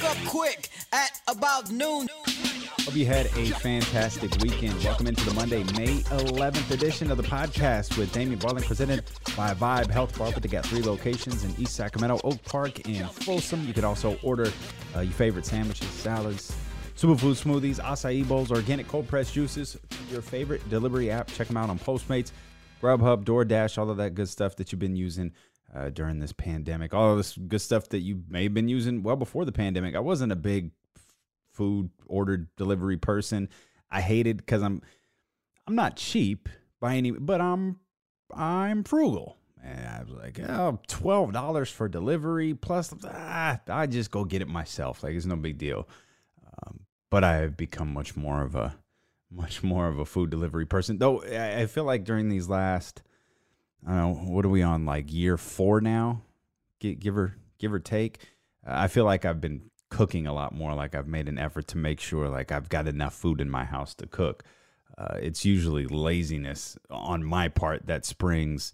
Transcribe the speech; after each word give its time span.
woke 0.00 0.10
up 0.10 0.24
quick 0.26 0.68
at 0.92 1.20
about 1.28 1.70
noon. 1.70 2.08
Hope 2.80 2.94
you 2.94 3.06
had 3.06 3.26
a 3.26 3.46
fantastic 3.46 4.30
weekend. 4.38 4.82
Welcome 4.82 5.06
into 5.06 5.24
the 5.24 5.34
Monday, 5.34 5.62
May 5.76 5.98
11th 5.98 6.70
edition 6.70 7.10
of 7.10 7.16
the 7.16 7.22
podcast 7.22 7.98
with 7.98 8.12
Damien 8.12 8.38
Barling, 8.38 8.64
presented 8.64 9.04
by 9.36 9.52
Vibe 9.54 9.90
Health 9.90 10.16
Barber. 10.18 10.40
They 10.40 10.48
got 10.48 10.64
three 10.64 10.82
locations 10.82 11.44
in 11.44 11.54
East 11.58 11.74
Sacramento, 11.74 12.20
Oak 12.24 12.42
Park, 12.44 12.86
and 12.88 13.10
Folsom. 13.10 13.66
You 13.66 13.74
could 13.74 13.84
also 13.84 14.18
order 14.22 14.50
uh, 14.96 15.00
your 15.00 15.12
favorite 15.12 15.44
sandwiches, 15.44 15.88
salads, 15.88 16.56
superfood 16.96 17.42
smoothies, 17.42 17.80
acai 17.80 18.26
bowls, 18.26 18.50
organic 18.50 18.88
cold 18.88 19.06
pressed 19.06 19.34
juices, 19.34 19.76
your 20.10 20.22
favorite 20.22 20.66
delivery 20.70 21.10
app. 21.10 21.28
Check 21.28 21.48
them 21.48 21.56
out 21.56 21.68
on 21.68 21.78
Postmates, 21.78 22.32
Grubhub, 22.80 23.24
DoorDash, 23.24 23.76
all 23.76 23.90
of 23.90 23.98
that 23.98 24.14
good 24.14 24.28
stuff 24.28 24.56
that 24.56 24.72
you've 24.72 24.78
been 24.78 24.96
using 24.96 25.32
uh, 25.74 25.90
during 25.90 26.18
this 26.18 26.32
pandemic. 26.32 26.94
All 26.94 27.16
this 27.16 27.36
good 27.36 27.60
stuff 27.60 27.88
that 27.90 28.00
you 28.00 28.22
may 28.28 28.44
have 28.44 28.54
been 28.54 28.68
using 28.68 29.02
well 29.02 29.16
before 29.16 29.44
the 29.44 29.52
pandemic. 29.52 29.94
I 29.94 30.00
wasn't 30.00 30.32
a 30.32 30.36
big 30.36 30.70
food 31.52 31.90
ordered 32.06 32.48
delivery 32.56 32.96
person. 32.96 33.48
I 33.90 34.00
hated 34.00 34.38
because 34.38 34.62
I'm 34.62 34.82
I'm 35.66 35.74
not 35.74 35.96
cheap 35.96 36.48
by 36.80 36.96
any, 36.96 37.10
but 37.10 37.40
I'm 37.40 37.78
I'm 38.34 38.84
frugal. 38.84 39.36
And 39.62 39.86
I 39.86 40.02
was 40.02 40.10
like, 40.10 40.40
oh, 40.40 40.78
twelve 40.86 41.32
dollars 41.32 41.70
for 41.70 41.88
delivery 41.88 42.54
plus 42.54 42.94
ah, 43.04 43.60
I 43.68 43.86
just 43.86 44.10
go 44.10 44.24
get 44.24 44.42
it 44.42 44.48
myself. 44.48 45.02
Like 45.02 45.14
it's 45.14 45.26
no 45.26 45.36
big 45.36 45.58
deal. 45.58 45.88
Um, 46.44 46.80
but 47.10 47.24
I 47.24 47.36
have 47.36 47.56
become 47.56 47.92
much 47.92 48.16
more 48.16 48.42
of 48.42 48.54
a 48.54 48.76
much 49.30 49.62
more 49.62 49.86
of 49.88 49.98
a 49.98 50.04
food 50.04 50.30
delivery 50.30 50.66
person. 50.66 50.98
Though 50.98 51.22
I 51.22 51.62
I 51.62 51.66
feel 51.66 51.84
like 51.84 52.04
during 52.04 52.28
these 52.28 52.48
last, 52.48 53.02
I 53.86 53.90
don't 53.90 53.96
know, 53.96 54.32
what 54.32 54.44
are 54.44 54.50
we 54.50 54.62
on 54.62 54.84
like 54.84 55.12
year 55.12 55.36
four 55.36 55.80
now? 55.80 56.22
Give 56.80 57.16
or 57.16 57.36
give 57.58 57.72
or 57.72 57.78
take. 57.78 58.18
I 58.66 58.88
feel 58.88 59.04
like 59.04 59.24
I've 59.24 59.40
been 59.40 59.70
cooking 59.90 60.26
a 60.26 60.32
lot 60.32 60.54
more. 60.54 60.74
Like 60.74 60.94
I've 60.94 61.08
made 61.08 61.28
an 61.28 61.38
effort 61.38 61.68
to 61.68 61.78
make 61.78 62.00
sure 62.00 62.28
like 62.28 62.52
I've 62.52 62.68
got 62.68 62.86
enough 62.88 63.14
food 63.14 63.40
in 63.40 63.50
my 63.50 63.64
house 63.64 63.94
to 63.96 64.06
cook. 64.06 64.44
Uh, 64.96 65.16
it's 65.20 65.44
usually 65.44 65.86
laziness 65.86 66.78
on 66.90 67.24
my 67.24 67.48
part 67.48 67.86
that 67.86 68.04
springs 68.04 68.72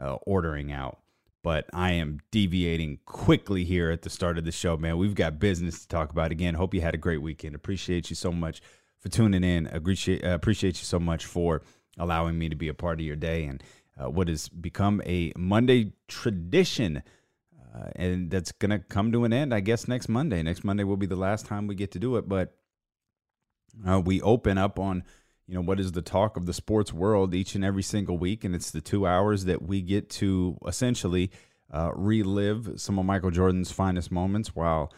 uh, 0.00 0.14
ordering 0.26 0.72
out. 0.72 0.98
But 1.42 1.66
I 1.72 1.92
am 1.92 2.18
deviating 2.30 2.98
quickly 3.06 3.64
here 3.64 3.90
at 3.90 4.02
the 4.02 4.10
start 4.10 4.38
of 4.38 4.44
the 4.44 4.52
show, 4.52 4.76
man. 4.76 4.98
We've 4.98 5.14
got 5.14 5.38
business 5.38 5.80
to 5.82 5.88
talk 5.88 6.10
about 6.10 6.32
again. 6.32 6.54
Hope 6.54 6.74
you 6.74 6.80
had 6.80 6.94
a 6.94 6.98
great 6.98 7.22
weekend. 7.22 7.54
Appreciate 7.54 8.10
you 8.10 8.16
so 8.16 8.32
much 8.32 8.60
for 8.98 9.08
tuning 9.08 9.44
in. 9.44 9.66
Appreciate 9.68 10.24
appreciate 10.24 10.78
you 10.78 10.84
so 10.84 10.98
much 10.98 11.24
for 11.24 11.62
allowing 11.96 12.38
me 12.38 12.48
to 12.48 12.56
be 12.56 12.68
a 12.68 12.74
part 12.74 12.98
of 12.98 13.06
your 13.06 13.16
day 13.16 13.44
and 13.44 13.62
uh, 14.00 14.10
what 14.10 14.28
has 14.28 14.48
become 14.48 15.02
a 15.04 15.32
Monday 15.36 15.92
tradition. 16.06 17.02
Uh, 17.74 17.90
and 17.96 18.30
that's 18.30 18.52
going 18.52 18.70
to 18.70 18.78
come 18.78 19.12
to 19.12 19.24
an 19.24 19.32
end, 19.32 19.52
I 19.52 19.60
guess, 19.60 19.86
next 19.86 20.08
Monday. 20.08 20.42
Next 20.42 20.64
Monday 20.64 20.84
will 20.84 20.96
be 20.96 21.06
the 21.06 21.16
last 21.16 21.46
time 21.46 21.66
we 21.66 21.74
get 21.74 21.92
to 21.92 21.98
do 21.98 22.16
it. 22.16 22.28
But 22.28 22.54
uh, 23.86 24.00
we 24.00 24.20
open 24.22 24.58
up 24.58 24.78
on, 24.78 25.04
you 25.46 25.54
know, 25.54 25.60
what 25.60 25.78
is 25.78 25.92
the 25.92 26.02
talk 26.02 26.36
of 26.36 26.46
the 26.46 26.54
sports 26.54 26.92
world 26.92 27.34
each 27.34 27.54
and 27.54 27.64
every 27.64 27.82
single 27.82 28.18
week. 28.18 28.44
And 28.44 28.54
it's 28.54 28.70
the 28.70 28.80
two 28.80 29.06
hours 29.06 29.44
that 29.44 29.62
we 29.62 29.82
get 29.82 30.08
to 30.10 30.58
essentially 30.66 31.30
uh, 31.72 31.92
relive 31.94 32.80
some 32.80 32.98
of 32.98 33.04
Michael 33.04 33.30
Jordan's 33.30 33.70
finest 33.70 34.10
moments 34.10 34.56
while 34.56 34.92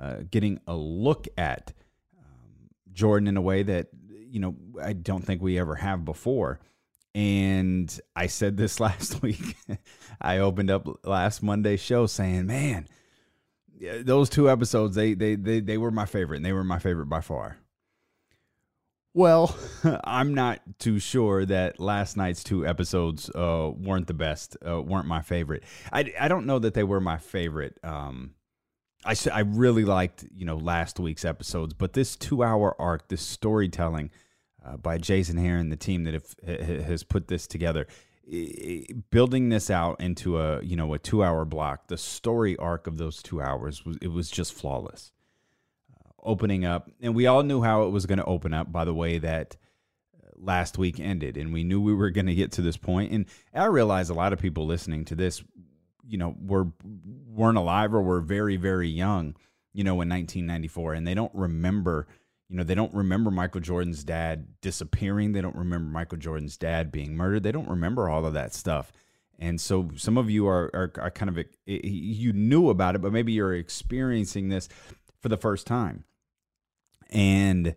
uh, 0.00 0.16
getting 0.30 0.60
a 0.66 0.74
look 0.74 1.28
at 1.38 1.72
um, 2.18 2.68
Jordan 2.92 3.28
in 3.28 3.36
a 3.36 3.42
way 3.42 3.62
that, 3.62 3.88
you 4.08 4.40
know, 4.40 4.56
I 4.82 4.92
don't 4.92 5.24
think 5.24 5.40
we 5.40 5.58
ever 5.58 5.76
have 5.76 6.04
before. 6.04 6.60
And 7.16 7.98
I 8.14 8.26
said 8.26 8.58
this 8.58 8.78
last 8.88 9.22
week. 9.22 9.56
I 10.20 10.38
opened 10.38 10.70
up 10.70 11.04
last 11.04 11.42
Monday's 11.42 11.80
show 11.80 12.06
saying, 12.06 12.46
"Man, 12.46 12.86
those 14.02 14.28
two 14.28 14.50
episodes 14.50 14.94
they 14.94 15.14
they 15.14 15.34
they 15.34 15.60
they 15.60 15.78
were 15.78 15.90
my 15.90 16.04
favorite, 16.04 16.36
and 16.36 16.44
they 16.44 16.52
were 16.52 16.62
my 16.62 16.78
favorite 16.78 17.06
by 17.06 17.22
far." 17.22 17.56
Well, 19.14 19.56
I'm 20.04 20.34
not 20.34 20.60
too 20.78 20.98
sure 20.98 21.46
that 21.46 21.80
last 21.80 22.18
night's 22.18 22.44
two 22.44 22.66
episodes 22.66 23.30
uh, 23.30 23.70
weren't 23.74 24.08
the 24.08 24.14
best, 24.14 24.58
uh, 24.68 24.82
weren't 24.82 25.06
my 25.06 25.22
favorite. 25.22 25.62
I, 25.90 26.12
I 26.20 26.28
don't 26.28 26.44
know 26.44 26.58
that 26.58 26.74
they 26.74 26.84
were 26.84 27.00
my 27.00 27.16
favorite. 27.16 27.78
Um, 27.82 28.34
I, 29.06 29.16
I 29.32 29.40
really 29.40 29.86
liked 29.86 30.26
you 30.34 30.44
know 30.44 30.58
last 30.58 31.00
week's 31.00 31.24
episodes, 31.24 31.72
but 31.72 31.94
this 31.94 32.14
two 32.14 32.42
hour 32.42 32.78
arc, 32.78 33.08
this 33.08 33.22
storytelling 33.22 34.10
uh, 34.66 34.76
by 34.76 34.98
Jason 34.98 35.36
Hehir, 35.36 35.68
the 35.70 35.76
team 35.76 36.04
that 36.04 36.14
have, 36.14 36.84
has 36.84 37.04
put 37.04 37.28
this 37.28 37.46
together, 37.46 37.86
building 39.10 39.48
this 39.50 39.70
out 39.70 40.00
into 40.00 40.38
a 40.40 40.62
you 40.62 40.76
know 40.76 40.92
a 40.94 40.98
two 40.98 41.22
hour 41.22 41.44
block. 41.44 41.88
The 41.88 41.96
story 41.96 42.56
arc 42.56 42.86
of 42.86 42.98
those 42.98 43.22
two 43.22 43.40
hours 43.40 43.84
was 43.84 43.96
it 44.02 44.08
was 44.08 44.30
just 44.30 44.52
flawless. 44.52 45.12
Uh, 45.92 46.10
opening 46.24 46.64
up, 46.64 46.90
and 47.00 47.14
we 47.14 47.26
all 47.26 47.42
knew 47.42 47.62
how 47.62 47.84
it 47.84 47.90
was 47.90 48.06
going 48.06 48.18
to 48.18 48.24
open 48.24 48.52
up 48.52 48.72
by 48.72 48.84
the 48.84 48.94
way 48.94 49.18
that 49.18 49.56
uh, 50.16 50.30
last 50.36 50.78
week 50.78 50.98
ended, 50.98 51.36
and 51.36 51.52
we 51.52 51.62
knew 51.62 51.80
we 51.80 51.94
were 51.94 52.10
going 52.10 52.26
to 52.26 52.34
get 52.34 52.52
to 52.52 52.62
this 52.62 52.76
point. 52.76 53.12
And 53.12 53.26
I 53.54 53.66
realize 53.66 54.10
a 54.10 54.14
lot 54.14 54.32
of 54.32 54.40
people 54.40 54.66
listening 54.66 55.04
to 55.06 55.14
this, 55.14 55.44
you 56.06 56.18
know, 56.18 56.34
were 56.40 56.66
weren't 57.28 57.58
alive 57.58 57.94
or 57.94 58.02
were 58.02 58.20
very 58.20 58.56
very 58.56 58.88
young, 58.88 59.36
you 59.72 59.84
know, 59.84 60.00
in 60.00 60.08
1994, 60.08 60.94
and 60.94 61.06
they 61.06 61.14
don't 61.14 61.34
remember 61.34 62.08
you 62.48 62.56
know, 62.56 62.62
they 62.62 62.74
don't 62.74 62.94
remember 62.94 63.30
Michael 63.30 63.60
Jordan's 63.60 64.04
dad 64.04 64.46
disappearing. 64.60 65.32
They 65.32 65.40
don't 65.40 65.56
remember 65.56 65.90
Michael 65.90 66.18
Jordan's 66.18 66.56
dad 66.56 66.92
being 66.92 67.16
murdered. 67.16 67.42
They 67.42 67.52
don't 67.52 67.68
remember 67.68 68.08
all 68.08 68.24
of 68.24 68.34
that 68.34 68.54
stuff. 68.54 68.92
And 69.38 69.60
so 69.60 69.90
some 69.96 70.16
of 70.16 70.30
you 70.30 70.46
are, 70.46 70.70
are, 70.72 70.92
are 70.96 71.10
kind 71.10 71.28
of, 71.28 71.44
you 71.66 72.32
knew 72.32 72.70
about 72.70 72.94
it, 72.94 73.02
but 73.02 73.12
maybe 73.12 73.32
you're 73.32 73.54
experiencing 73.54 74.48
this 74.48 74.68
for 75.20 75.28
the 75.28 75.36
first 75.36 75.66
time. 75.66 76.04
And, 77.10 77.74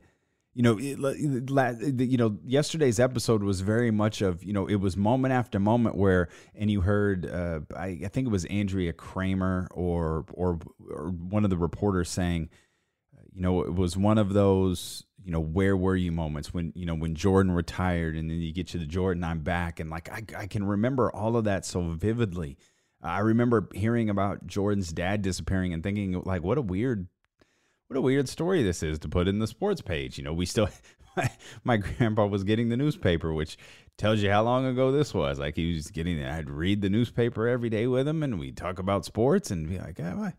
you 0.53 0.63
know, 0.63 0.77
you 0.77 2.17
know, 2.17 2.37
yesterday's 2.45 2.99
episode 2.99 3.43
was 3.43 3.61
very 3.61 3.91
much 3.91 4.21
of, 4.21 4.43
you 4.43 4.53
know, 4.53 4.67
it 4.67 4.75
was 4.75 4.95
moment 4.95 5.33
after 5.33 5.59
moment 5.59 5.95
where, 5.95 6.29
and 6.55 6.71
you 6.71 6.81
heard, 6.81 7.25
uh, 7.25 7.61
I, 7.75 7.99
I 8.05 8.07
think 8.07 8.27
it 8.27 8.31
was 8.31 8.45
Andrea 8.45 8.93
Kremer 8.93 9.67
or, 9.71 10.25
or, 10.31 10.59
or 10.89 11.09
one 11.09 11.43
of 11.43 11.49
the 11.49 11.57
reporters 11.57 12.09
saying, 12.09 12.49
you 13.39 13.43
know, 13.43 13.61
it 13.61 13.73
was 13.73 13.95
one 13.95 14.17
of 14.17 14.33
those, 14.33 15.05
you 15.23 15.31
know, 15.31 15.39
where 15.39 15.77
were 15.77 15.95
you 15.95 16.11
moments 16.11 16.53
when, 16.53 16.73
you 16.75 16.85
know, 16.85 16.93
when 16.93 17.15
Jordan 17.15 17.53
retired 17.53 18.17
and 18.17 18.29
then 18.29 18.41
you 18.41 18.51
get 18.51 18.67
to 18.67 18.77
the 18.77 18.85
Jordan, 18.85 19.23
I'm 19.23 19.39
back. 19.39 19.79
And 19.79 19.89
like, 19.89 20.09
I, 20.09 20.23
I 20.37 20.45
can 20.45 20.65
remember 20.65 21.09
all 21.09 21.37
of 21.37 21.45
that 21.45 21.65
so 21.65 21.81
vividly. 21.91 22.57
I 23.01 23.19
remember 23.19 23.69
hearing 23.73 24.09
about 24.09 24.45
Jordan's 24.45 24.91
dad 24.91 25.21
disappearing 25.21 25.73
and 25.73 25.81
thinking 25.81 26.21
like, 26.25 26.43
what 26.43 26.57
a 26.57 26.61
weird, 26.61 27.07
what 27.87 27.95
a 27.95 28.01
weird 28.01 28.27
story 28.27 28.61
this 28.61 28.83
is 28.83 28.99
to 28.99 29.07
put 29.07 29.29
in 29.29 29.39
the 29.39 29.47
sports 29.47 29.79
page. 29.79 30.17
You 30.17 30.25
know, 30.25 30.33
we 30.33 30.45
still, 30.45 30.67
my, 31.15 31.31
my 31.63 31.77
grandpa 31.77 32.25
was 32.25 32.43
getting 32.43 32.67
the 32.67 32.75
newspaper, 32.75 33.33
which 33.33 33.57
tells 33.97 34.21
you 34.21 34.29
how 34.29 34.43
long 34.43 34.65
ago 34.65 34.91
this 34.91 35.13
was. 35.13 35.39
Like 35.39 35.55
he 35.55 35.75
was 35.75 35.91
getting, 35.91 36.21
I'd 36.21 36.49
read 36.49 36.81
the 36.81 36.89
newspaper 36.89 37.47
every 37.47 37.69
day 37.69 37.87
with 37.87 38.05
him 38.05 38.21
and 38.21 38.37
we'd 38.37 38.57
talk 38.57 38.79
about 38.79 39.05
sports 39.05 39.49
and 39.49 39.69
be 39.69 39.79
like, 39.79 39.97
oh, 40.01 40.33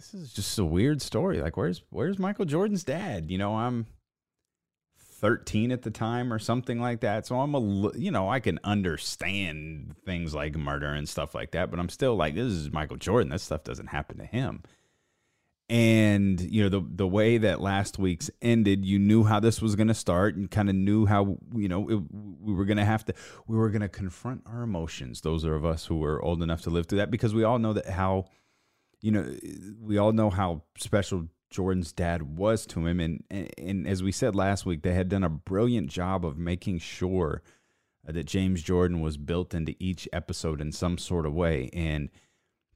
this 0.00 0.14
is 0.14 0.32
just 0.32 0.58
a 0.58 0.64
weird 0.64 1.02
story. 1.02 1.40
Like, 1.42 1.58
where's 1.58 1.82
where's 1.90 2.18
Michael 2.18 2.46
Jordan's 2.46 2.84
dad? 2.84 3.30
You 3.30 3.36
know, 3.36 3.54
I'm 3.56 3.86
13 4.96 5.72
at 5.72 5.82
the 5.82 5.90
time 5.90 6.32
or 6.32 6.38
something 6.38 6.80
like 6.80 7.00
that. 7.00 7.26
So 7.26 7.38
I'm 7.38 7.54
a, 7.54 7.92
you 7.94 8.10
know, 8.10 8.30
I 8.30 8.40
can 8.40 8.58
understand 8.64 9.94
things 10.06 10.34
like 10.34 10.56
murder 10.56 10.86
and 10.86 11.06
stuff 11.06 11.34
like 11.34 11.50
that, 11.50 11.70
but 11.70 11.78
I'm 11.78 11.90
still 11.90 12.16
like, 12.16 12.34
this 12.34 12.46
is 12.46 12.72
Michael 12.72 12.96
Jordan. 12.96 13.28
That 13.28 13.42
stuff 13.42 13.62
doesn't 13.62 13.88
happen 13.88 14.16
to 14.18 14.24
him. 14.24 14.62
And 15.68 16.40
you 16.40 16.64
know 16.64 16.68
the 16.68 16.84
the 16.96 17.06
way 17.06 17.38
that 17.38 17.60
last 17.60 17.96
week's 17.96 18.28
ended, 18.42 18.84
you 18.84 18.98
knew 18.98 19.22
how 19.22 19.38
this 19.38 19.62
was 19.62 19.76
going 19.76 19.86
to 19.86 19.94
start, 19.94 20.34
and 20.34 20.50
kind 20.50 20.68
of 20.68 20.74
knew 20.74 21.06
how 21.06 21.36
you 21.54 21.68
know 21.68 21.88
it, 21.88 22.00
we 22.40 22.54
were 22.54 22.64
going 22.64 22.78
to 22.78 22.84
have 22.84 23.04
to 23.04 23.14
we 23.46 23.56
were 23.56 23.68
going 23.68 23.82
to 23.82 23.88
confront 23.88 24.42
our 24.46 24.62
emotions. 24.62 25.20
Those 25.20 25.44
are 25.44 25.54
of 25.54 25.64
us 25.64 25.86
who 25.86 25.98
were 25.98 26.20
old 26.24 26.42
enough 26.42 26.62
to 26.62 26.70
live 26.70 26.86
through 26.86 26.98
that, 26.98 27.12
because 27.12 27.34
we 27.34 27.44
all 27.44 27.60
know 27.60 27.72
that 27.74 27.88
how 27.88 28.24
you 29.00 29.10
know, 29.10 29.34
we 29.80 29.98
all 29.98 30.12
know 30.12 30.30
how 30.30 30.62
special 30.76 31.28
Jordan's 31.50 31.92
dad 31.92 32.36
was 32.36 32.66
to 32.66 32.86
him, 32.86 33.00
and, 33.00 33.24
and 33.30 33.50
and 33.58 33.86
as 33.86 34.02
we 34.02 34.12
said 34.12 34.34
last 34.36 34.64
week, 34.64 34.82
they 34.82 34.94
had 34.94 35.08
done 35.08 35.24
a 35.24 35.28
brilliant 35.28 35.88
job 35.88 36.24
of 36.24 36.38
making 36.38 36.78
sure 36.78 37.42
that 38.04 38.24
James 38.24 38.62
Jordan 38.62 39.00
was 39.00 39.16
built 39.16 39.52
into 39.52 39.74
each 39.78 40.08
episode 40.12 40.60
in 40.60 40.72
some 40.72 40.96
sort 40.96 41.26
of 41.26 41.34
way, 41.34 41.70
and 41.72 42.08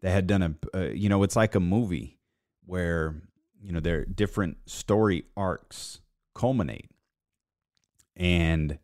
they 0.00 0.10
had 0.10 0.26
done 0.26 0.42
a, 0.42 0.78
uh, 0.78 0.90
you 0.90 1.08
know, 1.08 1.22
it's 1.22 1.36
like 1.36 1.54
a 1.54 1.60
movie 1.60 2.18
where 2.66 3.14
you 3.62 3.72
know 3.72 3.80
their 3.80 4.04
different 4.04 4.58
story 4.66 5.24
arcs 5.36 6.00
culminate, 6.34 6.90
and 8.16 8.78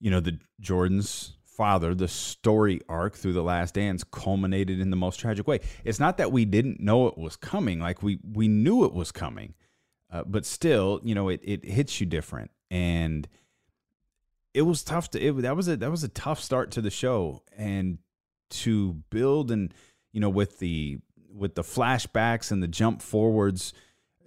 you 0.00 0.10
know 0.10 0.20
the 0.20 0.38
Jordans 0.60 1.32
father, 1.56 1.94
the 1.94 2.08
story 2.08 2.80
arc 2.88 3.14
through 3.14 3.34
the 3.34 3.42
last 3.42 3.74
dance 3.74 4.04
culminated 4.04 4.80
in 4.80 4.90
the 4.90 4.96
most 4.96 5.18
tragic 5.18 5.46
way. 5.46 5.60
It's 5.84 6.00
not 6.00 6.16
that 6.16 6.32
we 6.32 6.44
didn't 6.44 6.80
know 6.80 7.06
it 7.06 7.18
was 7.18 7.36
coming, 7.36 7.80
like 7.80 8.02
we 8.02 8.18
we 8.22 8.48
knew 8.48 8.84
it 8.84 8.94
was 8.94 9.12
coming, 9.12 9.54
uh, 10.10 10.24
but 10.24 10.46
still, 10.46 11.00
you 11.02 11.14
know, 11.14 11.28
it 11.28 11.40
it 11.42 11.64
hits 11.64 12.00
you 12.00 12.06
different, 12.06 12.50
and 12.70 13.28
it 14.54 14.62
was 14.62 14.82
tough 14.82 15.10
to. 15.10 15.20
It, 15.20 15.42
that 15.42 15.56
was 15.56 15.68
a 15.68 15.76
that 15.76 15.90
was 15.90 16.04
a 16.04 16.08
tough 16.08 16.40
start 16.40 16.70
to 16.72 16.80
the 16.80 16.90
show, 16.90 17.42
and 17.56 17.98
to 18.50 18.94
build 19.10 19.50
and 19.50 19.72
you 20.12 20.20
know 20.20 20.28
with 20.28 20.58
the 20.58 20.98
with 21.34 21.54
the 21.54 21.62
flashbacks 21.62 22.50
and 22.50 22.62
the 22.62 22.68
jump 22.68 23.00
forwards, 23.02 23.72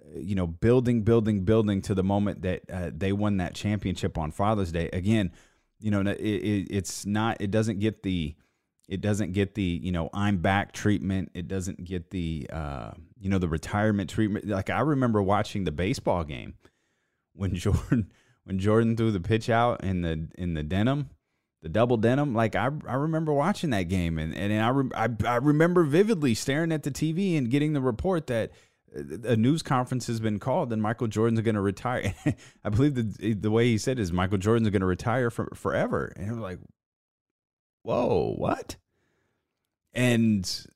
uh, 0.00 0.18
you 0.18 0.34
know, 0.34 0.46
building, 0.46 1.02
building, 1.02 1.44
building 1.44 1.80
to 1.82 1.94
the 1.94 2.02
moment 2.02 2.42
that 2.42 2.62
uh, 2.72 2.90
they 2.94 3.12
won 3.12 3.36
that 3.36 3.54
championship 3.54 4.18
on 4.18 4.30
Father's 4.30 4.72
Day. 4.72 4.90
Again, 4.92 5.32
you 5.80 5.90
know, 5.90 6.00
it, 6.00 6.18
it, 6.18 6.66
it's 6.70 7.06
not, 7.06 7.38
it 7.40 7.50
doesn't 7.50 7.80
get 7.80 8.02
the, 8.02 8.34
it 8.88 9.00
doesn't 9.00 9.32
get 9.32 9.54
the, 9.54 9.62
you 9.62 9.92
know, 9.92 10.08
I'm 10.14 10.38
back 10.38 10.72
treatment. 10.72 11.32
It 11.34 11.48
doesn't 11.48 11.84
get 11.84 12.10
the, 12.10 12.48
uh, 12.52 12.92
you 13.18 13.28
know, 13.28 13.38
the 13.38 13.48
retirement 13.48 14.08
treatment. 14.10 14.46
Like 14.46 14.70
I 14.70 14.80
remember 14.80 15.22
watching 15.22 15.64
the 15.64 15.72
baseball 15.72 16.24
game 16.24 16.54
when 17.34 17.54
Jordan, 17.54 18.12
when 18.44 18.58
Jordan 18.58 18.96
threw 18.96 19.10
the 19.10 19.20
pitch 19.20 19.50
out 19.50 19.82
in 19.82 20.02
the 20.02 20.28
in 20.36 20.54
the 20.54 20.62
denim 20.62 21.10
the 21.66 21.68
double 21.68 21.96
denim. 21.96 22.32
Like 22.32 22.54
I, 22.54 22.70
I 22.86 22.94
remember 22.94 23.32
watching 23.32 23.70
that 23.70 23.84
game, 23.84 24.18
and 24.18 24.32
and 24.34 24.52
I, 24.62 24.68
re, 24.68 24.90
I, 24.94 25.08
I 25.26 25.36
remember 25.36 25.82
vividly 25.82 26.32
staring 26.34 26.70
at 26.70 26.84
the 26.84 26.92
TV 26.92 27.36
and 27.36 27.50
getting 27.50 27.72
the 27.72 27.80
report 27.80 28.28
that 28.28 28.52
a 29.24 29.36
news 29.36 29.62
conference 29.62 30.06
has 30.06 30.20
been 30.20 30.38
called 30.38 30.72
and 30.72 30.82
Michael 30.82 31.06
Jordan's 31.06 31.40
going 31.40 31.54
to 31.54 31.60
retire. 31.60 32.14
I 32.64 32.68
believe 32.68 32.94
the 32.94 33.34
the 33.34 33.50
way 33.50 33.66
he 33.66 33.78
said 33.78 33.98
is 33.98 34.12
Michael 34.12 34.38
Jordan's 34.38 34.70
going 34.70 34.80
to 34.80 34.86
retire 34.86 35.30
for, 35.30 35.50
forever, 35.54 36.12
and 36.16 36.30
I'm 36.30 36.40
like, 36.40 36.58
whoa, 37.82 38.34
what? 38.36 38.76
And 39.92 40.66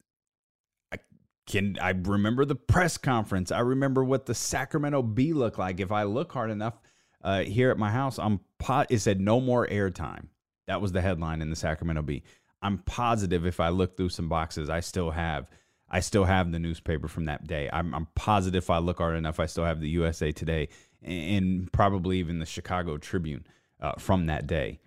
I 0.92 0.98
can 1.46 1.78
I 1.80 1.90
remember 1.90 2.44
the 2.44 2.56
press 2.56 2.96
conference. 2.96 3.50
I 3.50 3.60
remember 3.60 4.04
what 4.04 4.26
the 4.26 4.34
Sacramento 4.34 5.02
Bee 5.02 5.32
looked 5.32 5.58
like. 5.58 5.80
If 5.80 5.92
I 5.92 6.04
look 6.04 6.32
hard 6.32 6.50
enough. 6.50 6.74
Uh, 7.22 7.42
here 7.42 7.70
at 7.70 7.76
my 7.76 7.90
house, 7.90 8.18
I'm 8.18 8.40
pot. 8.58 8.86
It 8.88 9.00
said 9.00 9.20
no 9.20 9.42
more 9.42 9.66
airtime. 9.66 10.28
That 10.68 10.80
was 10.80 10.92
the 10.92 11.02
headline 11.02 11.42
in 11.42 11.50
the 11.50 11.56
Sacramento 11.56 12.00
Bee. 12.00 12.22
I'm 12.62 12.78
positive 12.78 13.46
if 13.46 13.60
I 13.60 13.68
look 13.70 13.96
through 13.96 14.10
some 14.10 14.28
boxes, 14.28 14.70
I 14.70 14.80
still 14.80 15.10
have 15.10 15.50
I 15.90 16.00
still 16.00 16.24
have 16.24 16.52
the 16.52 16.58
newspaper 16.58 17.08
from 17.08 17.24
that 17.24 17.46
day. 17.46 17.68
I'm, 17.72 17.94
I'm 17.94 18.06
positive 18.14 18.64
if 18.64 18.70
I 18.70 18.78
look 18.78 18.98
hard 18.98 19.16
enough, 19.16 19.40
I 19.40 19.46
still 19.46 19.64
have 19.64 19.80
the 19.80 19.88
USA 19.88 20.32
Today 20.32 20.68
and 21.02 21.72
probably 21.72 22.18
even 22.18 22.38
the 22.38 22.46
Chicago 22.46 22.96
Tribune 22.98 23.46
uh, 23.80 23.92
from 23.98 24.26
that 24.26 24.46
day. 24.46 24.80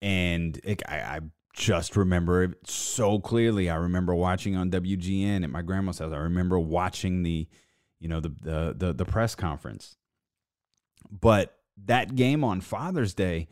And 0.00 0.58
it, 0.64 0.82
I, 0.88 0.96
I 1.00 1.20
just 1.52 1.96
remember 1.96 2.44
it 2.44 2.54
so 2.64 3.18
clearly. 3.18 3.68
I 3.68 3.76
remember 3.76 4.14
watching 4.14 4.56
on 4.56 4.70
WGN 4.70 5.42
at 5.42 5.50
my 5.50 5.62
grandma's 5.62 5.98
house. 5.98 6.12
I 6.12 6.18
remember 6.18 6.58
watching 6.58 7.24
the, 7.24 7.48
you 7.98 8.08
know, 8.08 8.20
the 8.20 8.28
the 8.28 8.74
the, 8.76 8.92
the 8.92 9.04
press 9.04 9.34
conference. 9.34 9.96
But 11.10 11.56
that 11.86 12.14
game 12.14 12.44
on 12.44 12.60
Father's 12.60 13.14
Day 13.14 13.48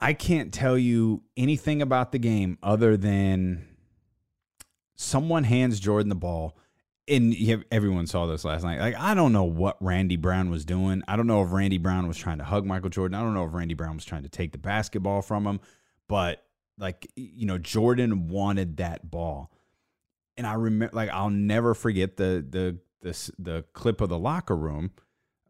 I 0.00 0.12
can't 0.12 0.52
tell 0.52 0.76
you 0.76 1.22
anything 1.36 1.80
about 1.80 2.12
the 2.12 2.18
game 2.18 2.58
other 2.62 2.96
than 2.96 3.66
someone 4.96 5.44
hands 5.44 5.78
Jordan 5.78 6.08
the 6.08 6.14
ball. 6.14 6.56
And 7.08 7.36
everyone 7.70 8.08
saw 8.08 8.26
this 8.26 8.44
last 8.44 8.64
night. 8.64 8.80
Like, 8.80 8.96
I 8.96 9.14
don't 9.14 9.32
know 9.32 9.44
what 9.44 9.76
Randy 9.80 10.16
Brown 10.16 10.50
was 10.50 10.64
doing. 10.64 11.04
I 11.06 11.14
don't 11.14 11.28
know 11.28 11.44
if 11.44 11.52
Randy 11.52 11.78
Brown 11.78 12.08
was 12.08 12.16
trying 12.16 12.38
to 12.38 12.44
hug 12.44 12.66
Michael 12.66 12.90
Jordan. 12.90 13.14
I 13.14 13.22
don't 13.22 13.34
know 13.34 13.44
if 13.44 13.54
Randy 13.54 13.74
Brown 13.74 13.94
was 13.94 14.04
trying 14.04 14.24
to 14.24 14.28
take 14.28 14.50
the 14.50 14.58
basketball 14.58 15.22
from 15.22 15.46
him. 15.46 15.60
But, 16.08 16.44
like, 16.78 17.06
you 17.14 17.46
know, 17.46 17.58
Jordan 17.58 18.26
wanted 18.26 18.78
that 18.78 19.08
ball. 19.08 19.52
And 20.36 20.48
I 20.48 20.54
remember, 20.54 20.96
like, 20.96 21.10
I'll 21.10 21.30
never 21.30 21.74
forget 21.74 22.16
the, 22.16 22.44
the, 22.48 22.78
the, 23.02 23.32
the 23.38 23.64
clip 23.72 24.00
of 24.00 24.08
the 24.08 24.18
locker 24.18 24.56
room 24.56 24.90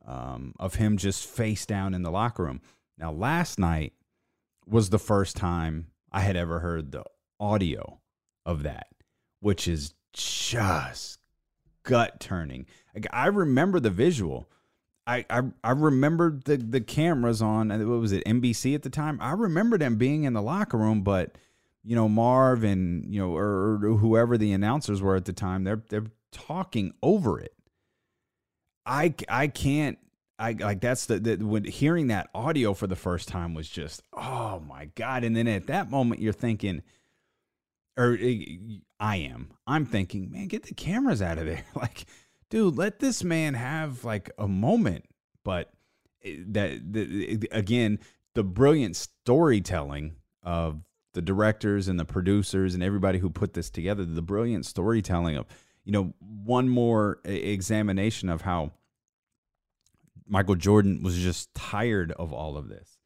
um, 0.06 0.52
of 0.60 0.75
him 0.75 0.98
just 0.98 1.25
face 1.25 1.64
down 1.64 1.94
in 1.94 2.02
the 2.02 2.10
locker 2.10 2.43
room. 2.44 2.60
Now, 2.98 3.12
last 3.12 3.58
night, 3.58 3.94
was 4.66 4.90
the 4.90 4.98
first 4.98 5.37
time 5.37 5.87
I 6.12 6.20
had 6.20 6.37
ever 6.37 6.60
heard 6.60 6.93
the 6.93 7.04
audio 7.38 8.00
of 8.44 8.64
that, 8.64 8.88
which 9.46 9.69
is 9.69 9.94
just 10.12 11.20
gut 11.84 12.19
turning. 12.19 12.66
Like, 12.93 13.06
I 13.12 13.28
remember 13.28 13.78
the 13.78 13.90
visual. 13.90 14.50
I, 15.06 15.25
I 15.31 15.43
I 15.62 15.70
remember 15.70 16.40
the 16.44 16.56
the 16.56 16.81
cameras 16.81 17.40
on 17.40 17.69
what 17.69 18.00
was 18.00 18.10
it 18.10 18.25
NBC 18.25 18.75
at 18.75 18.82
the 18.82 18.90
time. 18.90 19.20
I 19.20 19.34
remember 19.34 19.78
them 19.78 19.98
being 19.98 20.25
in 20.25 20.32
the 20.32 20.43
locker 20.43 20.76
room, 20.76 21.02
but 21.02 21.38
you 21.84 21.94
know 21.94 22.08
Marv 22.08 22.64
and 22.64 23.14
you 23.14 23.20
know 23.20 23.37
or, 23.37 23.75
or 23.75 23.96
whoever 23.98 24.37
the 24.37 24.52
announcers 24.52 25.00
were 25.00 25.14
at 25.14 25.26
the 25.26 25.32
time, 25.32 25.62
they're 25.62 25.84
they're 25.90 26.10
talking 26.32 26.93
over 27.00 27.38
it. 27.38 27.54
I 28.84 29.14
I 29.28 29.46
can't 29.46 29.96
I 30.40 30.56
like 30.58 30.81
that's 30.81 31.06
the, 31.06 31.20
the 31.20 31.37
when 31.37 31.62
hearing 31.62 32.08
that 32.08 32.31
audio 32.34 32.75
for 32.75 32.88
the 32.88 32.96
first 32.96 33.28
time 33.28 33.54
was 33.54 33.69
just 33.69 34.02
oh 34.12 34.60
my 34.66 34.87
god 34.96 35.22
and 35.22 35.37
then 35.37 35.46
at 35.46 35.69
that 35.69 35.88
moment 35.88 36.20
you're 36.20 36.32
thinking 36.32 36.82
or 37.96 38.19
eh, 38.20 38.44
I 38.98 39.16
am 39.16 39.50
I'm 39.66 39.87
thinking 39.87 40.31
man 40.31 40.48
get 40.48 40.64
the 40.64 40.75
cameras 40.75 41.22
out 41.22 41.38
of 41.38 41.46
there 41.46 41.64
like 41.75 42.06
dude 42.50 42.76
let 42.76 43.00
this 43.00 43.22
man 43.22 43.54
have 43.54 44.04
like 44.04 44.31
a 44.38 44.48
moment 44.48 45.04
but 45.44 45.72
eh, 46.25 46.37
that 46.48 46.93
the, 46.93 47.48
again 47.52 47.98
the 48.34 48.44
brilliant 48.44 48.96
storytelling 48.96 50.16
of 50.43 50.82
the 51.14 51.22
directors 51.22 51.88
and 51.88 51.98
the 51.98 52.04
producers 52.04 52.75
and 52.75 52.82
everybody 52.82 53.19
who 53.19 53.31
put 53.31 53.54
this 53.54 53.70
together 53.70 54.04
the 54.04 54.22
brilliant 54.22 54.66
storytelling 54.66 55.37
of 55.37 55.46
you 55.84 55.93
know 55.93 56.14
one 56.20 56.69
more 56.69 57.20
examination 57.25 58.28
of 58.28 58.43
how 58.43 58.72
Michael 60.28 60.56
Jordan 60.56 61.02
was 61.02 61.16
just 61.16 61.54
tired 61.54 62.12
of 62.12 62.32
all 62.32 62.56
of 62.56 62.69
this. 62.69 62.98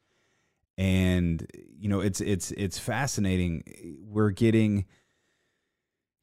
And 0.79 1.47
you 1.79 1.89
know, 1.89 2.01
it's 2.01 2.21
it's 2.21 2.53
it's 2.53 2.79
fascinating. 2.79 3.65
We're 4.03 4.31
getting 4.31 4.87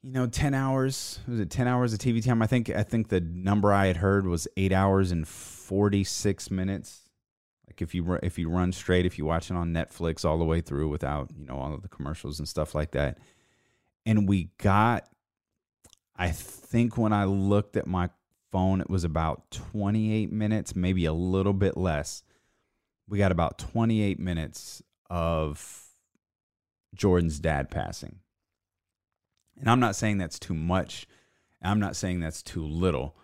you 0.07 0.13
know 0.13 0.25
10 0.25 0.53
hours 0.53 1.19
was 1.27 1.39
it 1.39 1.49
10 1.49 1.67
hours 1.67 1.91
of 1.91 1.99
tv 1.99 2.23
time 2.23 2.41
i 2.41 2.47
think 2.47 2.69
i 2.69 2.83
think 2.83 3.09
the 3.09 3.19
number 3.19 3.73
i 3.73 3.87
had 3.87 3.97
heard 3.97 4.25
was 4.25 4.47
8 4.55 4.71
hours 4.71 5.11
and 5.11 5.27
46 5.27 6.49
minutes 6.49 7.01
like 7.67 7.81
if 7.81 7.93
you 7.93 8.17
if 8.23 8.39
you 8.39 8.49
run 8.49 8.71
straight 8.71 9.05
if 9.05 9.17
you 9.17 9.25
watch 9.25 9.51
it 9.51 9.57
on 9.57 9.73
netflix 9.73 10.23
all 10.23 10.37
the 10.37 10.45
way 10.45 10.61
through 10.61 10.87
without 10.87 11.29
you 11.37 11.45
know 11.45 11.57
all 11.57 11.73
of 11.73 11.81
the 11.81 11.89
commercials 11.89 12.39
and 12.39 12.47
stuff 12.47 12.73
like 12.73 12.91
that 12.91 13.17
and 14.05 14.29
we 14.29 14.49
got 14.57 15.09
i 16.15 16.29
think 16.31 16.97
when 16.97 17.11
i 17.11 17.25
looked 17.25 17.75
at 17.75 17.85
my 17.85 18.09
phone, 18.51 18.81
it 18.81 18.89
was 18.89 19.03
about 19.03 19.51
28 19.51 20.31
minutes, 20.31 20.75
maybe 20.75 21.05
a 21.05 21.13
little 21.13 21.53
bit 21.53 21.77
less. 21.77 22.23
We 23.07 23.17
got 23.17 23.31
about 23.31 23.57
28 23.57 24.19
minutes 24.19 24.81
of 25.09 25.85
Jordan's 26.95 27.39
dad 27.39 27.69
passing. 27.69 28.19
And 29.59 29.69
I'm 29.69 29.79
not 29.79 29.95
saying 29.95 30.17
that's 30.17 30.39
too 30.39 30.53
much. 30.53 31.07
I'm 31.61 31.79
not 31.79 31.95
saying 31.95 32.19
that's 32.19 32.43
too 32.43 32.65
little. 32.65 33.15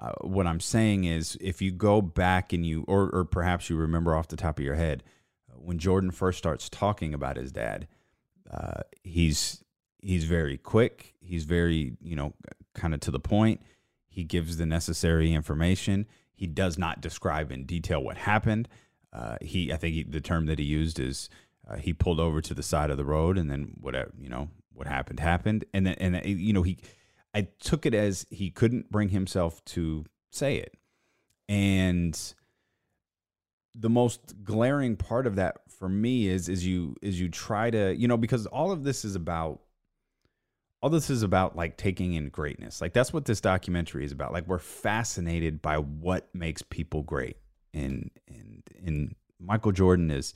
Uh, 0.00 0.12
what 0.22 0.46
I'm 0.46 0.60
saying 0.60 1.04
is, 1.04 1.36
if 1.40 1.60
you 1.60 1.72
go 1.72 2.00
back 2.00 2.52
and 2.52 2.64
you, 2.64 2.84
or, 2.88 3.10
or 3.10 3.24
perhaps 3.24 3.68
you 3.68 3.76
remember 3.76 4.14
off 4.14 4.28
the 4.28 4.36
top 4.36 4.58
of 4.58 4.64
your 4.64 4.76
head, 4.76 5.02
uh, 5.50 5.58
when 5.58 5.78
Jordan 5.78 6.10
first 6.10 6.38
starts 6.38 6.68
talking 6.68 7.12
about 7.12 7.36
his 7.36 7.52
dad, 7.52 7.86
uh, 8.50 8.80
he's 9.02 9.62
he's 9.98 10.24
very 10.24 10.56
quick. 10.56 11.14
He's 11.20 11.44
very, 11.44 11.92
you 12.00 12.16
know, 12.16 12.32
kind 12.74 12.94
of 12.94 13.00
to 13.00 13.10
the 13.10 13.20
point. 13.20 13.60
He 14.08 14.24
gives 14.24 14.56
the 14.56 14.66
necessary 14.66 15.32
information. 15.32 16.06
He 16.32 16.46
does 16.46 16.78
not 16.78 17.00
describe 17.02 17.52
in 17.52 17.64
detail 17.66 18.02
what 18.02 18.16
happened. 18.16 18.68
Uh, 19.12 19.36
he, 19.42 19.72
I 19.72 19.76
think 19.76 19.94
he, 19.94 20.02
the 20.02 20.20
term 20.20 20.46
that 20.46 20.58
he 20.58 20.64
used 20.64 20.98
is 20.98 21.28
uh, 21.68 21.76
he 21.76 21.92
pulled 21.92 22.20
over 22.20 22.40
to 22.40 22.54
the 22.54 22.62
side 22.62 22.90
of 22.90 22.96
the 22.96 23.04
road, 23.04 23.36
and 23.36 23.50
then 23.50 23.74
whatever 23.78 24.12
you 24.18 24.30
know 24.30 24.48
what 24.80 24.88
happened 24.88 25.20
happened, 25.20 25.66
and 25.74 25.86
then 25.86 25.94
and 25.96 26.24
you 26.24 26.54
know 26.54 26.62
he, 26.62 26.78
I 27.34 27.48
took 27.60 27.84
it 27.84 27.92
as 27.92 28.26
he 28.30 28.50
couldn't 28.50 28.90
bring 28.90 29.10
himself 29.10 29.62
to 29.66 30.06
say 30.30 30.56
it, 30.56 30.74
and 31.50 32.18
the 33.74 33.90
most 33.90 34.42
glaring 34.42 34.96
part 34.96 35.26
of 35.26 35.36
that 35.36 35.58
for 35.68 35.86
me 35.86 36.28
is 36.28 36.48
is 36.48 36.66
you 36.66 36.96
is 37.02 37.20
you 37.20 37.28
try 37.28 37.70
to 37.70 37.94
you 37.94 38.08
know 38.08 38.16
because 38.16 38.46
all 38.46 38.72
of 38.72 38.82
this 38.82 39.04
is 39.04 39.14
about 39.14 39.60
all 40.82 40.88
this 40.88 41.10
is 41.10 41.22
about 41.22 41.54
like 41.54 41.76
taking 41.76 42.14
in 42.14 42.30
greatness. 42.30 42.80
Like 42.80 42.94
that's 42.94 43.12
what 43.12 43.26
this 43.26 43.42
documentary 43.42 44.06
is 44.06 44.12
about. 44.12 44.32
Like 44.32 44.46
we're 44.46 44.58
fascinated 44.58 45.60
by 45.60 45.76
what 45.76 46.34
makes 46.34 46.62
people 46.62 47.02
great. 47.02 47.36
And 47.74 48.10
and 48.26 48.62
and 48.82 49.14
Michael 49.38 49.72
Jordan 49.72 50.10
is 50.10 50.32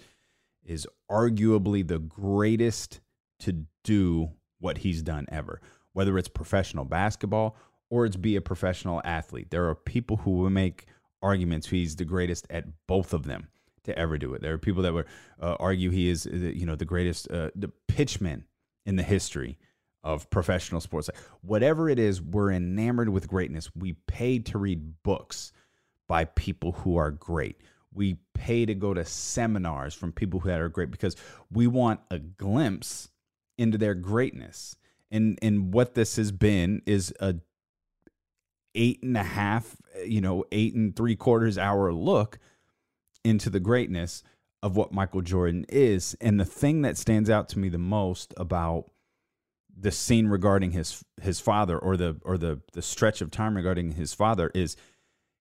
is 0.66 0.86
arguably 1.10 1.86
the 1.86 1.98
greatest 1.98 3.00
to 3.40 3.64
do 3.84 4.30
what 4.58 4.78
he's 4.78 5.02
done 5.02 5.26
ever. 5.30 5.60
Whether 5.92 6.18
it's 6.18 6.28
professional 6.28 6.84
basketball 6.84 7.56
or 7.90 8.06
it's 8.06 8.16
be 8.16 8.34
a 8.36 8.40
professional 8.40 9.00
athlete. 9.04 9.50
There 9.50 9.68
are 9.68 9.74
people 9.74 10.16
who 10.16 10.32
will 10.32 10.50
make 10.50 10.86
arguments 11.22 11.68
he's 11.68 11.96
the 11.96 12.04
greatest 12.04 12.46
at 12.50 12.64
both 12.86 13.12
of 13.12 13.24
them 13.24 13.48
to 13.84 13.96
ever 13.98 14.18
do 14.18 14.34
it. 14.34 14.42
There 14.42 14.52
are 14.52 14.58
people 14.58 14.82
that 14.82 14.92
would 14.92 15.06
uh, 15.40 15.56
argue 15.60 15.90
he 15.90 16.08
is 16.08 16.26
uh, 16.26 16.30
you 16.34 16.66
know 16.66 16.74
the 16.76 16.84
greatest 16.84 17.30
uh, 17.30 17.50
the 17.54 17.70
pitchman 17.88 18.44
in 18.86 18.96
the 18.96 19.02
history 19.02 19.58
of 20.02 20.28
professional 20.30 20.80
sports. 20.80 21.08
Whatever 21.40 21.88
it 21.88 21.98
is, 21.98 22.20
we're 22.20 22.52
enamored 22.52 23.08
with 23.08 23.28
greatness. 23.28 23.70
We 23.74 23.94
pay 24.06 24.38
to 24.40 24.58
read 24.58 25.02
books 25.02 25.52
by 26.06 26.26
people 26.26 26.72
who 26.72 26.96
are 26.96 27.10
great. 27.10 27.60
We 27.92 28.18
pay 28.34 28.66
to 28.66 28.74
go 28.74 28.92
to 28.92 29.04
seminars 29.04 29.94
from 29.94 30.12
people 30.12 30.40
who 30.40 30.50
are 30.50 30.68
great 30.68 30.90
because 30.90 31.16
we 31.50 31.66
want 31.66 32.00
a 32.10 32.18
glimpse 32.18 33.08
into 33.58 33.78
their 33.78 33.94
greatness. 33.94 34.76
And 35.10 35.38
and 35.42 35.72
what 35.72 35.94
this 35.94 36.16
has 36.16 36.32
been 36.32 36.82
is 36.86 37.12
a 37.20 37.36
eight 38.74 39.02
and 39.02 39.16
a 39.16 39.22
half, 39.22 39.76
you 40.04 40.20
know, 40.20 40.44
eight 40.50 40.74
and 40.74 40.94
three 40.94 41.16
quarters 41.16 41.58
hour 41.58 41.92
look 41.92 42.38
into 43.24 43.48
the 43.50 43.60
greatness 43.60 44.22
of 44.62 44.76
what 44.76 44.92
Michael 44.92 45.22
Jordan 45.22 45.66
is. 45.68 46.16
And 46.20 46.40
the 46.40 46.44
thing 46.44 46.82
that 46.82 46.96
stands 46.96 47.30
out 47.30 47.48
to 47.50 47.58
me 47.58 47.68
the 47.68 47.78
most 47.78 48.34
about 48.36 48.90
the 49.76 49.90
scene 49.90 50.28
regarding 50.28 50.70
his 50.70 51.04
his 51.20 51.40
father 51.40 51.78
or 51.78 51.96
the 51.96 52.16
or 52.22 52.38
the 52.38 52.60
the 52.72 52.82
stretch 52.82 53.20
of 53.20 53.30
time 53.30 53.56
regarding 53.56 53.92
his 53.92 54.14
father 54.14 54.50
is 54.54 54.76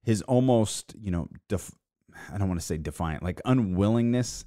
his 0.03 0.21
almost, 0.23 0.93
you 0.99 1.11
know, 1.11 1.29
def, 1.47 1.71
I 2.31 2.37
don't 2.37 2.49
want 2.49 2.59
to 2.59 2.65
say 2.65 2.77
defiant, 2.77 3.23
like 3.23 3.41
unwillingness 3.45 4.45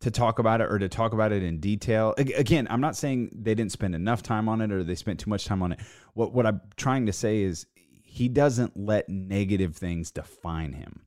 to 0.00 0.10
talk 0.10 0.38
about 0.38 0.60
it 0.60 0.70
or 0.70 0.78
to 0.78 0.88
talk 0.88 1.12
about 1.12 1.30
it 1.30 1.42
in 1.42 1.60
detail. 1.60 2.14
Again, 2.16 2.66
I'm 2.70 2.80
not 2.80 2.96
saying 2.96 3.30
they 3.34 3.54
didn't 3.54 3.72
spend 3.72 3.94
enough 3.94 4.22
time 4.22 4.48
on 4.48 4.60
it 4.60 4.72
or 4.72 4.82
they 4.82 4.94
spent 4.94 5.20
too 5.20 5.30
much 5.30 5.44
time 5.44 5.62
on 5.62 5.72
it. 5.72 5.80
What 6.14 6.32
what 6.32 6.46
I'm 6.46 6.60
trying 6.76 7.06
to 7.06 7.12
say 7.12 7.42
is 7.42 7.66
he 8.02 8.28
doesn't 8.28 8.76
let 8.76 9.08
negative 9.08 9.76
things 9.76 10.10
define 10.10 10.72
him. 10.72 11.02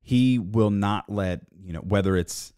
He 0.00 0.38
will 0.38 0.70
not 0.70 1.08
let, 1.08 1.42
you 1.62 1.72
know, 1.72 1.80
whether 1.80 2.16
it's 2.16 2.52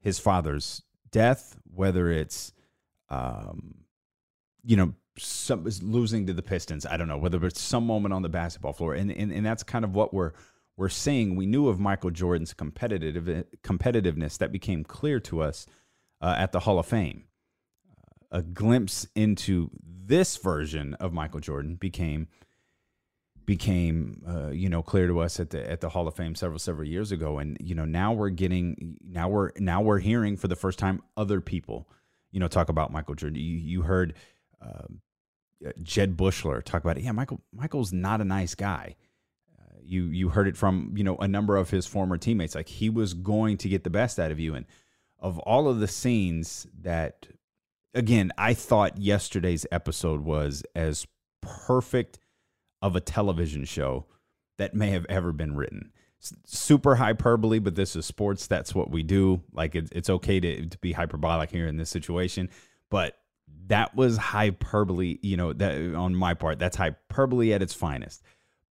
his 0.00 0.18
father's 0.18 0.82
death, 1.10 1.56
whether 1.74 2.10
it's 2.10 2.52
um 3.08 3.76
you 4.64 4.76
know, 4.76 4.92
some 5.16 5.64
losing 5.80 6.26
to 6.26 6.34
the 6.34 6.42
Pistons. 6.42 6.84
I 6.84 6.98
don't 6.98 7.08
know 7.08 7.16
whether 7.16 7.44
it's 7.46 7.60
some 7.60 7.86
moment 7.86 8.12
on 8.12 8.20
the 8.20 8.28
basketball 8.28 8.74
floor, 8.74 8.92
and 8.92 9.10
and, 9.10 9.32
and 9.32 9.46
that's 9.46 9.62
kind 9.62 9.86
of 9.86 9.94
what 9.94 10.12
we're 10.12 10.32
we're 10.78 10.88
seeing. 10.88 11.34
We 11.34 11.44
knew 11.44 11.66
of 11.68 11.80
Michael 11.80 12.12
Jordan's 12.12 12.54
competitive 12.54 13.44
competitiveness 13.62 14.38
that 14.38 14.52
became 14.52 14.84
clear 14.84 15.18
to 15.20 15.42
us 15.42 15.66
uh, 16.22 16.36
at 16.38 16.52
the 16.52 16.60
Hall 16.60 16.78
of 16.78 16.86
Fame. 16.86 17.24
Uh, 17.90 18.38
a 18.38 18.42
glimpse 18.42 19.06
into 19.16 19.70
this 19.82 20.36
version 20.36 20.94
of 20.94 21.12
Michael 21.12 21.40
Jordan 21.40 21.74
became 21.74 22.28
became 23.44 24.22
uh, 24.28 24.50
you 24.50 24.68
know 24.68 24.80
clear 24.80 25.08
to 25.08 25.18
us 25.18 25.40
at 25.40 25.50
the 25.50 25.68
at 25.68 25.80
the 25.80 25.88
Hall 25.88 26.06
of 26.06 26.14
Fame 26.14 26.36
several 26.36 26.60
several 26.60 26.86
years 26.86 27.10
ago, 27.10 27.38
and 27.38 27.56
you 27.60 27.74
know 27.74 27.84
now 27.84 28.12
we're 28.12 28.30
getting 28.30 28.96
now 29.02 29.28
we're 29.28 29.50
now 29.58 29.82
we're 29.82 29.98
hearing 29.98 30.36
for 30.36 30.46
the 30.46 30.56
first 30.56 30.78
time 30.78 31.02
other 31.16 31.40
people 31.40 31.88
you 32.30 32.38
know 32.38 32.48
talk 32.48 32.68
about 32.68 32.92
Michael 32.92 33.16
Jordan. 33.16 33.38
You 33.38 33.56
you 33.56 33.82
heard. 33.82 34.14
Uh, 34.62 34.86
Jud 35.82 36.16
Buechler 36.16 36.62
talk 36.62 36.84
about 36.84 36.98
it. 36.98 37.02
Yeah, 37.02 37.10
Michael 37.10 37.40
Michael's 37.52 37.92
not 37.92 38.20
a 38.20 38.24
nice 38.24 38.54
guy. 38.54 38.94
You 39.88 40.04
you 40.04 40.28
heard 40.28 40.48
it 40.48 40.56
from 40.56 40.92
you 40.96 41.04
know 41.04 41.16
a 41.16 41.28
number 41.28 41.56
of 41.56 41.70
his 41.70 41.86
former 41.86 42.18
teammates. 42.18 42.54
Like 42.54 42.68
he 42.68 42.90
was 42.90 43.14
going 43.14 43.56
to 43.58 43.68
get 43.68 43.84
the 43.84 43.90
best 43.90 44.18
out 44.18 44.30
of 44.30 44.38
you. 44.38 44.54
And 44.54 44.66
of 45.18 45.38
all 45.40 45.68
of 45.68 45.80
the 45.80 45.88
scenes 45.88 46.66
that, 46.82 47.26
again, 47.94 48.32
I 48.38 48.54
thought 48.54 48.98
yesterday's 48.98 49.66
episode 49.72 50.24
was 50.24 50.62
as 50.74 51.06
perfect 51.40 52.18
of 52.82 52.94
a 52.94 53.00
television 53.00 53.64
show 53.64 54.06
that 54.58 54.74
may 54.74 54.90
have 54.90 55.06
ever 55.08 55.32
been 55.32 55.56
written. 55.56 55.92
Super 56.44 56.96
hyperbole, 56.96 57.58
but 57.58 57.74
this 57.74 57.96
is 57.96 58.04
sports. 58.04 58.46
That's 58.46 58.74
what 58.74 58.90
we 58.90 59.02
do. 59.02 59.42
Like 59.52 59.74
it, 59.74 59.88
it's 59.92 60.10
okay 60.10 60.40
to, 60.40 60.66
to 60.66 60.78
be 60.78 60.92
hyperbolic 60.92 61.50
here 61.50 61.66
in 61.66 61.76
this 61.76 61.90
situation, 61.90 62.50
but 62.90 63.16
that 63.68 63.94
was 63.94 64.16
hyperbole, 64.16 65.18
you 65.22 65.36
know, 65.36 65.52
that 65.52 65.94
on 65.94 66.14
my 66.14 66.34
part, 66.34 66.58
that's 66.58 66.76
hyperbole 66.76 67.52
at 67.52 67.62
its 67.62 67.74
finest. 67.74 68.22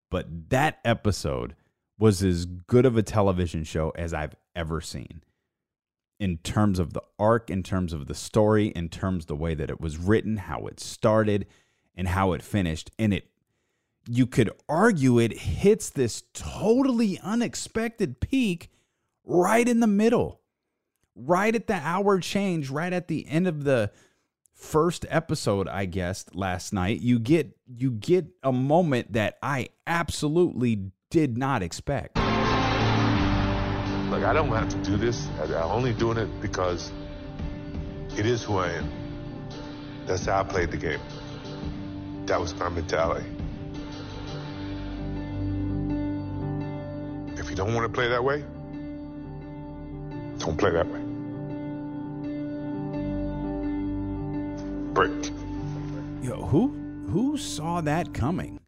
But 0.10 0.50
that 0.50 0.80
episode 0.86 1.56
was 2.00 2.24
as 2.24 2.46
good 2.46 2.86
of 2.86 2.96
a 2.96 3.04
television 3.04 3.64
show 3.64 3.92
as 3.92 4.14
I've 4.14 4.36
ever 4.56 4.82
seen 4.82 5.24
in 6.20 6.38
terms 6.38 6.80
of 6.80 6.94
the 6.94 7.02
arc, 7.20 7.50
in 7.50 7.64
terms 7.64 7.94
of 7.94 8.08
the 8.08 8.16
story, 8.16 8.68
in 8.68 8.90
terms 8.90 9.24
of 9.24 9.28
the 9.28 9.36
way 9.36 9.54
that 9.54 9.70
it 9.70 9.80
was 9.80 9.98
written, 9.98 10.38
how 10.38 10.66
it 10.68 10.80
started, 10.80 11.46
and 11.96 12.08
how 12.08 12.34
it 12.34 12.42
finished. 12.42 12.92
And 12.98 13.14
it, 13.14 13.30
you 14.08 14.26
could 14.26 14.50
argue 14.68 15.20
it 15.20 15.38
hits 15.38 15.90
this 15.90 16.24
totally 16.34 17.20
unexpected 17.20 18.20
peak 18.20 18.72
right 19.26 19.68
in 19.68 19.80
the 19.80 19.88
middle, 19.88 20.42
right 21.16 21.54
at 21.54 21.68
the 21.68 21.76
hour 21.76 22.20
change, 22.20 22.70
right 22.70 22.94
at 22.94 23.08
the 23.08 23.28
end 23.28 23.48
of 23.48 23.64
the 23.64 23.92
first 24.58 25.06
episode 25.10 25.68
I 25.68 25.86
guessed 25.86 26.36
last 26.36 26.74
night, 26.74 27.00
you 27.00 27.20
get 27.20 27.56
you 27.68 27.92
get 27.92 28.26
a 28.44 28.52
moment 28.52 29.14
that 29.14 29.38
I 29.42 29.70
absolutely 29.86 30.92
did 31.10 31.38
not 31.38 31.62
expect. 31.62 32.18
Look, 32.18 32.26
I 34.24 34.34
don't 34.34 34.50
have 34.50 34.70
to 34.70 34.78
do 34.78 34.98
this. 34.98 35.28
I'm 35.40 35.54
only 35.54 35.94
doing 35.94 36.18
it 36.18 36.42
because 36.42 36.92
it 38.18 38.26
is 38.26 38.44
who 38.44 38.58
I 38.58 38.72
am. 38.72 38.90
That's 40.06 40.26
how 40.26 40.42
I 40.42 40.44
played 40.44 40.72
the 40.72 40.78
game. 40.78 41.00
That 42.26 42.42
was 42.42 42.56
my 42.56 42.70
mentality. 42.70 43.26
If 47.40 47.50
you 47.50 47.56
don't 47.56 47.74
want 47.76 47.86
to 47.86 47.94
play 47.94 48.08
that 48.10 48.24
way, 48.24 48.44
don't 50.40 50.58
play 50.58 50.72
that 50.72 50.88
way. 50.88 51.07
Yo, 54.98 56.42
who 56.48 56.70
who 57.12 57.38
saw 57.38 57.82
that 57.82 58.16
coming? 58.16 58.60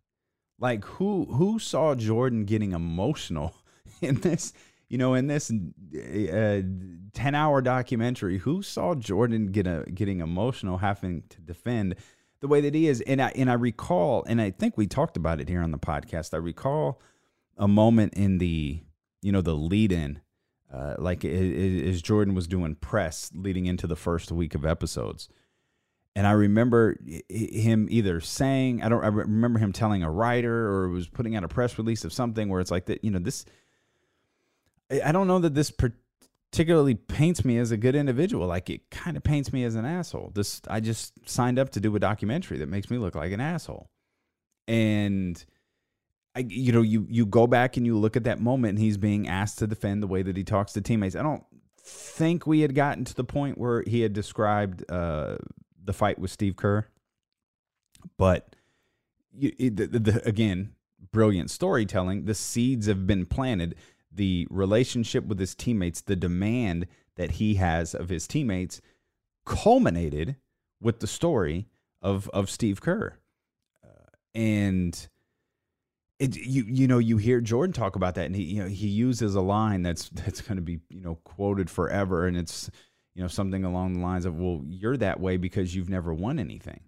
Like 0.60 0.86
who 0.86 1.26
who 1.26 1.58
saw 1.58 1.96
Jordan 1.96 2.46
getting 2.46 2.74
emotional 2.74 3.56
in 4.02 4.16
this? 4.22 4.54
You 4.90 5.00
know, 5.00 5.16
in 5.16 5.26
this 5.26 5.50
uh, 5.52 6.62
ten 7.14 7.34
hour 7.34 7.64
documentary, 7.64 8.38
who 8.38 8.62
saw 8.62 8.94
Jordan 8.94 9.48
get 9.48 9.66
a, 9.66 9.86
getting 9.92 10.20
emotional, 10.20 10.78
having 10.78 11.24
to 11.30 11.42
defend 11.42 11.96
the 12.42 12.48
way 12.48 12.62
that 12.62 12.76
he 12.76 12.88
is? 12.88 13.02
And 13.02 13.20
I 13.24 13.30
and 13.30 13.50
I 13.50 13.56
recall, 13.56 14.24
and 14.26 14.40
I 14.40 14.52
think 14.52 14.78
we 14.78 14.86
talked 14.86 15.18
about 15.18 15.42
it 15.42 15.50
here 15.50 15.64
on 15.64 15.72
the 15.72 15.80
podcast. 15.80 16.36
I 16.36 16.38
recall 16.38 17.02
a 17.58 17.68
moment 17.68 18.14
in 18.14 18.38
the 18.38 18.84
you 19.24 19.32
know 19.32 19.42
the 19.42 19.56
lead 19.56 19.92
in 19.92 20.22
uh, 20.72 20.94
like 21.00 21.26
as 21.26 22.04
Jordan 22.04 22.36
was 22.36 22.48
doing 22.48 22.76
press 22.76 23.32
leading 23.34 23.66
into 23.66 23.88
the 23.88 23.96
first 23.96 24.32
week 24.32 24.54
of 24.54 24.64
episodes, 24.64 25.28
and 26.20 26.28
I 26.28 26.32
remember 26.32 26.98
him 27.30 27.88
either 27.90 28.20
saying, 28.20 28.84
I 28.84 28.90
don't, 28.90 29.02
I 29.02 29.08
remember 29.08 29.58
him 29.58 29.72
telling 29.72 30.04
a 30.04 30.12
writer 30.12 30.68
or 30.68 30.90
was 30.90 31.08
putting 31.08 31.38
out 31.38 31.46
a 31.46 31.48
press 31.48 31.78
release 31.78 32.04
of 32.04 32.12
something 32.12 32.50
where 32.50 32.60
it's 32.60 32.72
like 32.72 32.88
that, 32.88 33.06
you 33.06 33.10
know, 33.10 33.20
this, 33.20 33.46
I 34.92 35.14
don't 35.14 35.28
know 35.28 35.40
that 35.40 35.56
this 35.56 35.72
particularly 35.72 36.96
paints 36.96 37.46
me 37.46 37.58
as 37.58 37.72
a 37.72 37.78
good 37.78 37.96
individual. 37.96 38.48
Like 38.48 38.70
it 38.70 38.92
kind 38.92 39.16
of 39.16 39.24
paints 39.24 39.54
me 39.54 39.64
as 39.64 39.76
an 39.76 39.86
asshole. 39.86 40.34
This, 40.36 40.62
I 40.68 40.82
just 40.82 41.14
signed 41.30 41.58
up 41.58 41.70
to 41.70 41.80
do 41.80 41.96
a 41.96 42.00
documentary 42.00 42.58
that 42.58 42.68
makes 42.68 42.90
me 42.90 42.98
look 42.98 43.16
like 43.16 43.32
an 43.32 43.40
asshole. 43.40 43.90
And, 44.68 45.42
I, 46.36 46.46
you 46.50 46.74
know, 46.74 46.82
you 46.82 47.08
you 47.10 47.26
go 47.26 47.48
back 47.48 47.78
and 47.78 47.86
you 47.86 47.98
look 47.98 48.18
at 48.18 48.26
that 48.26 48.42
moment, 48.42 48.72
and 48.72 48.80
he's 48.80 48.98
being 48.98 49.30
asked 49.30 49.60
to 49.60 49.68
defend 49.68 50.04
the 50.04 50.08
way 50.08 50.22
that 50.22 50.36
he 50.36 50.44
talks 50.44 50.74
to 50.74 50.82
teammates. 50.82 51.16
I 51.16 51.24
don't 51.24 51.46
think 51.82 52.46
we 52.46 52.60
had 52.60 52.76
gotten 52.76 53.06
to 53.06 53.16
the 53.16 53.24
point 53.24 53.58
where 53.58 53.84
he 53.88 54.02
had 54.02 54.12
described 54.12 54.84
uh, 54.92 55.38
the 55.84 55.94
fight 55.94 56.20
with 56.20 56.32
Steve 56.32 56.56
Kerr. 56.56 56.86
But 58.18 58.56
you, 59.34 59.52
the, 59.58 59.88
the, 59.88 60.28
again, 60.28 60.74
brilliant 61.12 61.50
storytelling. 61.50 62.26
The 62.26 62.36
seeds 62.36 62.88
have 62.88 63.08
been 63.08 63.26
planted. 63.26 63.76
The 64.12 64.48
relationship 64.50 65.26
with 65.26 65.40
his 65.40 65.56
teammates, 65.56 66.02
the 66.02 66.16
demand 66.16 66.88
that 67.16 67.32
he 67.32 67.56
has 67.56 67.94
of 67.94 68.10
his 68.10 68.28
teammates, 68.28 68.82
culminated 69.46 70.36
with 70.82 71.00
the 71.00 71.08
story 71.08 71.68
of 72.02 72.30
of 72.30 72.50
Steve 72.50 72.82
Kerr, 72.82 73.18
uh, 73.84 74.10
and 74.34 75.08
it 76.18 76.36
you 76.38 76.64
you 76.64 76.88
know 76.88 76.98
you 76.98 77.18
hear 77.18 77.42
Jordan 77.42 77.74
talk 77.74 77.96
about 77.96 78.16
that, 78.16 78.26
and 78.26 78.36
he 78.36 78.44
you 78.44 78.64
know 78.64 78.70
he 78.70 78.88
uses 78.88 79.36
a 79.36 79.42
line 79.42 79.84
that's 79.84 80.10
that's 80.14 80.42
going 80.42 80.56
to 80.58 80.62
be 80.62 80.80
you 80.90 81.02
know 81.02 81.16
quoted 81.24 81.70
forever, 81.70 82.26
and 82.26 82.38
it's 82.38 82.70
you 83.16 83.22
know 83.22 83.28
something 83.28 83.64
along 83.64 83.94
the 83.94 84.00
lines 84.00 84.26
of 84.26 84.40
well 84.40 84.62
you're 84.68 84.98
that 84.98 85.20
way 85.20 85.38
because 85.38 85.76
you've 85.76 85.90
never 85.90 86.14
won 86.14 86.40
anything. 86.40 86.82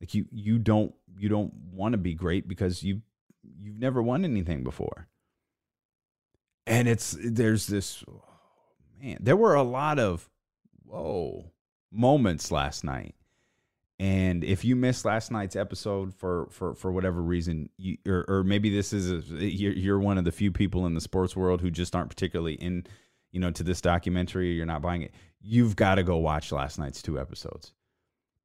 Like 0.00 0.14
you 0.14 0.26
you 0.30 0.58
don't 0.58 0.94
you 1.18 1.28
don't 1.28 1.52
want 1.72 1.92
to 1.92 1.98
be 1.98 2.14
great 2.14 2.48
because 2.48 2.82
you 2.82 3.02
you've 3.60 3.78
never 3.78 4.02
won 4.02 4.24
anything 4.24 4.62
before. 4.64 5.08
And 6.66 6.88
it's 6.88 7.16
there's 7.22 7.66
this 7.66 8.04
oh, 8.08 8.22
man 9.00 9.18
there 9.20 9.36
were 9.36 9.54
a 9.54 9.62
lot 9.62 9.98
of 9.98 10.28
whoa 10.84 11.52
moments 11.90 12.50
last 12.50 12.84
night. 12.84 13.14
And 13.98 14.44
if 14.44 14.62
you 14.62 14.76
missed 14.76 15.06
last 15.06 15.30
night's 15.30 15.56
episode 15.56 16.12
for 16.12 16.48
for 16.50 16.74
for 16.74 16.92
whatever 16.92 17.22
reason 17.22 17.70
you 17.78 17.96
or, 18.06 18.26
or 18.28 18.44
maybe 18.44 18.68
this 18.68 18.92
is 18.92 19.10
a, 19.10 19.42
you're, 19.42 19.72
you're 19.72 19.98
one 19.98 20.18
of 20.18 20.24
the 20.24 20.32
few 20.32 20.52
people 20.52 20.84
in 20.84 20.92
the 20.92 21.00
sports 21.00 21.34
world 21.34 21.62
who 21.62 21.70
just 21.70 21.96
aren't 21.96 22.10
particularly 22.10 22.54
in 22.54 22.84
you 23.32 23.40
know 23.40 23.50
to 23.50 23.62
this 23.62 23.80
documentary 23.80 24.50
or 24.50 24.52
you're 24.52 24.66
not 24.66 24.82
buying 24.82 25.00
it 25.00 25.14
you've 25.46 25.76
got 25.76 25.96
to 25.96 26.02
go 26.02 26.16
watch 26.16 26.52
last 26.52 26.78
night's 26.78 27.00
two 27.00 27.18
episodes. 27.18 27.72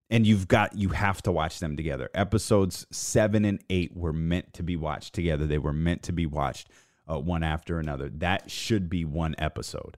And 0.10 0.27
you've 0.27 0.48
got 0.48 0.75
you 0.75 0.89
have 0.89 1.22
to 1.24 1.31
watch 1.31 1.60
them 1.60 1.77
together. 1.77 2.10
Episodes 2.13 2.86
7 2.91 3.46
and 3.46 3.63
8 3.70 3.96
were 3.96 4.12
meant 4.12 4.53
to 4.53 4.63
be 4.63 4.75
watched 4.75 5.13
together. 5.13 5.48
They 5.48 5.58
were 5.58 5.74
meant 5.74 6.03
to 6.03 6.12
be 6.12 6.25
watched 6.25 6.70
uh, 7.10 7.17
one 7.20 7.43
after 7.43 7.79
another. 7.79 8.10
That 8.10 8.51
should 8.51 8.89
be 8.89 9.05
one 9.05 9.36
episode. 9.38 9.98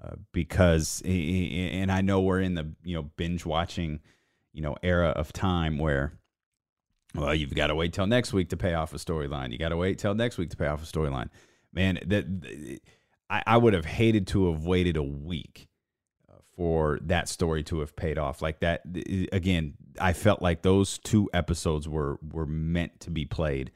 Uh, 0.00 0.16
because 0.32 1.02
and 1.04 1.90
I 1.90 2.02
know 2.02 2.20
we're 2.20 2.40
in 2.40 2.54
the 2.54 2.72
you 2.84 2.94
know 2.94 3.10
binge 3.16 3.44
watching 3.44 3.98
you 4.52 4.62
know 4.62 4.76
era 4.80 5.08
of 5.08 5.32
time 5.32 5.76
where 5.78 6.12
well 7.16 7.34
you've 7.34 7.54
got 7.54 7.66
to 7.66 7.74
wait 7.74 7.94
till 7.94 8.06
next 8.06 8.32
week 8.32 8.50
to 8.50 8.56
pay 8.56 8.74
off 8.74 8.94
a 8.94 8.98
storyline. 8.98 9.50
You 9.50 9.58
got 9.58 9.70
to 9.70 9.76
wait 9.76 9.98
till 9.98 10.14
next 10.14 10.38
week 10.38 10.50
to 10.50 10.56
pay 10.56 10.66
off 10.66 10.84
a 10.84 10.86
storyline. 10.86 11.30
Man, 11.72 11.98
that 12.06 12.26
I, 13.28 13.42
I 13.46 13.56
would 13.56 13.74
have 13.74 13.86
hated 13.86 14.28
to 14.28 14.52
have 14.52 14.64
waited 14.64 14.96
a 14.96 15.02
week 15.02 15.67
for 16.58 16.98
that 17.02 17.28
story 17.28 17.62
to 17.62 17.78
have 17.78 17.94
paid 17.94 18.18
off 18.18 18.42
like 18.42 18.58
that. 18.58 18.82
Again, 19.30 19.74
I 20.00 20.12
felt 20.12 20.42
like 20.42 20.62
those 20.62 20.98
two 20.98 21.30
episodes 21.32 21.88
were 21.88 22.18
were 22.32 22.46
meant 22.46 22.98
to 23.00 23.12
be 23.12 23.24
played 23.24 23.70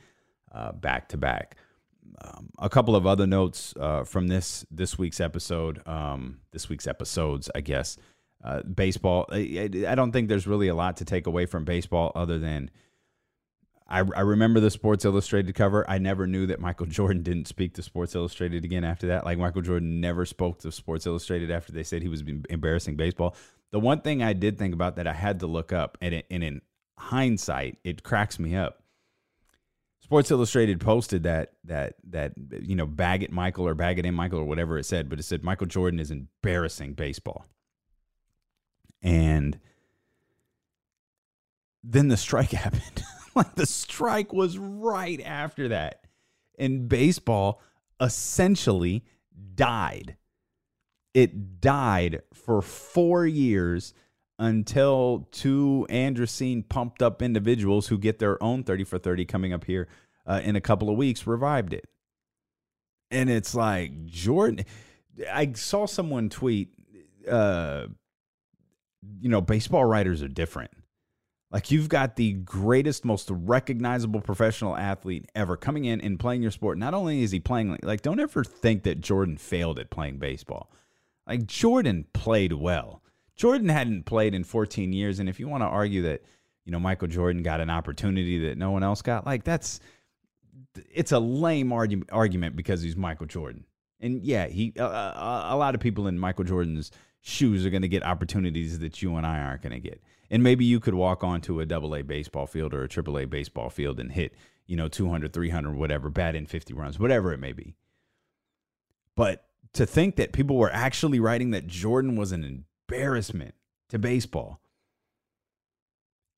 uh, 0.50 0.72
back 0.72 1.08
to 1.10 1.16
back. 1.16 1.56
Um, 2.20 2.50
a 2.58 2.68
couple 2.68 2.96
of 2.96 3.06
other 3.06 3.24
notes 3.24 3.72
uh, 3.78 4.02
from 4.02 4.26
this 4.26 4.66
this 4.68 4.98
week's 4.98 5.20
episode, 5.20 5.86
um, 5.86 6.40
this 6.50 6.68
week's 6.68 6.88
episodes, 6.88 7.48
I 7.54 7.60
guess. 7.60 7.98
Uh, 8.42 8.62
baseball. 8.64 9.26
I, 9.30 9.70
I, 9.86 9.94
don't 9.94 10.10
think 10.10 10.28
there's 10.28 10.48
really 10.48 10.66
a 10.66 10.74
lot 10.74 10.96
to 10.96 11.04
take 11.04 11.28
away 11.28 11.46
from 11.46 11.64
baseball 11.64 12.10
other 12.16 12.40
than 12.40 12.72
I, 13.92 14.02
I 14.16 14.20
remember 14.20 14.58
the 14.58 14.70
Sports 14.70 15.04
Illustrated 15.04 15.54
cover. 15.54 15.88
I 15.88 15.98
never 15.98 16.26
knew 16.26 16.46
that 16.46 16.60
Michael 16.60 16.86
Jordan 16.88 17.22
didn't 17.22 17.46
speak 17.46 17.74
to 17.74 17.82
Sports 17.82 18.14
Illustrated 18.14 18.64
again 18.64 18.84
after 18.84 19.06
that. 19.08 19.24
Like 19.24 19.38
Michael 19.38 19.62
Jordan 19.62 20.00
never 20.00 20.26
spoke 20.26 20.58
to 20.60 20.72
Sports 20.72 21.06
Illustrated 21.06 21.50
after 21.50 21.72
they 21.72 21.82
said 21.82 22.02
he 22.02 22.08
was 22.08 22.24
embarrassing 22.50 22.96
baseball. 22.96 23.36
The 23.70 23.80
one 23.80 24.00
thing 24.00 24.22
I 24.22 24.32
did 24.32 24.58
think 24.58 24.74
about 24.74 24.96
that 24.96 25.06
I 25.06 25.12
had 25.12 25.40
to 25.40 25.46
look 25.46 25.72
up, 25.72 25.96
and, 26.00 26.14
it, 26.14 26.26
and 26.30 26.42
in 26.42 26.60
hindsight, 26.98 27.78
it 27.84 28.02
cracks 28.02 28.38
me 28.38 28.56
up 28.56 28.82
Sports 30.12 30.30
Illustrated 30.30 30.78
posted 30.78 31.22
that 31.22 31.52
that 31.64 31.94
that 32.10 32.32
you 32.60 32.74
know 32.74 32.84
bag 32.84 33.22
it 33.22 33.32
Michael 33.32 33.66
or 33.66 33.74
bag 33.74 33.98
it 33.98 34.04
in 34.04 34.14
Michael 34.14 34.40
or 34.40 34.44
whatever 34.44 34.76
it 34.76 34.84
said, 34.84 35.08
but 35.08 35.18
it 35.18 35.22
said 35.22 35.42
Michael 35.42 35.66
Jordan 35.66 35.98
is 35.98 36.10
embarrassing 36.10 36.92
baseball. 36.92 37.46
And 39.00 39.58
then 41.82 42.08
the 42.08 42.18
strike 42.18 42.50
happened. 42.50 43.04
like 43.34 43.54
the 43.54 43.66
strike 43.66 44.32
was 44.32 44.58
right 44.58 45.20
after 45.24 45.68
that. 45.68 46.04
And 46.58 46.88
baseball 46.88 47.60
essentially 48.00 49.04
died. 49.54 50.16
It 51.14 51.60
died 51.60 52.22
for 52.32 52.62
4 52.62 53.26
years 53.26 53.94
until 54.38 55.28
two 55.30 55.86
Androsene 55.90 56.68
pumped 56.68 57.02
up 57.02 57.22
individuals 57.22 57.88
who 57.88 57.98
get 57.98 58.18
their 58.18 58.42
own 58.42 58.64
30 58.64 58.84
for 58.84 58.98
30 58.98 59.24
coming 59.24 59.52
up 59.52 59.64
here 59.64 59.88
uh, 60.26 60.40
in 60.42 60.56
a 60.56 60.60
couple 60.60 60.90
of 60.90 60.96
weeks 60.96 61.26
revived 61.26 61.72
it. 61.72 61.88
And 63.10 63.28
it's 63.28 63.54
like, 63.54 64.06
Jordan, 64.06 64.64
I 65.30 65.52
saw 65.52 65.86
someone 65.86 66.28
tweet, 66.28 66.70
uh, 67.30 67.86
you 69.20 69.28
know, 69.28 69.40
baseball 69.40 69.84
writers 69.84 70.22
are 70.22 70.28
different. 70.28 70.70
Like 71.52 71.70
you've 71.70 71.90
got 71.90 72.16
the 72.16 72.32
greatest, 72.32 73.04
most 73.04 73.30
recognizable 73.30 74.22
professional 74.22 74.74
athlete 74.76 75.30
ever 75.34 75.56
coming 75.56 75.84
in 75.84 76.00
and 76.00 76.18
playing 76.18 76.40
your 76.40 76.50
sport. 76.50 76.78
Not 76.78 76.94
only 76.94 77.22
is 77.22 77.30
he 77.30 77.40
playing, 77.40 77.78
like, 77.82 78.00
don't 78.00 78.20
ever 78.20 78.42
think 78.42 78.84
that 78.84 79.02
Jordan 79.02 79.36
failed 79.36 79.78
at 79.78 79.90
playing 79.90 80.18
baseball. 80.18 80.72
Like 81.26 81.46
Jordan 81.46 82.06
played 82.14 82.54
well. 82.54 83.02
Jordan 83.36 83.68
hadn't 83.68 84.04
played 84.04 84.34
in 84.34 84.44
14 84.44 84.92
years, 84.92 85.18
and 85.18 85.28
if 85.28 85.38
you 85.38 85.48
want 85.48 85.62
to 85.62 85.66
argue 85.66 86.02
that 86.02 86.22
you 86.64 86.72
know 86.72 86.80
Michael 86.80 87.08
Jordan 87.08 87.42
got 87.42 87.60
an 87.60 87.70
opportunity 87.70 88.38
that 88.46 88.58
no 88.58 88.70
one 88.70 88.82
else 88.82 89.02
got, 89.02 89.26
like 89.26 89.44
that's 89.44 89.80
it's 90.90 91.12
a 91.12 91.18
lame 91.18 91.72
argument 91.72 92.10
argument 92.12 92.56
because 92.56 92.82
he's 92.82 92.96
Michael 92.96 93.26
Jordan. 93.26 93.64
And 94.00 94.22
yeah, 94.22 94.48
he 94.48 94.72
uh, 94.78 94.84
a 94.84 95.56
lot 95.56 95.74
of 95.74 95.80
people 95.80 96.08
in 96.08 96.18
Michael 96.18 96.44
Jordan's 96.44 96.90
shoes 97.22 97.64
are 97.64 97.70
going 97.70 97.82
to 97.82 97.88
get 97.88 98.02
opportunities 98.02 98.80
that 98.80 99.00
you 99.00 99.16
and 99.16 99.24
I 99.24 99.38
aren't 99.38 99.62
going 99.62 99.72
to 99.72 99.80
get. 99.80 100.02
And 100.28 100.42
maybe 100.42 100.64
you 100.64 100.80
could 100.80 100.94
walk 100.94 101.22
onto 101.22 101.60
a 101.60 101.66
double 101.66 101.94
A 101.94 102.02
baseball 102.02 102.46
field 102.46 102.74
or 102.74 102.82
a 102.82 102.88
triple 102.88 103.18
A 103.18 103.24
baseball 103.24 103.70
field 103.70 104.00
and 104.00 104.10
hit, 104.10 104.34
you 104.66 104.76
know, 104.76 104.88
200, 104.88 105.32
300, 105.32 105.76
whatever, 105.76 106.10
bat 106.10 106.34
in 106.34 106.46
50 106.46 106.74
runs, 106.74 106.98
whatever 106.98 107.32
it 107.32 107.38
may 107.38 107.52
be. 107.52 107.76
But 109.14 109.44
to 109.74 109.86
think 109.86 110.16
that 110.16 110.32
people 110.32 110.56
were 110.56 110.72
actually 110.72 111.20
writing 111.20 111.52
that 111.52 111.68
Jordan 111.68 112.16
was 112.16 112.32
an 112.32 112.44
embarrassment 112.44 113.54
to 113.90 113.98
baseball 113.98 114.60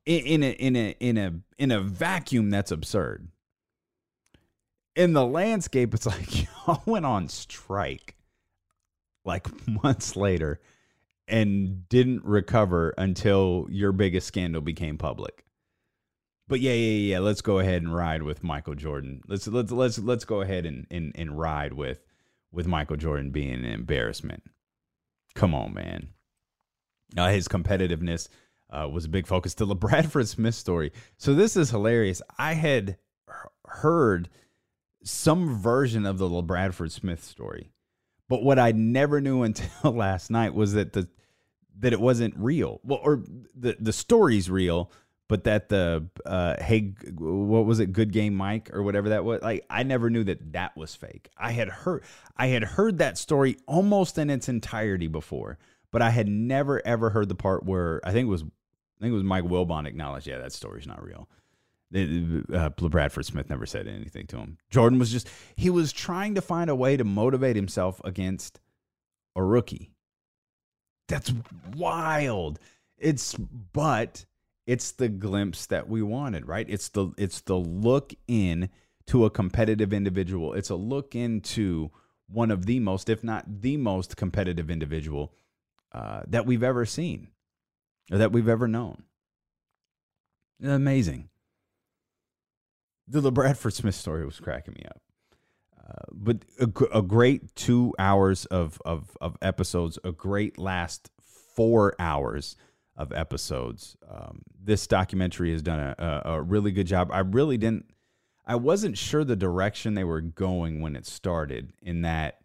in, 0.05 0.20
in 0.20 0.42
a 0.42 0.51
in 0.51 0.77
a 0.77 0.97
in 1.01 1.16
a 1.16 1.33
in 1.57 1.70
a 1.70 1.81
vacuum 1.81 2.51
that's 2.51 2.70
absurd. 2.70 3.29
In 4.94 5.12
the 5.12 5.27
landscape, 5.27 5.94
it's 5.94 6.07
like 6.07 6.44
y'all 6.66 6.83
went 6.85 7.07
on 7.07 7.29
strike 7.29 8.16
like 9.25 9.49
months 9.83 10.14
later 10.16 10.61
and 11.27 11.89
didn't 11.89 12.25
recover 12.25 12.95
until 12.99 13.67
your 13.71 13.93
biggest 13.93 14.27
scandal 14.27 14.61
became 14.61 14.99
public. 14.99 15.45
But 16.47 16.61
yeah, 16.61 16.73
yeah, 16.73 17.15
yeah. 17.15 17.19
Let's 17.21 17.41
go 17.41 17.59
ahead 17.59 17.83
and 17.83 17.95
ride 17.95 18.23
with 18.23 18.45
Michael 18.45 18.75
Jordan. 18.75 19.23
Let's 19.27 19.47
let's 19.47 19.73
let's 19.73 19.99
let's 19.99 20.25
go 20.25 20.43
ahead 20.43 20.67
and 20.67 20.87
and, 20.91 21.13
and 21.15 21.39
ride 21.39 21.73
with 21.73 22.05
with 22.53 22.67
Michael 22.67 22.97
Jordan 22.97 23.31
being 23.31 23.53
an 23.55 23.65
embarrassment. 23.65 24.43
Come 25.35 25.55
on, 25.55 25.75
man. 25.75 26.09
Uh, 27.17 27.31
his 27.31 27.49
competitiveness 27.49 28.29
uh, 28.71 28.89
was 28.89 29.07
a 29.07 29.09
big 29.09 29.27
focus. 29.27 29.55
To 29.55 29.65
the 29.65 29.75
Bradford 29.75 30.29
Smith 30.29 30.55
story. 30.55 30.93
So 31.17 31.35
this 31.35 31.57
is 31.57 31.71
hilarious. 31.71 32.21
I 32.39 32.55
had 32.55 32.99
heard 33.67 34.29
some 35.03 35.57
version 35.59 36.07
of 36.07 36.19
the 36.19 36.29
LaBradford 36.29 36.91
Smith 36.91 37.23
story, 37.23 37.71
but 38.29 38.43
what 38.43 38.59
I 38.59 38.73
never 38.73 39.21
knew 39.21 39.43
until 39.45 39.93
last 39.93 40.31
night 40.31 40.55
was 40.55 40.75
that 40.75 40.93
the 40.93 41.09
that 41.81 41.93
it 41.93 42.01
wasn't 42.01 42.35
real. 42.37 42.81
Well, 42.85 43.01
or 43.03 43.23
the 43.55 43.77
the 43.79 43.93
story's 43.93 44.49
real, 44.51 44.91
but 45.29 45.45
that 45.45 45.69
the 45.69 46.07
uh, 46.25 46.63
hey, 46.63 46.95
what 47.17 47.67
was 47.67 47.81
it? 47.81 47.93
Good 47.93 48.13
game, 48.13 48.35
Mike, 48.35 48.71
or 48.73 48.83
whatever 48.83 49.11
that 49.11 49.25
was. 49.25 49.43
Like 49.43 49.65
I 49.69 49.83
never 49.83 50.11
knew 50.11 50.25
that 50.25 50.53
that 50.53 50.77
was 50.77 50.95
fake. 50.95 51.31
I 51.37 51.53
had 51.53 51.69
heard 51.69 52.05
I 52.37 52.49
had 52.49 52.63
heard 52.63 52.99
that 52.99 53.19
story 53.19 53.57
almost 53.67 54.19
in 54.19 54.31
its 54.31 54.49
entirety 54.49 55.09
before 55.09 55.59
but 55.95 56.03
I 56.03 56.11
had 56.11 56.27
never 56.27 56.85
ever 56.85 57.11
heard 57.11 57.29
the 57.29 57.37
part 57.37 57.65
where 57.65 58.01
I 58.03 58.11
think 58.11 58.27
it 58.27 58.29
was 58.29 58.43
I 58.43 59.01
think 59.01 59.13
it 59.13 59.15
was 59.15 59.23
Mike 59.23 59.45
Wilbon 59.45 59.87
acknowledged, 59.87 60.27
yeah, 60.27 60.39
that 60.39 60.53
story's 60.53 60.89
not 60.89 61.01
real. 61.01 61.29
Uh, 61.94 62.70
Bradford 62.70 63.24
Smith 63.26 63.48
never 63.48 63.66
said 63.66 63.87
anything 63.87 64.26
to 64.28 64.38
him. 64.38 64.59
Jordan 64.70 64.98
was 64.98 65.12
just 65.12 65.28
he 65.57 65.70
was 65.70 65.92
trying 65.92 66.35
to 66.35 66.40
find 66.40 66.68
a 66.68 66.74
way 66.74 66.96
to 66.96 67.04
motivate 67.04 67.57
himself 67.57 68.00
against 68.04 68.61
a 69.37 69.42
rookie. 69.42 69.92
That's 71.09 71.33
wild. 71.76 72.59
It's 72.98 73.35
but 73.35 74.24
it's 74.66 74.92
the 74.92 75.09
glimpse 75.09 75.66
that 75.66 75.88
we 75.88 76.02
wanted, 76.02 76.48
right? 76.48 76.66
It's 76.68 76.88
the 76.88 77.12
it's 77.16 77.40
the 77.42 77.57
look 77.57 78.14
in 78.26 78.70
to 79.07 79.24
a 79.24 79.30
competitive 79.30 79.92
individual. 79.92 80.54
It's 80.54 80.70
a 80.70 80.76
look 80.76 81.14
into 81.14 81.90
one 82.26 82.50
of 82.50 82.66
the 82.66 82.80
most, 82.80 83.09
if 83.09 83.22
not 83.22 83.61
the 83.61 83.76
most 83.76 84.16
competitive 84.16 84.70
individual 84.70 85.35
uh, 85.92 86.22
that 86.26 86.46
we've 86.46 86.62
ever 86.62 86.87
seen 86.87 87.28
or 88.11 88.18
that 88.18 88.33
we've 88.33 88.48
ever 88.48 88.66
known. 88.66 89.04
Amazing. 90.62 91.28
The, 93.07 93.21
the 93.21 93.33
Bradford 93.33 93.75
Smith 93.75 93.95
story 93.95 94.25
was 94.25 94.40
cracking 94.40 94.75
me 94.75 94.85
up. 94.87 95.01
Uh, 95.79 96.05
but 96.12 96.45
a, 96.61 96.99
a, 96.99 97.03
great 97.03 97.55
two 97.55 97.95
hours 97.99 98.47
of, 98.47 98.81
of, 98.87 99.17
of 99.21 99.37
episodes, 99.43 99.99
a 100.03 100.12
great 100.12 100.59
last 100.59 101.11
four 101.55 101.95
hours 101.99 102.57
of 102.97 103.12
episodes. 103.12 103.95
Um, 104.09 104.40
this 104.62 104.87
documentary 104.87 105.53
has 105.53 105.61
done 105.61 105.81
a, 105.81 105.95
a, 105.99 106.33
a, 106.37 106.43
really 106.43 106.73
good 106.73 106.87
job. 106.87 107.11
I 107.12 107.19
really 107.19 107.59
didn't, 107.59 107.85
I 108.47 108.57
wasn't 108.57 108.97
sure 108.97 109.25
the 109.25 109.37
direction 109.37 109.95
they 109.95 110.05
were 110.05 110.23
going 110.23 110.81
when 110.81 110.97
it 110.97 111.05
started, 111.05 111.75
in 111.83 112.03
that 112.03 112.38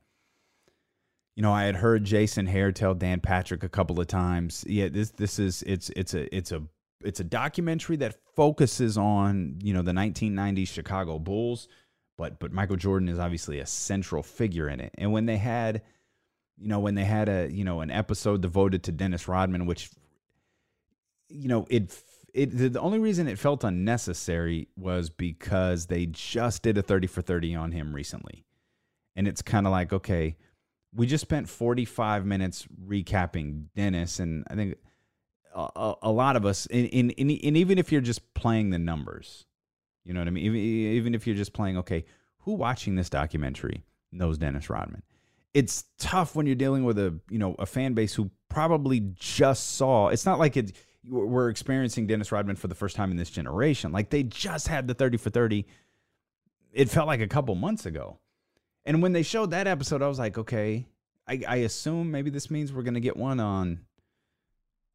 you 1.39 1.43
know, 1.43 1.53
I 1.53 1.63
had 1.63 1.77
heard 1.77 2.03
Jason 2.03 2.47
Hehir 2.47 2.75
tell 2.75 2.93
Dan 2.93 3.21
Patrick 3.21 3.63
a 3.63 3.69
couple 3.69 4.01
of 4.01 4.07
times. 4.07 4.65
Yeah, 4.67 4.89
this 4.89 5.11
this 5.11 5.39
is 5.39 5.63
it's 5.63 5.89
it's 5.91 6.13
a 6.13 6.35
it's 6.35 6.51
a 6.51 6.63
it's 7.03 7.19
a 7.19 7.23
documentary 7.23 7.95
that 7.97 8.15
focuses 8.35 8.97
on 8.97 9.59
you 9.61 9.73
know 9.73 9.81
the 9.81 9.91
1990s 9.91 10.67
Chicago 10.67 11.19
Bulls, 11.19 11.67
but 12.17 12.39
but 12.39 12.51
Michael 12.51 12.75
Jordan 12.75 13.09
is 13.09 13.19
obviously 13.19 13.59
a 13.59 13.65
central 13.65 14.23
figure 14.23 14.69
in 14.69 14.79
it. 14.79 14.93
And 14.97 15.11
when 15.11 15.25
they 15.25 15.37
had, 15.37 15.81
you 16.57 16.67
know, 16.67 16.79
when 16.79 16.95
they 16.95 17.05
had 17.05 17.29
a 17.29 17.49
you 17.51 17.63
know 17.63 17.81
an 17.81 17.91
episode 17.91 18.41
devoted 18.41 18.83
to 18.83 18.91
Dennis 18.91 19.27
Rodman, 19.27 19.65
which 19.65 19.89
you 21.29 21.47
know 21.47 21.65
it 21.69 21.95
it 22.33 22.73
the 22.73 22.79
only 22.79 22.99
reason 22.99 23.27
it 23.27 23.39
felt 23.39 23.63
unnecessary 23.63 24.67
was 24.75 25.09
because 25.09 25.87
they 25.87 26.05
just 26.07 26.63
did 26.63 26.77
a 26.77 26.81
30 26.81 27.07
for 27.07 27.21
30 27.21 27.55
on 27.55 27.71
him 27.71 27.93
recently. 27.93 28.45
And 29.15 29.27
it's 29.27 29.41
kind 29.41 29.65
of 29.65 29.71
like, 29.71 29.91
okay, 29.91 30.37
we 30.93 31.05
just 31.05 31.21
spent 31.21 31.49
45 31.49 32.25
minutes 32.25 32.67
recapping 32.85 33.65
Dennis, 33.75 34.19
and 34.19 34.45
I 34.49 34.55
think 34.55 34.75
a, 35.75 35.93
a 36.03 36.11
lot 36.11 36.35
of 36.35 36.45
us, 36.45 36.65
and, 36.67 36.87
even 36.93 37.77
if 37.77 37.91
you're 37.91 38.01
just 38.01 38.33
playing 38.33 38.69
the 38.69 38.79
numbers, 38.79 39.45
you 40.05 40.13
know 40.13 40.21
what 40.21 40.27
I 40.27 40.31
mean? 40.31 40.45
Even, 40.45 40.59
even 40.59 41.15
if 41.15 41.27
you're 41.27 41.35
just 41.35 41.53
playing, 41.53 41.77
okay, 41.79 42.05
who 42.39 42.53
watching 42.53 42.95
this 42.95 43.09
documentary 43.09 43.83
knows 44.11 44.37
Dennis 44.37 44.69
Rodman? 44.69 45.03
it's 45.53 45.85
tough 45.97 46.35
when 46.35 46.45
you're 46.45 46.55
dealing 46.55 46.83
with 46.83 46.97
a 46.99 47.13
you 47.29 47.39
know 47.39 47.55
a 47.59 47.65
fan 47.65 47.93
base 47.93 48.13
who 48.13 48.29
probably 48.49 49.11
just 49.15 49.75
saw. 49.75 50.09
It's 50.09 50.25
not 50.25 50.39
like 50.39 50.57
it. 50.57 50.73
We're 51.07 51.49
experiencing 51.49 52.07
Dennis 52.07 52.31
Rodman 52.31 52.55
for 52.55 52.67
the 52.67 52.75
first 52.75 52.95
time 52.95 53.11
in 53.11 53.17
this 53.17 53.29
generation. 53.29 53.91
Like 53.91 54.09
they 54.09 54.23
just 54.23 54.67
had 54.67 54.87
the 54.87 54.93
thirty 54.93 55.17
for 55.17 55.29
thirty. 55.29 55.65
It 56.71 56.89
felt 56.89 57.07
like 57.07 57.21
a 57.21 57.27
couple 57.27 57.55
months 57.55 57.85
ago, 57.85 58.19
and 58.85 59.01
when 59.01 59.13
they 59.13 59.23
showed 59.23 59.51
that 59.51 59.67
episode, 59.67 60.01
I 60.01 60.07
was 60.07 60.19
like, 60.19 60.37
okay. 60.37 60.85
I, 61.27 61.43
I 61.47 61.55
assume 61.57 62.09
maybe 62.09 62.31
this 62.31 62.49
means 62.49 62.73
we're 62.73 62.81
gonna 62.81 62.99
get 62.99 63.15
one 63.15 63.39
on. 63.39 63.81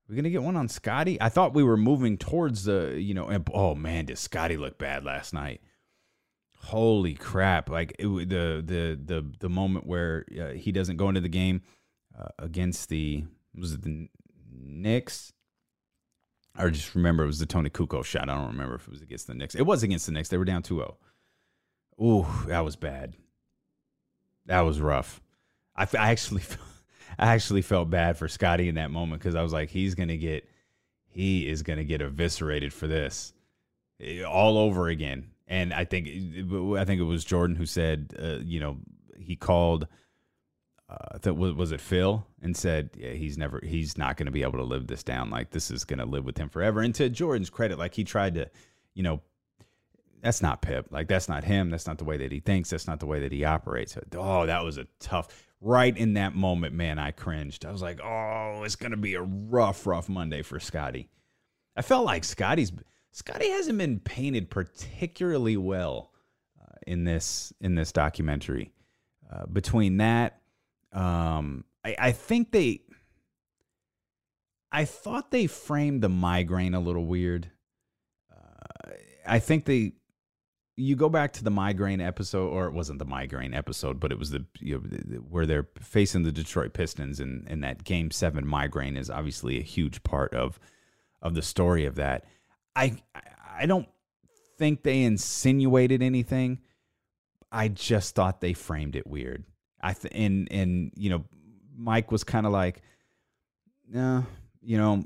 We're 0.08 0.16
gonna 0.16 0.30
get 0.30 0.42
one 0.42 0.56
on 0.56 0.68
Scottie. 0.68 1.20
I 1.20 1.28
thought 1.28 1.54
we 1.54 1.62
were 1.62 1.76
moving 1.76 2.18
towards 2.18 2.64
the, 2.64 2.96
you 2.98 3.14
know, 3.14 3.28
and, 3.28 3.48
oh 3.52 3.74
man, 3.74 4.06
did 4.06 4.18
Scottie 4.18 4.56
look 4.56 4.78
bad 4.78 5.04
last 5.04 5.32
night? 5.32 5.60
holy 6.64 7.12
crap 7.12 7.68
like 7.68 7.94
it, 7.98 8.06
the 8.06 8.62
the 8.64 8.98
the 9.04 9.32
the 9.38 9.48
moment 9.50 9.86
where 9.86 10.24
uh, 10.40 10.48
he 10.52 10.72
doesn't 10.72 10.96
go 10.96 11.10
into 11.10 11.20
the 11.20 11.28
game 11.28 11.60
uh, 12.18 12.28
against 12.38 12.88
the 12.88 13.22
was 13.54 13.74
it 13.74 13.82
the 13.82 14.08
Knicks 14.50 15.34
I 16.56 16.68
just 16.68 16.94
remember 16.94 17.24
it 17.24 17.26
was 17.26 17.40
the 17.40 17.46
Toni 17.46 17.68
Kukoc 17.68 18.04
shot. 18.04 18.30
I 18.30 18.34
don't 18.34 18.46
remember 18.46 18.76
if 18.76 18.86
it 18.86 18.90
was 18.90 19.02
against 19.02 19.26
the 19.26 19.34
Knicks. 19.34 19.56
It 19.56 19.66
was 19.66 19.82
against 19.82 20.06
the 20.06 20.12
Knicks. 20.12 20.28
They 20.28 20.38
were 20.38 20.44
down 20.44 20.62
2-0. 20.62 20.94
Ooh, 22.00 22.26
that 22.46 22.64
was 22.64 22.76
bad. 22.76 23.14
That 24.46 24.60
was 24.60 24.80
rough. 24.80 25.20
I, 25.74 25.82
I 25.98 26.12
actually 26.12 26.42
I 27.18 27.34
actually 27.34 27.62
felt 27.62 27.90
bad 27.90 28.16
for 28.16 28.28
Scottie 28.28 28.68
in 28.68 28.74
that 28.76 28.90
moment 28.90 29.22
because 29.22 29.34
I 29.34 29.42
was 29.42 29.52
like, 29.52 29.70
he's 29.70 29.94
gonna 29.94 30.16
get 30.16 30.48
he 31.08 31.48
is 31.48 31.62
gonna 31.62 31.84
get 31.84 32.00
eviscerated 32.00 32.72
for 32.72 32.86
this 32.86 33.32
eh, 34.00 34.22
all 34.22 34.58
over 34.58 34.88
again 34.88 35.30
and 35.46 35.74
I 35.74 35.84
think 35.84 36.06
I 36.08 36.84
think 36.84 37.00
it 37.00 37.04
was 37.04 37.24
Jordan 37.24 37.56
who 37.56 37.66
said, 37.66 38.14
uh, 38.20 38.38
you 38.44 38.60
know, 38.60 38.78
he 39.18 39.36
called. 39.36 39.86
Uh, 40.86 41.32
was 41.32 41.54
was 41.54 41.72
it 41.72 41.80
Phil 41.80 42.26
and 42.42 42.54
said 42.54 42.90
yeah, 42.94 43.12
he's 43.12 43.38
never 43.38 43.58
he's 43.64 43.96
not 43.96 44.18
going 44.18 44.26
to 44.26 44.32
be 44.32 44.42
able 44.42 44.58
to 44.58 44.64
live 44.64 44.86
this 44.86 45.02
down 45.02 45.30
like 45.30 45.50
this 45.50 45.70
is 45.70 45.82
going 45.82 45.98
to 45.98 46.04
live 46.04 46.26
with 46.26 46.36
him 46.36 46.50
forever. 46.50 46.82
And 46.82 46.94
to 46.96 47.08
Jordan's 47.08 47.48
credit, 47.48 47.78
like 47.78 47.94
he 47.94 48.04
tried 48.04 48.34
to, 48.34 48.50
you 48.92 49.02
know, 49.02 49.22
that's 50.20 50.42
not 50.42 50.60
Pip. 50.60 50.88
Like 50.90 51.08
that's 51.08 51.28
not 51.28 51.42
him. 51.42 51.70
That's 51.70 51.86
not 51.86 51.96
the 51.96 52.04
way 52.04 52.18
that 52.18 52.30
he 52.30 52.40
thinks. 52.40 52.68
That's 52.68 52.86
not 52.86 53.00
the 53.00 53.06
way 53.06 53.20
that 53.20 53.32
he 53.32 53.44
operates. 53.44 53.96
Oh, 54.14 54.44
that 54.44 54.62
was 54.62 54.76
a 54.76 54.86
tough. 55.00 55.43
Right 55.66 55.96
in 55.96 56.12
that 56.12 56.34
moment, 56.34 56.74
man, 56.74 56.98
I 56.98 57.10
cringed. 57.10 57.64
I 57.64 57.72
was 57.72 57.80
like, 57.80 57.98
oh, 58.04 58.64
it's 58.64 58.76
going 58.76 58.90
to 58.90 58.98
be 58.98 59.14
a 59.14 59.22
rough, 59.22 59.86
rough 59.86 60.10
Monday 60.10 60.42
for 60.42 60.60
Scottie. 60.60 61.08
I 61.74 61.80
felt 61.80 62.04
like 62.04 62.22
Scottie's 62.22 62.70
Scottie 63.12 63.48
hasn't 63.48 63.78
been 63.78 63.98
painted 63.98 64.50
particularly 64.50 65.56
well 65.56 66.12
uh, 66.60 66.74
in 66.86 67.04
this 67.04 67.54
in 67.62 67.76
this 67.76 67.92
documentary. 67.92 68.72
Uh, 69.32 69.46
between 69.46 69.96
that, 69.96 70.38
um, 70.92 71.64
I, 71.82 71.96
I 71.98 72.12
think 72.12 72.52
they, 72.52 72.82
I 74.70 74.84
thought 74.84 75.30
they 75.30 75.46
framed 75.46 76.02
the 76.02 76.10
migraine 76.10 76.74
a 76.74 76.80
little 76.80 77.06
weird. 77.06 77.50
Uh, 78.30 78.90
I 79.26 79.38
think 79.38 79.64
they, 79.64 79.94
you 80.76 80.96
go 80.96 81.08
back 81.08 81.32
to 81.34 81.44
the 81.44 81.50
migraine 81.50 82.00
episode, 82.00 82.48
or 82.48 82.66
it 82.66 82.72
wasn't 82.72 82.98
the 82.98 83.04
migraine 83.04 83.54
episode, 83.54 84.00
but 84.00 84.10
it 84.10 84.18
was 84.18 84.30
the, 84.30 84.44
you 84.60 84.74
know, 84.74 85.18
where 85.28 85.46
they're 85.46 85.68
facing 85.80 86.24
the 86.24 86.32
Detroit 86.32 86.72
Pistons, 86.72 87.20
and 87.20 87.46
and 87.48 87.62
that 87.62 87.84
Game 87.84 88.10
Seven 88.10 88.46
migraine 88.46 88.96
is 88.96 89.10
obviously 89.10 89.58
a 89.58 89.62
huge 89.62 90.02
part 90.02 90.34
of 90.34 90.58
of 91.22 91.34
the 91.34 91.42
story 91.42 91.86
of 91.86 91.94
that. 91.96 92.24
I 92.74 92.96
I 93.56 93.66
don't 93.66 93.88
think 94.58 94.82
they 94.82 95.02
insinuated 95.02 96.02
anything. 96.02 96.60
I 97.52 97.68
just 97.68 98.14
thought 98.16 98.40
they 98.40 98.52
framed 98.52 98.96
it 98.96 99.06
weird. 99.06 99.44
I 99.80 99.92
th- 99.92 100.12
and 100.14 100.50
and 100.50 100.92
you 100.96 101.10
know, 101.10 101.24
Mike 101.76 102.10
was 102.10 102.24
kind 102.24 102.46
of 102.46 102.52
like, 102.52 102.82
no, 103.88 104.26
you 104.60 104.76
know, 104.76 105.04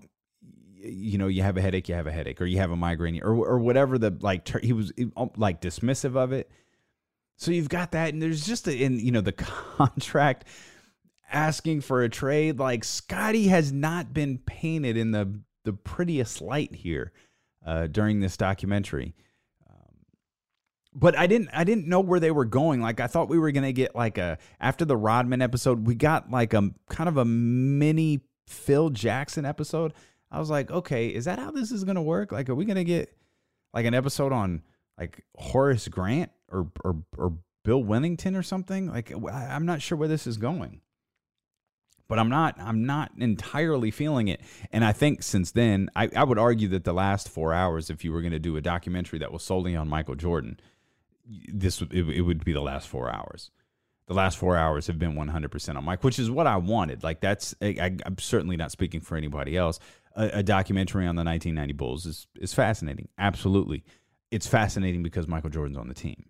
you 0.90 1.18
know, 1.18 1.28
you 1.28 1.42
have 1.42 1.56
a 1.56 1.60
headache, 1.60 1.88
you 1.88 1.94
have 1.94 2.06
a 2.06 2.12
headache, 2.12 2.40
or 2.40 2.46
you 2.46 2.58
have 2.58 2.70
a 2.70 2.76
migraine, 2.76 3.20
or 3.22 3.34
or 3.34 3.58
whatever 3.58 3.98
the 3.98 4.16
like. 4.20 4.44
Ter- 4.44 4.60
he 4.60 4.72
was 4.72 4.92
um, 5.16 5.30
like 5.36 5.60
dismissive 5.60 6.16
of 6.16 6.32
it. 6.32 6.50
So 7.36 7.50
you've 7.50 7.68
got 7.68 7.92
that, 7.92 8.12
and 8.12 8.22
there's 8.22 8.46
just 8.46 8.66
in 8.68 8.98
you 8.98 9.12
know 9.12 9.20
the 9.20 9.32
contract 9.76 10.44
asking 11.30 11.82
for 11.82 12.02
a 12.02 12.08
trade. 12.08 12.58
Like 12.58 12.84
Scottie 12.84 13.48
has 13.48 13.72
not 13.72 14.12
been 14.12 14.38
painted 14.38 14.96
in 14.96 15.12
the 15.12 15.40
the 15.64 15.72
prettiest 15.72 16.40
light 16.40 16.74
here 16.74 17.12
uh, 17.64 17.86
during 17.86 18.20
this 18.20 18.36
documentary. 18.36 19.14
Um, 19.68 19.96
but 20.94 21.16
I 21.16 21.26
didn't 21.26 21.50
I 21.52 21.64
didn't 21.64 21.86
know 21.86 22.00
where 22.00 22.20
they 22.20 22.30
were 22.30 22.44
going. 22.44 22.80
Like 22.80 23.00
I 23.00 23.06
thought 23.06 23.28
we 23.28 23.38
were 23.38 23.52
gonna 23.52 23.72
get 23.72 23.94
like 23.94 24.18
a 24.18 24.38
after 24.60 24.84
the 24.84 24.96
Rodman 24.96 25.42
episode, 25.42 25.86
we 25.86 25.94
got 25.94 26.30
like 26.30 26.54
a 26.54 26.70
kind 26.88 27.08
of 27.08 27.16
a 27.16 27.24
mini 27.24 28.20
Phil 28.46 28.90
Jackson 28.90 29.44
episode. 29.44 29.92
I 30.30 30.38
was 30.38 30.50
like, 30.50 30.70
okay, 30.70 31.08
is 31.08 31.24
that 31.24 31.38
how 31.38 31.50
this 31.50 31.70
is 31.70 31.84
gonna 31.84 32.02
work? 32.02 32.32
Like, 32.32 32.48
are 32.48 32.54
we 32.54 32.64
gonna 32.64 32.84
get 32.84 33.16
like 33.72 33.86
an 33.86 33.94
episode 33.94 34.32
on 34.32 34.62
like 34.98 35.24
Horace 35.36 35.88
Grant 35.88 36.30
or 36.50 36.70
or 36.84 36.96
or 37.16 37.32
Bill 37.64 37.82
Wennington 37.82 38.36
or 38.36 38.42
something? 38.42 38.88
Like, 38.88 39.12
I'm 39.30 39.66
not 39.66 39.82
sure 39.82 39.98
where 39.98 40.08
this 40.08 40.26
is 40.26 40.36
going 40.36 40.80
but 42.08 42.18
I'm 42.18 42.30
not 42.30 42.56
I'm 42.58 42.86
not 42.86 43.12
entirely 43.18 43.90
feeling 43.90 44.28
it. 44.28 44.40
And 44.72 44.84
I 44.84 44.92
think 44.92 45.22
since 45.22 45.52
then, 45.52 45.90
I, 45.94 46.08
I 46.16 46.24
would 46.24 46.38
argue 46.38 46.68
that 46.68 46.84
the 46.84 46.94
last 46.94 47.28
four 47.28 47.52
hours, 47.52 47.90
if 47.90 48.04
you 48.04 48.12
were 48.12 48.22
to 48.22 48.38
do 48.38 48.56
a 48.56 48.60
documentary 48.60 49.18
that 49.20 49.32
was 49.32 49.42
solely 49.42 49.76
on 49.76 49.88
Michael 49.88 50.14
Jordan, 50.14 50.58
this 51.26 51.82
it, 51.82 52.08
it 52.08 52.22
would 52.22 52.44
be 52.44 52.52
the 52.52 52.62
last 52.62 52.88
four 52.88 53.12
hours. 53.12 53.50
The 54.06 54.14
last 54.14 54.38
four 54.38 54.56
hours 54.56 54.86
have 54.86 54.98
been 54.98 55.12
100% 55.16 55.76
on 55.76 55.84
Mike, 55.84 56.02
which 56.02 56.18
is 56.18 56.30
what 56.30 56.46
I 56.46 56.56
wanted. 56.56 57.02
Like 57.02 57.20
that's 57.20 57.54
I, 57.60 57.98
am 58.06 58.16
certainly 58.18 58.56
not 58.56 58.72
speaking 58.72 59.00
for 59.00 59.16
anybody 59.18 59.54
else. 59.54 59.78
A, 60.16 60.38
a 60.38 60.42
documentary 60.42 61.06
on 61.06 61.16
the 61.16 61.24
1990 61.24 61.72
Bulls 61.74 62.06
is 62.06 62.26
is 62.36 62.54
fascinating. 62.54 63.08
Absolutely, 63.18 63.84
it's 64.30 64.46
fascinating 64.46 65.02
because 65.02 65.26
Michael 65.26 65.50
Jordan's 65.50 65.78
on 65.78 65.88
the 65.88 65.94
team 65.94 66.24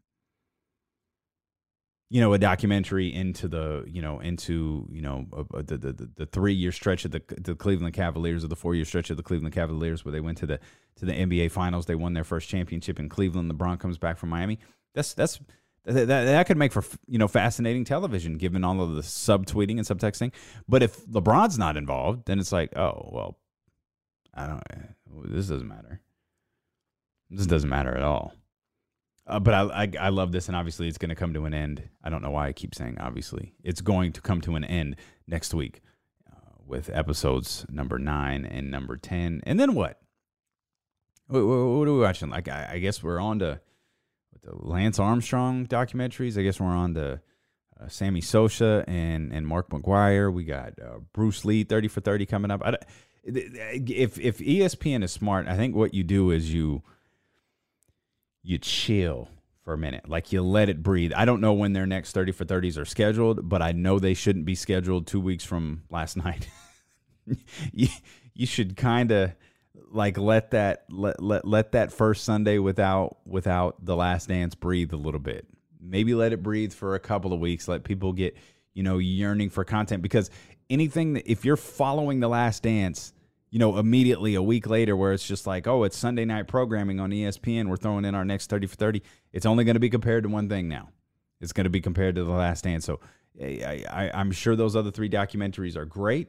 you 2.10 2.20
know 2.20 2.32
a 2.32 2.38
documentary 2.38 3.12
into 3.12 3.48
the 3.48 3.84
you 3.86 4.00
know 4.00 4.18
into 4.20 4.86
you 4.90 5.02
know 5.02 5.26
uh, 5.36 5.62
the 5.62 5.76
the, 5.76 6.10
the 6.16 6.26
three 6.26 6.54
year 6.54 6.72
stretch 6.72 7.04
of 7.04 7.10
the 7.10 7.22
the 7.40 7.54
Cleveland 7.54 7.94
Cavaliers 7.94 8.44
or 8.44 8.48
the 8.48 8.56
four 8.56 8.74
year 8.74 8.84
stretch 8.84 9.10
of 9.10 9.16
the 9.16 9.22
Cleveland 9.22 9.54
Cavaliers 9.54 10.04
where 10.04 10.12
they 10.12 10.20
went 10.20 10.38
to 10.38 10.46
the 10.46 10.58
to 10.96 11.04
the 11.04 11.12
NBA 11.12 11.50
Finals. 11.50 11.86
They 11.86 11.94
won 11.94 12.14
their 12.14 12.24
first 12.24 12.48
championship 12.48 12.98
in 12.98 13.08
Cleveland. 13.08 13.52
LeBron 13.52 13.78
comes 13.78 13.98
back 13.98 14.16
from 14.16 14.30
Miami. 14.30 14.58
That's 14.94 15.12
that's 15.12 15.38
that, 15.84 16.08
that, 16.08 16.24
that 16.24 16.46
could 16.46 16.56
make 16.56 16.72
for 16.72 16.84
you 17.06 17.18
know 17.18 17.28
fascinating 17.28 17.84
television 17.84 18.38
given 18.38 18.64
all 18.64 18.80
of 18.80 18.94
the 18.94 19.02
subtweeting 19.02 19.78
and 19.78 19.86
subtexting. 19.86 20.32
But 20.66 20.82
if 20.82 21.04
LeBron's 21.06 21.58
not 21.58 21.76
involved, 21.76 22.24
then 22.26 22.38
it's 22.38 22.52
like 22.52 22.76
oh 22.76 23.10
well, 23.12 23.38
I 24.38 24.46
don't. 24.46 25.32
This 25.32 25.48
doesn't 25.48 25.68
matter. 25.68 26.00
This 27.30 27.46
doesn't 27.46 27.68
matter 27.68 27.94
at 27.96 28.02
all. 28.02 28.32
Uh, 29.26 29.38
but 29.38 29.52
I, 29.52 29.82
I, 29.82 29.92
I 30.00 30.08
love 30.08 30.32
this, 30.32 30.48
and 30.48 30.56
obviously 30.56 30.88
it's 30.88 30.96
going 30.96 31.10
to 31.10 31.14
come 31.14 31.34
to 31.34 31.44
an 31.44 31.52
end. 31.52 31.82
I 32.02 32.08
don't 32.08 32.22
know 32.22 32.30
why 32.30 32.48
I 32.48 32.52
keep 32.52 32.74
saying 32.74 32.96
obviously. 32.98 33.54
It's 33.62 33.82
going 33.82 34.12
to 34.12 34.20
come 34.20 34.40
to 34.42 34.54
an 34.54 34.64
end 34.64 34.96
next 35.26 35.52
week 35.52 35.82
uh, 36.30 36.52
with 36.66 36.88
episodes 36.92 37.66
number 37.68 37.98
nine 37.98 38.46
and 38.46 38.70
number 38.70 38.96
ten, 38.96 39.42
and 39.44 39.60
then 39.60 39.74
what? 39.74 40.00
What, 41.26 41.44
what, 41.44 41.56
what 41.56 41.88
are 41.88 41.92
we 41.92 42.00
watching? 42.00 42.30
Like 42.30 42.48
I, 42.48 42.70
I, 42.72 42.78
guess 42.78 43.02
we're 43.02 43.20
on 43.20 43.40
to 43.40 43.60
the 44.42 44.54
Lance 44.54 44.98
Armstrong 44.98 45.66
documentaries. 45.66 46.38
I 46.38 46.42
guess 46.42 46.58
we're 46.58 46.68
on 46.68 46.94
to 46.94 47.20
uh, 47.78 47.88
Sammy 47.88 48.22
Sosa 48.22 48.82
and 48.88 49.30
and 49.34 49.46
Mark 49.46 49.68
McGwire. 49.68 50.32
We 50.32 50.44
got 50.44 50.72
uh, 50.80 51.00
Bruce 51.12 51.44
Lee 51.44 51.64
thirty 51.64 51.88
for 51.88 52.00
thirty 52.00 52.24
coming 52.24 52.50
up. 52.50 52.62
I, 52.64 52.78
if 53.36 54.18
if 54.18 54.38
ESPN 54.38 55.02
is 55.02 55.12
smart, 55.12 55.46
I 55.46 55.56
think 55.56 55.74
what 55.74 55.94
you 55.94 56.02
do 56.02 56.30
is 56.30 56.52
you 56.52 56.82
you 58.42 58.58
chill 58.58 59.28
for 59.62 59.74
a 59.74 59.78
minute. 59.78 60.08
Like 60.08 60.32
you 60.32 60.42
let 60.42 60.70
it 60.70 60.82
breathe. 60.82 61.12
I 61.14 61.26
don't 61.26 61.40
know 61.42 61.52
when 61.52 61.74
their 61.74 61.86
next 61.86 62.12
30 62.12 62.32
for 62.32 62.46
30s 62.46 62.78
are 62.78 62.86
scheduled, 62.86 63.48
but 63.48 63.60
I 63.60 63.72
know 63.72 63.98
they 63.98 64.14
shouldn't 64.14 64.46
be 64.46 64.54
scheduled 64.54 65.06
two 65.06 65.20
weeks 65.20 65.44
from 65.44 65.82
last 65.90 66.16
night. 66.16 66.48
you, 67.72 67.88
you 68.34 68.46
should 68.46 68.76
kind 68.78 69.10
of 69.10 69.32
like 69.90 70.16
let 70.16 70.52
that 70.52 70.84
let, 70.90 71.22
let 71.22 71.46
let 71.46 71.72
that 71.72 71.92
first 71.92 72.24
Sunday 72.24 72.58
without 72.58 73.18
without 73.26 73.84
the 73.84 73.96
last 73.96 74.28
dance 74.28 74.54
breathe 74.54 74.92
a 74.92 74.96
little 74.96 75.20
bit. 75.20 75.46
Maybe 75.80 76.14
let 76.14 76.32
it 76.32 76.42
breathe 76.42 76.72
for 76.72 76.94
a 76.94 77.00
couple 77.00 77.32
of 77.32 77.40
weeks. 77.40 77.68
Let 77.68 77.84
people 77.84 78.12
get, 78.12 78.36
you 78.74 78.82
know, 78.82 78.98
yearning 78.98 79.50
for 79.50 79.64
content 79.64 80.02
because 80.02 80.30
anything 80.70 81.12
that 81.12 81.30
if 81.30 81.44
you're 81.44 81.56
following 81.56 82.20
the 82.20 82.28
last 82.28 82.62
dance 82.62 83.12
you 83.50 83.58
know, 83.58 83.78
immediately 83.78 84.34
a 84.34 84.42
week 84.42 84.66
later, 84.66 84.96
where 84.96 85.12
it's 85.12 85.26
just 85.26 85.46
like, 85.46 85.66
oh, 85.66 85.84
it's 85.84 85.96
Sunday 85.96 86.24
night 86.24 86.48
programming 86.48 87.00
on 87.00 87.10
ESPN. 87.10 87.68
We're 87.68 87.76
throwing 87.76 88.04
in 88.04 88.14
our 88.14 88.24
next 88.24 88.50
30 88.50 88.66
for 88.66 88.76
30. 88.76 89.02
It's 89.32 89.46
only 89.46 89.64
going 89.64 89.76
to 89.76 89.80
be 89.80 89.90
compared 89.90 90.24
to 90.24 90.28
one 90.28 90.48
thing 90.48 90.68
now. 90.68 90.90
It's 91.40 91.52
going 91.52 91.64
to 91.64 91.70
be 91.70 91.80
compared 91.80 92.16
to 92.16 92.24
The 92.24 92.32
Last 92.32 92.64
Dance. 92.64 92.84
So 92.84 93.00
eh, 93.40 93.84
I, 93.88 94.04
I, 94.04 94.10
I'm 94.12 94.32
sure 94.32 94.56
those 94.56 94.76
other 94.76 94.90
three 94.90 95.08
documentaries 95.08 95.76
are 95.76 95.86
great. 95.86 96.28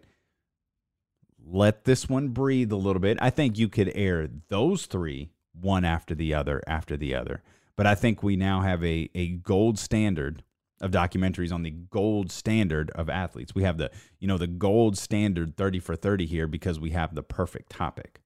Let 1.46 1.86
this 1.86 2.08
one 2.08 2.30
breathe 2.30 2.72
a 2.72 2.78
little 2.78 3.00
bit. 3.00 3.18
I 3.22 3.30
think 3.30 3.58
you 3.58 3.70
could 3.70 3.92
air 3.96 4.30
those 4.50 4.86
three 4.86 5.32
one 5.54 5.84
after 5.84 6.16
the 6.16 6.34
other, 6.34 6.62
after 6.68 6.96
the 6.96 7.16
other. 7.16 7.42
But 7.76 7.88
I 7.88 7.96
think 7.96 8.22
we 8.22 8.36
now 8.36 8.62
have 8.62 8.84
a, 8.84 9.10
a 9.16 9.30
gold 9.30 9.80
standard 9.80 10.44
of 10.82 10.92
documentaries 10.92 11.52
on 11.52 11.64
the 11.64 11.72
gold 11.72 12.32
standard 12.32 12.90
of 12.92 13.10
athletes. 13.10 13.54
We 13.54 13.64
have 13.64 13.78
the, 13.78 13.92
you 14.20 14.28
know, 14.28 14.38
the 14.38 14.48
gold 14.48 14.98
standard 14.98 15.58
30 15.58 15.80
for 15.80 15.96
30 15.96 16.26
here 16.26 16.48
because 16.48 16.80
we 16.80 16.92
have 16.92 17.16
the 17.16 17.24
perfect 17.24 17.70
topic. 17.70 18.22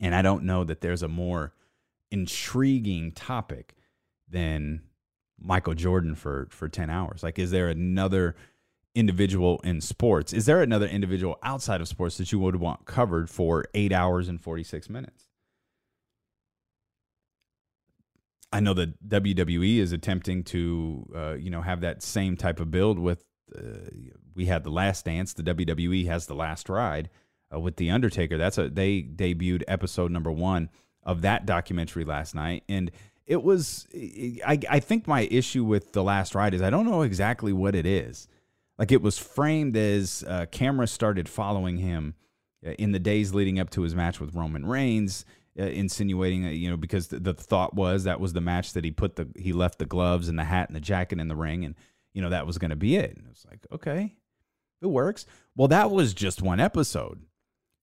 And 0.00 0.14
I 0.14 0.22
don't 0.22 0.44
know 0.44 0.64
that 0.64 0.80
there's 0.80 1.02
a 1.02 1.08
more 1.08 1.54
intriguing 2.10 3.12
topic 3.12 3.74
than 4.28 4.82
Michael 5.40 5.74
Jordan 5.74 6.14
for 6.14 6.48
for 6.50 6.68
10 6.68 6.90
hours. 6.90 7.22
Like 7.22 7.38
is 7.38 7.50
there 7.50 7.68
another 7.68 8.36
individual 8.94 9.60
in 9.64 9.80
sports? 9.80 10.32
Is 10.32 10.46
there 10.46 10.62
another 10.62 10.86
individual 10.86 11.38
outside 11.42 11.80
of 11.80 11.88
sports 11.88 12.18
that 12.18 12.30
you 12.32 12.38
would 12.38 12.56
want 12.56 12.84
covered 12.84 13.30
for 13.30 13.64
8 13.74 13.92
hours 13.92 14.28
and 14.28 14.40
46 14.40 14.90
minutes? 14.90 15.31
I 18.52 18.60
know 18.60 18.74
that 18.74 19.08
WWE 19.08 19.78
is 19.78 19.92
attempting 19.92 20.44
to, 20.44 21.06
uh, 21.14 21.32
you 21.34 21.50
know, 21.50 21.62
have 21.62 21.80
that 21.80 22.02
same 22.02 22.36
type 22.36 22.60
of 22.60 22.70
build 22.70 22.98
with. 22.98 23.24
Uh, 23.56 23.90
we 24.34 24.46
had 24.46 24.64
the 24.64 24.70
Last 24.70 25.04
Dance. 25.04 25.32
The 25.34 25.42
WWE 25.42 26.06
has 26.06 26.26
the 26.26 26.34
Last 26.34 26.68
Ride 26.68 27.10
uh, 27.52 27.60
with 27.60 27.76
the 27.76 27.90
Undertaker. 27.90 28.38
That's 28.38 28.58
a 28.58 28.68
they 28.68 29.02
debuted 29.02 29.62
episode 29.68 30.10
number 30.10 30.30
one 30.30 30.70
of 31.02 31.22
that 31.22 31.46
documentary 31.46 32.04
last 32.04 32.34
night, 32.34 32.64
and 32.68 32.90
it 33.26 33.42
was. 33.42 33.86
I 33.94 34.58
I 34.68 34.80
think 34.80 35.06
my 35.06 35.22
issue 35.22 35.64
with 35.64 35.92
the 35.92 36.02
Last 36.02 36.34
Ride 36.34 36.54
is 36.54 36.62
I 36.62 36.70
don't 36.70 36.88
know 36.88 37.02
exactly 37.02 37.52
what 37.52 37.74
it 37.74 37.86
is. 37.86 38.28
Like 38.78 38.92
it 38.92 39.02
was 39.02 39.18
framed 39.18 39.76
as 39.76 40.24
uh, 40.26 40.46
cameras 40.50 40.90
started 40.90 41.28
following 41.28 41.76
him 41.78 42.14
uh, 42.66 42.70
in 42.72 42.92
the 42.92 42.98
days 42.98 43.34
leading 43.34 43.58
up 43.58 43.70
to 43.70 43.82
his 43.82 43.94
match 43.94 44.18
with 44.20 44.34
Roman 44.34 44.66
Reigns 44.66 45.24
uh, 45.58 45.64
insinuating, 45.64 46.44
you 46.44 46.70
know, 46.70 46.76
because 46.76 47.08
the, 47.08 47.20
the, 47.20 47.34
thought 47.34 47.74
was 47.74 48.04
that 48.04 48.20
was 48.20 48.32
the 48.32 48.40
match 48.40 48.72
that 48.72 48.84
he 48.84 48.90
put 48.90 49.16
the 49.16 49.28
he 49.36 49.52
left 49.52 49.78
the 49.78 49.86
gloves 49.86 50.28
and 50.28 50.38
the 50.38 50.44
hat 50.44 50.68
and 50.68 50.76
the 50.76 50.80
jacket 50.80 51.20
in 51.20 51.28
the 51.28 51.36
ring, 51.36 51.64
and 51.64 51.74
you 52.14 52.22
know 52.22 52.30
that 52.30 52.46
was 52.46 52.58
going 52.58 52.70
to 52.70 52.76
be 52.76 52.96
it. 52.96 53.16
And 53.16 53.26
it 53.26 53.30
was 53.30 53.44
like, 53.50 53.66
okay, 53.72 54.14
it 54.80 54.86
works. 54.86 55.26
Well, 55.54 55.68
that 55.68 55.90
was 55.90 56.14
just 56.14 56.40
one 56.40 56.60
episode. 56.60 57.22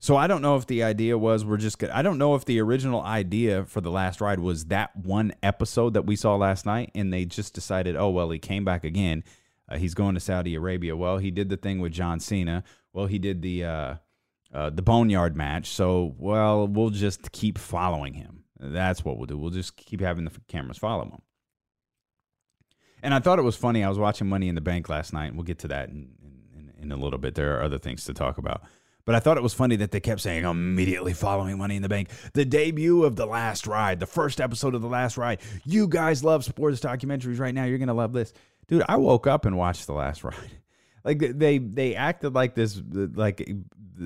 So 0.01 0.15
I 0.15 0.27
don't 0.27 0.41
know 0.41 0.55
if 0.55 0.65
the 0.65 0.83
idea 0.83 1.17
was 1.17 1.43
we're 1.43 1.57
just 1.57 1.83
I 1.83 2.01
don't 2.01 2.17
know 2.17 2.35
if 2.35 2.45
the 2.45 2.59
original 2.61 3.01
idea 3.01 3.65
for 3.65 3.81
the 3.81 3.91
last 3.91 4.21
ride 4.21 4.39
was 4.39 4.65
that 4.65 4.95
one 4.95 5.33
episode 5.43 5.93
that 5.93 6.05
we 6.05 6.15
saw 6.15 6.35
last 6.37 6.65
night, 6.65 6.91
and 6.95 7.11
they 7.11 7.25
just 7.25 7.53
decided, 7.53 7.95
oh 7.95 8.09
well, 8.09 8.29
he 8.29 8.39
came 8.39 8.63
back 8.63 8.83
again. 8.83 9.23
Uh, 9.67 9.77
he's 9.77 9.93
going 9.93 10.15
to 10.15 10.21
Saudi 10.21 10.55
Arabia. 10.55 10.95
Well, 10.95 11.17
he 11.17 11.29
did 11.29 11.49
the 11.49 11.57
thing 11.57 11.79
with 11.79 11.91
John 11.91 12.19
Cena. 12.19 12.63
Well, 12.93 13.05
he 13.05 13.19
did 13.19 13.41
the 13.41 13.65
uh, 13.65 13.95
uh, 14.53 14.69
the 14.69 14.81
Boneyard 14.81 15.35
match. 15.35 15.69
So, 15.69 16.15
well, 16.17 16.67
we'll 16.67 16.89
just 16.89 17.31
keep 17.31 17.57
following 17.57 18.13
him. 18.13 18.43
That's 18.59 19.05
what 19.05 19.17
we'll 19.17 19.27
do. 19.27 19.37
We'll 19.37 19.51
just 19.51 19.77
keep 19.77 20.01
having 20.01 20.25
the 20.25 20.31
cameras 20.47 20.77
follow 20.77 21.05
him. 21.05 21.21
And 23.01 23.13
I 23.13 23.19
thought 23.19 23.39
it 23.39 23.43
was 23.43 23.55
funny. 23.55 23.83
I 23.83 23.89
was 23.89 23.97
watching 23.97 24.27
Money 24.27 24.49
in 24.49 24.55
the 24.55 24.61
Bank 24.61 24.89
last 24.89 25.13
night, 25.13 25.27
and 25.27 25.35
we'll 25.35 25.45
get 25.45 25.59
to 25.59 25.69
that 25.69 25.89
in, 25.89 26.09
in, 26.53 26.73
in 26.83 26.91
a 26.91 26.97
little 26.97 27.19
bit. 27.19 27.35
There 27.35 27.57
are 27.57 27.63
other 27.63 27.77
things 27.77 28.03
to 28.05 28.13
talk 28.13 28.37
about. 28.37 28.63
But 29.05 29.15
I 29.15 29.19
thought 29.21 29.37
it 29.37 29.43
was 29.43 29.53
funny 29.53 29.77
that 29.77 29.91
they 29.91 30.01
kept 30.01 30.21
saying, 30.21 30.43
immediately 30.43 31.13
following 31.13 31.57
Money 31.57 31.77
in 31.77 31.81
the 31.81 31.89
Bank, 31.89 32.09
the 32.33 32.45
debut 32.45 33.05
of 33.05 33.15
The 33.15 33.25
Last 33.25 33.65
Ride, 33.65 33.99
the 33.99 34.05
first 34.05 34.41
episode 34.41 34.75
of 34.75 34.81
The 34.81 34.87
Last 34.87 35.17
Ride. 35.17 35.39
You 35.65 35.87
guys 35.87 36.23
love 36.23 36.43
sports 36.43 36.79
documentaries 36.81 37.39
right 37.39 37.55
now. 37.55 37.63
You're 37.63 37.77
going 37.77 37.87
to 37.87 37.93
love 37.93 38.13
this. 38.13 38.33
Dude, 38.67 38.83
I 38.87 38.97
woke 38.97 39.25
up 39.25 39.45
and 39.45 39.57
watched 39.57 39.87
The 39.87 39.93
Last 39.93 40.23
Ride. 40.23 40.35
Like 41.03 41.19
they 41.19 41.57
they 41.57 41.95
acted 41.95 42.33
like 42.33 42.55
this 42.55 42.81
like 42.91 43.49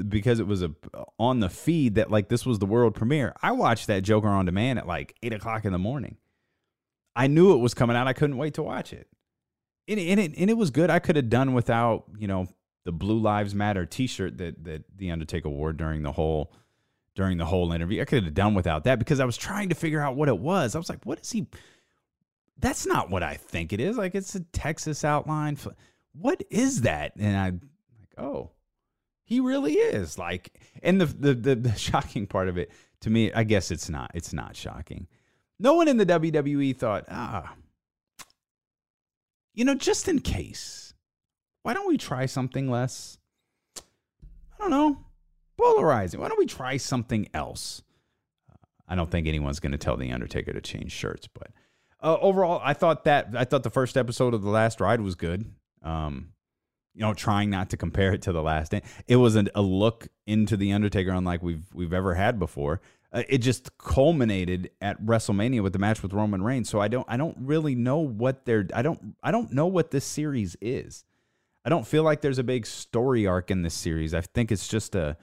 because 0.07 0.39
it 0.39 0.47
was 0.47 0.63
a 0.63 0.71
on 1.19 1.39
the 1.39 1.49
feed 1.49 1.95
that 1.95 2.11
like 2.11 2.29
this 2.29 2.45
was 2.45 2.59
the 2.59 2.65
world 2.65 2.95
premiere. 2.95 3.33
I 3.41 3.51
watched 3.51 3.87
that 3.87 4.03
Joker 4.03 4.27
on 4.27 4.45
demand 4.45 4.79
at 4.79 4.87
like 4.87 5.15
eight 5.23 5.33
o'clock 5.33 5.65
in 5.65 5.71
the 5.71 5.79
morning. 5.79 6.17
I 7.15 7.27
knew 7.27 7.53
it 7.53 7.57
was 7.57 7.73
coming 7.73 7.95
out. 7.95 8.07
I 8.07 8.13
couldn't 8.13 8.37
wait 8.37 8.55
to 8.55 8.63
watch 8.63 8.93
it. 8.93 9.07
And, 9.87 9.99
and 9.99 10.19
it 10.19 10.33
and 10.37 10.49
it 10.49 10.57
was 10.57 10.71
good. 10.71 10.89
I 10.89 10.99
could 10.99 11.15
have 11.15 11.29
done 11.29 11.53
without 11.53 12.05
you 12.17 12.27
know 12.27 12.47
the 12.85 12.91
Blue 12.91 13.19
Lives 13.19 13.53
Matter 13.53 13.85
T-shirt 13.85 14.37
that 14.37 14.63
that 14.63 14.83
the 14.95 15.11
Undertaker 15.11 15.49
wore 15.49 15.73
during 15.73 16.03
the 16.03 16.11
whole 16.11 16.53
during 17.15 17.37
the 17.37 17.45
whole 17.45 17.71
interview. 17.71 18.01
I 18.01 18.05
could 18.05 18.23
have 18.23 18.33
done 18.33 18.55
without 18.55 18.85
that 18.85 18.99
because 18.99 19.19
I 19.19 19.25
was 19.25 19.37
trying 19.37 19.69
to 19.69 19.75
figure 19.75 20.01
out 20.01 20.15
what 20.15 20.29
it 20.29 20.37
was. 20.37 20.75
I 20.75 20.79
was 20.79 20.89
like, 20.89 21.05
what 21.05 21.19
is 21.19 21.31
he? 21.31 21.47
That's 22.57 22.85
not 22.85 23.09
what 23.09 23.23
I 23.23 23.35
think 23.35 23.73
it 23.73 23.79
is. 23.79 23.97
Like 23.97 24.15
it's 24.15 24.35
a 24.35 24.39
Texas 24.39 25.03
outline. 25.03 25.57
What 26.13 26.43
is 26.49 26.81
that? 26.81 27.13
And 27.17 27.35
I'm 27.35 27.61
like, 27.99 28.25
oh, 28.25 28.51
he 29.25 29.39
really 29.39 29.73
is 29.73 30.17
like, 30.17 30.53
and 30.81 31.01
the, 31.01 31.05
the 31.05 31.33
the 31.33 31.55
the 31.55 31.75
shocking 31.77 32.27
part 32.27 32.47
of 32.47 32.57
it 32.57 32.71
to 33.01 33.09
me, 33.09 33.31
I 33.33 33.43
guess 33.43 33.69
it's 33.69 33.89
not. 33.89 34.11
It's 34.13 34.33
not 34.33 34.55
shocking. 34.55 35.07
No 35.59 35.73
one 35.73 35.87
in 35.87 35.97
the 35.97 36.05
WWE 36.05 36.75
thought, 36.75 37.05
ah, 37.09 37.53
you 39.53 39.65
know, 39.65 39.75
just 39.75 40.07
in 40.07 40.19
case, 40.19 40.93
why 41.61 41.73
don't 41.73 41.87
we 41.87 41.97
try 41.97 42.25
something 42.25 42.69
less? 42.69 43.17
I 43.77 43.81
don't 44.57 44.71
know, 44.71 44.97
polarizing. 45.57 46.19
Why 46.19 46.29
don't 46.29 46.39
we 46.39 46.45
try 46.45 46.77
something 46.77 47.27
else? 47.33 47.83
Uh, 48.49 48.55
I 48.87 48.95
don't 48.95 49.11
think 49.11 49.27
anyone's 49.27 49.59
going 49.59 49.73
to 49.73 49.77
tell 49.77 49.97
the 49.97 50.11
Undertaker 50.11 50.53
to 50.53 50.61
change 50.61 50.91
shirts, 50.91 51.27
but 51.27 51.51
uh, 52.01 52.17
overall, 52.19 52.61
I 52.63 52.73
thought 52.73 53.03
that 53.03 53.29
I 53.35 53.43
thought 53.43 53.63
the 53.63 53.69
first 53.69 53.97
episode 53.97 54.33
of 54.33 54.41
the 54.41 54.49
Last 54.49 54.79
Ride 54.79 55.01
was 55.01 55.15
good. 55.15 55.51
Um, 55.83 56.29
you 56.95 57.01
know, 57.01 57.13
trying 57.13 57.49
not 57.49 57.71
to 57.71 57.77
compare 57.77 58.13
it 58.13 58.21
to 58.23 58.31
the 58.31 58.43
last 58.43 58.71
day. 58.71 58.83
It 59.07 59.15
was 59.15 59.35
a, 59.35 59.45
a 59.55 59.61
look 59.61 60.07
into 60.27 60.55
the 60.55 60.73
Undertaker 60.73 61.11
unlike 61.11 61.41
we've 61.41 61.65
we've 61.73 61.93
ever 61.93 62.13
had 62.13 62.37
before. 62.39 62.81
Uh, 63.11 63.23
it 63.27 63.39
just 63.39 63.77
culminated 63.77 64.69
at 64.81 65.03
WrestleMania 65.03 65.61
with 65.61 65.73
the 65.73 65.79
match 65.79 66.03
with 66.03 66.13
Roman 66.13 66.43
Reigns. 66.43 66.69
So 66.69 66.79
I 66.79 66.87
don't 66.87 67.05
I 67.09 67.17
don't 67.17 67.37
really 67.39 67.75
know 67.75 67.97
what 67.97 68.45
they're 68.45 68.67
I 68.73 68.83
don't 68.83 69.15
I 69.23 69.31
don't 69.31 69.51
know 69.51 69.67
what 69.67 69.91
this 69.91 70.05
series 70.05 70.55
is. 70.61 71.03
I 71.65 71.69
don't 71.69 71.87
feel 71.87 72.03
like 72.03 72.21
there's 72.21 72.39
a 72.39 72.43
big 72.43 72.65
story 72.65 73.25
arc 73.25 73.49
in 73.49 73.63
this 73.63 73.73
series. 73.73 74.13
I 74.13 74.21
think 74.21 74.51
it's 74.51 74.67
just 74.67 74.95
a 74.95 75.17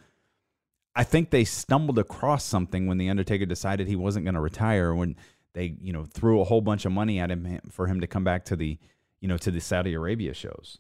I 0.95 1.05
think 1.05 1.31
they 1.31 1.45
stumbled 1.45 1.99
across 1.99 2.45
something 2.45 2.87
when 2.87 2.99
the 2.99 3.11
Undertaker 3.11 3.47
decided 3.47 3.87
he 3.87 3.97
wasn't 3.97 4.25
going 4.25 4.35
to 4.35 4.41
retire 4.41 4.95
when 4.95 5.17
they, 5.53 5.77
you 5.81 5.93
know, 5.93 6.05
threw 6.05 6.41
a 6.41 6.45
whole 6.45 6.61
bunch 6.61 6.85
of 6.85 6.93
money 6.93 7.19
at 7.19 7.31
him 7.31 7.61
for 7.71 7.87
him 7.87 8.01
to 8.01 8.07
come 8.07 8.25
back 8.25 8.45
to 8.47 8.57
the, 8.57 8.79
you 9.21 9.29
know, 9.29 9.37
to 9.39 9.51
the 9.51 9.61
Saudi 9.61 9.95
Arabia 9.95 10.35
shows. 10.35 10.79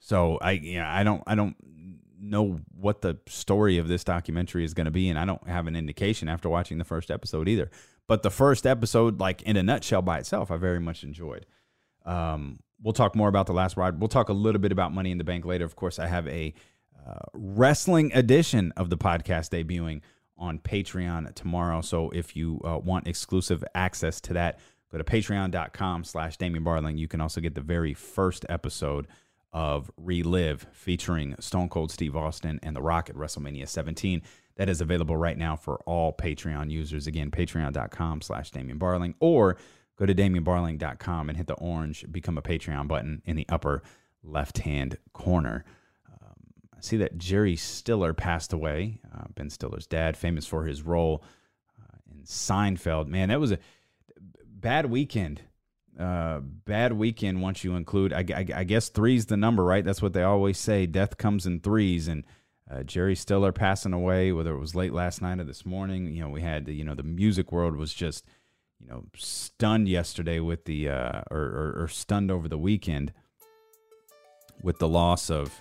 So 0.00 0.38
I 0.40 0.52
yeah, 0.52 0.92
I 0.92 1.02
don't 1.04 1.22
I 1.26 1.34
don't 1.34 1.56
know 2.18 2.60
what 2.74 3.02
the 3.02 3.18
story 3.26 3.78
of 3.78 3.88
this 3.88 4.04
documentary 4.04 4.64
is 4.64 4.72
going 4.72 4.86
to 4.86 4.90
be 4.90 5.08
and 5.08 5.18
I 5.18 5.24
don't 5.24 5.46
have 5.48 5.66
an 5.66 5.76
indication 5.76 6.28
after 6.28 6.48
watching 6.48 6.78
the 6.78 6.84
first 6.84 7.10
episode 7.10 7.48
either. 7.48 7.70
But 8.06 8.22
the 8.22 8.30
first 8.30 8.66
episode 8.66 9.20
like 9.20 9.42
in 9.42 9.56
a 9.56 9.62
nutshell 9.62 10.02
by 10.02 10.18
itself 10.18 10.50
I 10.50 10.56
very 10.56 10.80
much 10.80 11.02
enjoyed. 11.02 11.46
Um, 12.04 12.60
we'll 12.82 12.92
talk 12.94 13.16
more 13.16 13.28
about 13.28 13.46
the 13.46 13.52
last 13.52 13.76
ride. 13.76 14.00
We'll 14.00 14.08
talk 14.08 14.28
a 14.28 14.32
little 14.34 14.60
bit 14.60 14.72
about 14.72 14.92
Money 14.92 15.10
in 15.10 15.18
the 15.18 15.24
Bank 15.24 15.44
later. 15.44 15.64
Of 15.64 15.76
course, 15.76 15.98
I 15.98 16.06
have 16.06 16.26
a 16.28 16.54
uh, 17.06 17.18
wrestling 17.34 18.12
edition 18.14 18.72
of 18.76 18.90
the 18.90 18.96
podcast 18.96 19.50
debuting 19.50 20.00
on 20.38 20.58
Patreon 20.58 21.34
tomorrow. 21.34 21.80
So 21.80 22.10
if 22.10 22.36
you 22.36 22.60
uh, 22.64 22.78
want 22.78 23.08
exclusive 23.08 23.64
access 23.74 24.20
to 24.22 24.34
that, 24.34 24.60
go 24.90 24.98
to 24.98 25.04
patreon.com 25.04 26.04
slash 26.04 26.36
Damien 26.36 26.64
Barling. 26.64 26.98
You 26.98 27.08
can 27.08 27.20
also 27.20 27.40
get 27.40 27.54
the 27.54 27.60
very 27.60 27.94
first 27.94 28.46
episode 28.48 29.06
of 29.52 29.90
Relive 29.96 30.66
featuring 30.72 31.34
Stone 31.40 31.70
Cold 31.70 31.90
Steve 31.90 32.14
Austin 32.14 32.60
and 32.62 32.76
The 32.76 32.82
Rock 32.82 33.08
at 33.08 33.16
WrestleMania 33.16 33.68
17. 33.68 34.22
That 34.56 34.68
is 34.68 34.80
available 34.80 35.16
right 35.16 35.36
now 35.36 35.56
for 35.56 35.76
all 35.86 36.12
Patreon 36.12 36.70
users. 36.70 37.06
Again, 37.06 37.30
patreon.com 37.30 38.20
slash 38.22 38.50
Damien 38.50 38.78
Barling 38.78 39.14
or 39.20 39.56
go 39.96 40.06
to 40.06 40.14
DamienBarling.com 40.14 41.28
and 41.28 41.36
hit 41.36 41.46
the 41.46 41.54
orange 41.54 42.04
Become 42.10 42.38
a 42.38 42.42
Patreon 42.42 42.88
button 42.88 43.22
in 43.24 43.36
the 43.36 43.46
upper 43.48 43.82
left 44.22 44.58
hand 44.58 44.98
corner. 45.12 45.64
Um, 46.10 46.34
I 46.76 46.80
see 46.80 46.96
that 46.98 47.18
Jerry 47.18 47.56
Stiller 47.56 48.12
passed 48.12 48.52
away, 48.52 49.00
uh, 49.14 49.24
Ben 49.34 49.50
Stiller's 49.50 49.86
dad, 49.86 50.16
famous 50.16 50.46
for 50.46 50.64
his 50.64 50.82
role 50.82 51.22
uh, 51.80 51.96
in 52.10 52.24
Seinfeld. 52.24 53.08
Man, 53.08 53.28
that 53.28 53.40
was 53.40 53.52
a 53.52 53.58
bad 54.60 54.86
weekend 54.90 55.42
uh, 55.98 56.40
bad 56.40 56.92
weekend 56.92 57.40
once 57.40 57.64
you 57.64 57.74
include, 57.74 58.12
I, 58.12 58.24
I, 58.34 58.46
I, 58.56 58.64
guess 58.64 58.90
three's 58.90 59.26
the 59.26 59.36
number, 59.36 59.64
right? 59.64 59.84
That's 59.84 60.02
what 60.02 60.12
they 60.12 60.22
always 60.22 60.58
say. 60.58 60.84
Death 60.84 61.16
comes 61.16 61.46
in 61.46 61.60
threes. 61.60 62.06
And 62.06 62.24
uh, 62.70 62.82
Jerry 62.82 63.14
Stiller 63.14 63.52
passing 63.52 63.94
away, 63.94 64.30
whether 64.32 64.54
it 64.54 64.58
was 64.58 64.74
late 64.74 64.92
last 64.92 65.22
night 65.22 65.40
or 65.40 65.44
this 65.44 65.64
morning, 65.64 66.12
you 66.12 66.22
know, 66.22 66.28
we 66.28 66.42
had, 66.42 66.68
you 66.68 66.84
know, 66.84 66.94
the 66.94 67.02
music 67.02 67.50
world 67.50 67.76
was 67.76 67.94
just, 67.94 68.26
you 68.78 68.88
know, 68.88 69.04
stunned 69.16 69.88
yesterday 69.88 70.38
with 70.38 70.66
the, 70.66 70.90
uh, 70.90 71.22
or, 71.30 71.40
or, 71.40 71.82
or 71.84 71.88
stunned 71.88 72.30
over 72.30 72.46
the 72.46 72.58
weekend 72.58 73.14
with 74.62 74.78
the 74.78 74.88
loss 74.88 75.30
of 75.30 75.58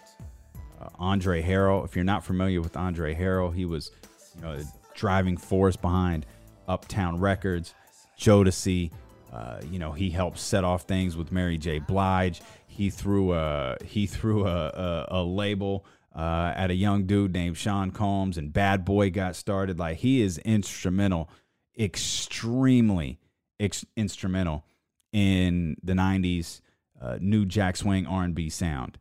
uh, 0.81 0.89
Andre 0.99 1.41
Harrell. 1.41 1.85
If 1.85 1.95
you're 1.95 2.03
not 2.03 2.25
familiar 2.25 2.59
with 2.59 2.75
Andre 2.75 3.15
Harrell, 3.15 3.55
he 3.55 3.63
was, 3.63 3.91
you 4.35 4.41
know, 4.41 4.61
driving 4.93 5.37
force 5.37 5.77
behind 5.77 6.25
Uptown 6.67 7.21
Records, 7.21 7.73
Jodeci, 8.17 8.91
uh, 9.33 9.61
you 9.69 9.79
know, 9.79 9.91
he 9.91 10.09
helped 10.09 10.39
set 10.39 10.63
off 10.63 10.83
things 10.83 11.17
with 11.17 11.31
Mary 11.31 11.57
J. 11.57 11.79
Blige. 11.79 12.41
He 12.67 12.89
threw 12.89 13.33
a 13.33 13.77
he 13.83 14.07
threw 14.07 14.47
a, 14.47 14.67
a, 14.67 15.07
a 15.09 15.23
label 15.23 15.85
uh, 16.15 16.53
at 16.55 16.71
a 16.71 16.75
young 16.75 17.05
dude 17.05 17.33
named 17.33 17.57
Sean 17.57 17.91
Combs, 17.91 18.37
and 18.37 18.51
Bad 18.53 18.85
Boy 18.85 19.09
got 19.11 19.35
started. 19.35 19.79
Like 19.79 19.97
he 19.97 20.21
is 20.21 20.37
instrumental, 20.39 21.29
extremely 21.77 23.19
ex- 23.59 23.85
instrumental 23.95 24.65
in 25.11 25.77
the 25.83 25.93
90s 25.93 26.61
uh, 27.01 27.17
new 27.21 27.45
jack 27.45 27.77
swing 27.77 28.05
r&b 28.05 28.49
sound 28.49 28.97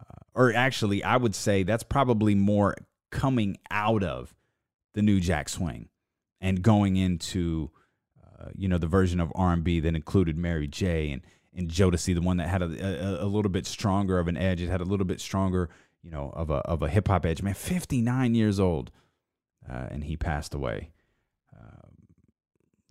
uh, 0.00 0.20
or 0.34 0.54
actually 0.54 1.04
i 1.04 1.16
would 1.16 1.34
say 1.34 1.62
that's 1.62 1.82
probably 1.82 2.34
more 2.34 2.74
coming 3.10 3.56
out 3.70 4.02
of 4.02 4.34
the 4.94 5.02
new 5.02 5.20
jack 5.20 5.48
swing 5.48 5.88
and 6.40 6.62
going 6.62 6.96
into 6.96 7.70
you 8.56 8.68
know 8.68 8.78
the 8.78 8.86
version 8.86 9.20
of 9.20 9.32
r&b 9.34 9.80
that 9.80 9.94
included 9.94 10.36
mary 10.36 10.66
j 10.66 11.10
and, 11.10 11.22
and 11.54 11.70
jodeci 11.70 12.14
the 12.14 12.20
one 12.20 12.36
that 12.36 12.48
had 12.48 12.62
a, 12.62 13.20
a, 13.20 13.24
a 13.24 13.26
little 13.26 13.50
bit 13.50 13.66
stronger 13.66 14.18
of 14.18 14.28
an 14.28 14.36
edge 14.36 14.60
it 14.60 14.68
had 14.68 14.80
a 14.80 14.84
little 14.84 15.06
bit 15.06 15.20
stronger 15.20 15.68
you 16.02 16.10
know 16.10 16.30
of 16.34 16.50
a, 16.50 16.54
of 16.54 16.82
a 16.82 16.88
hip-hop 16.88 17.24
edge 17.26 17.42
man 17.42 17.54
59 17.54 18.34
years 18.34 18.58
old 18.60 18.90
uh, 19.70 19.86
and 19.90 20.04
he 20.04 20.16
passed 20.16 20.54
away 20.54 20.90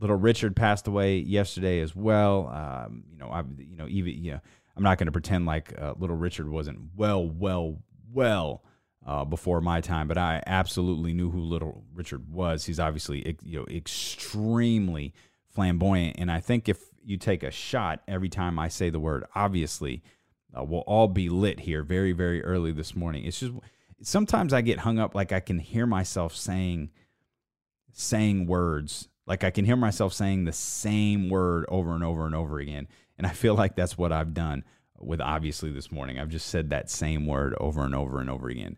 Little 0.02 0.16
Richard 0.16 0.56
passed 0.56 0.88
away 0.88 1.20
yesterday 1.20 1.80
as 1.80 1.96
well. 1.96 2.48
Um, 2.48 3.04
you 3.12 3.20
know, 3.20 3.30
I, 3.30 3.44
you 3.58 3.78
know, 3.78 3.86
even 3.88 4.24
yeah, 4.24 4.40
I'm 4.76 4.82
not 4.82 4.98
going 4.98 5.06
to 5.06 5.12
pretend 5.12 5.46
like 5.46 5.80
uh, 5.80 5.94
Little 5.98 6.16
Richard 6.16 6.50
wasn't 6.50 6.80
well, 6.96 7.24
well, 7.24 7.78
well 8.12 8.64
uh, 9.06 9.26
before 9.26 9.62
my 9.62 9.80
time, 9.80 10.08
but 10.08 10.18
I 10.18 10.42
absolutely 10.48 11.14
knew 11.14 11.30
who 11.30 11.42
Little 11.42 11.84
Richard 11.94 12.34
was. 12.34 12.66
He's 12.66 12.80
obviously 12.80 13.38
you 13.44 13.60
know 13.60 13.66
extremely 13.70 15.14
flamboyant, 15.54 16.16
and 16.20 16.32
I 16.32 16.40
think 16.40 16.70
if 16.70 16.80
you 17.04 17.18
take 17.18 17.44
a 17.44 17.52
shot 17.52 18.02
every 18.08 18.30
time 18.30 18.60
I 18.60 18.68
say 18.68 18.90
the 18.90 19.00
word, 19.00 19.26
obviously, 19.36 20.04
uh, 20.58 20.64
we'll 20.64 20.82
all 20.82 21.08
be 21.08 21.30
lit 21.30 21.62
here 21.62 21.84
very, 21.84 22.12
very 22.12 22.44
early 22.44 22.72
this 22.72 22.96
morning. 22.96 23.26
It's 23.26 23.40
just 23.40 23.54
sometimes 24.02 24.54
I 24.54 24.62
get 24.62 24.80
hung 24.80 25.00
up, 25.00 25.16
like 25.16 25.32
I 25.32 25.40
can 25.40 25.60
hear 25.60 25.86
myself 25.86 26.36
saying 26.36 26.90
saying 27.94 28.48
words 28.48 29.10
like 29.32 29.44
I 29.44 29.52
can 29.52 29.66
hear 29.66 29.76
myself 29.76 30.14
saying 30.14 30.44
the 30.46 30.52
same 30.52 31.30
word 31.30 31.66
over 31.70 31.94
and 31.94 32.04
over 32.04 32.26
and 32.26 32.36
over 32.36 32.60
again. 32.60 32.88
And 33.18 33.28
I 33.28 33.32
feel 33.32 33.56
like 33.56 33.76
that's 33.76 33.98
what 33.98 34.12
I've 34.12 34.34
done 34.34 34.64
with 35.00 35.22
obviously 35.22 35.72
this 35.72 35.92
morning. 35.92 36.20
I've 36.20 36.30
just 36.30 36.48
said 36.48 36.70
that 36.70 36.90
same 36.90 37.26
word 37.26 37.56
over 37.60 37.84
and 37.84 37.96
over 37.96 38.20
and 38.20 38.30
over 38.30 38.50
again. 38.50 38.78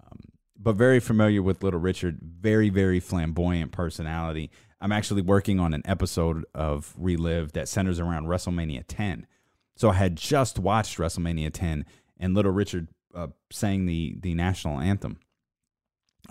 Um, 0.00 0.18
but 0.56 0.76
very 0.76 1.00
familiar 1.00 1.42
with 1.42 1.62
Little 1.62 1.80
Richard, 1.80 2.18
very, 2.22 2.70
very 2.70 3.00
flamboyant 3.00 3.72
personality. 3.72 4.50
I'm 4.80 4.92
actually 4.92 5.22
working 5.22 5.60
on 5.60 5.74
an 5.74 5.82
episode 5.84 6.44
of 6.54 6.94
Relive 6.96 7.52
that 7.52 7.68
centers 7.68 8.00
around 8.00 8.26
WrestleMania 8.26 8.84
10. 8.86 9.26
So 9.76 9.90
I 9.90 9.94
had 9.94 10.16
just 10.16 10.58
watched 10.58 10.98
WrestleMania 10.98 11.52
10 11.52 11.84
and 12.18 12.34
Little 12.34 12.52
Richard 12.52 12.88
uh, 13.14 13.28
sang 13.50 13.86
the 13.86 14.16
the 14.20 14.34
national 14.34 14.78
anthem 14.78 15.18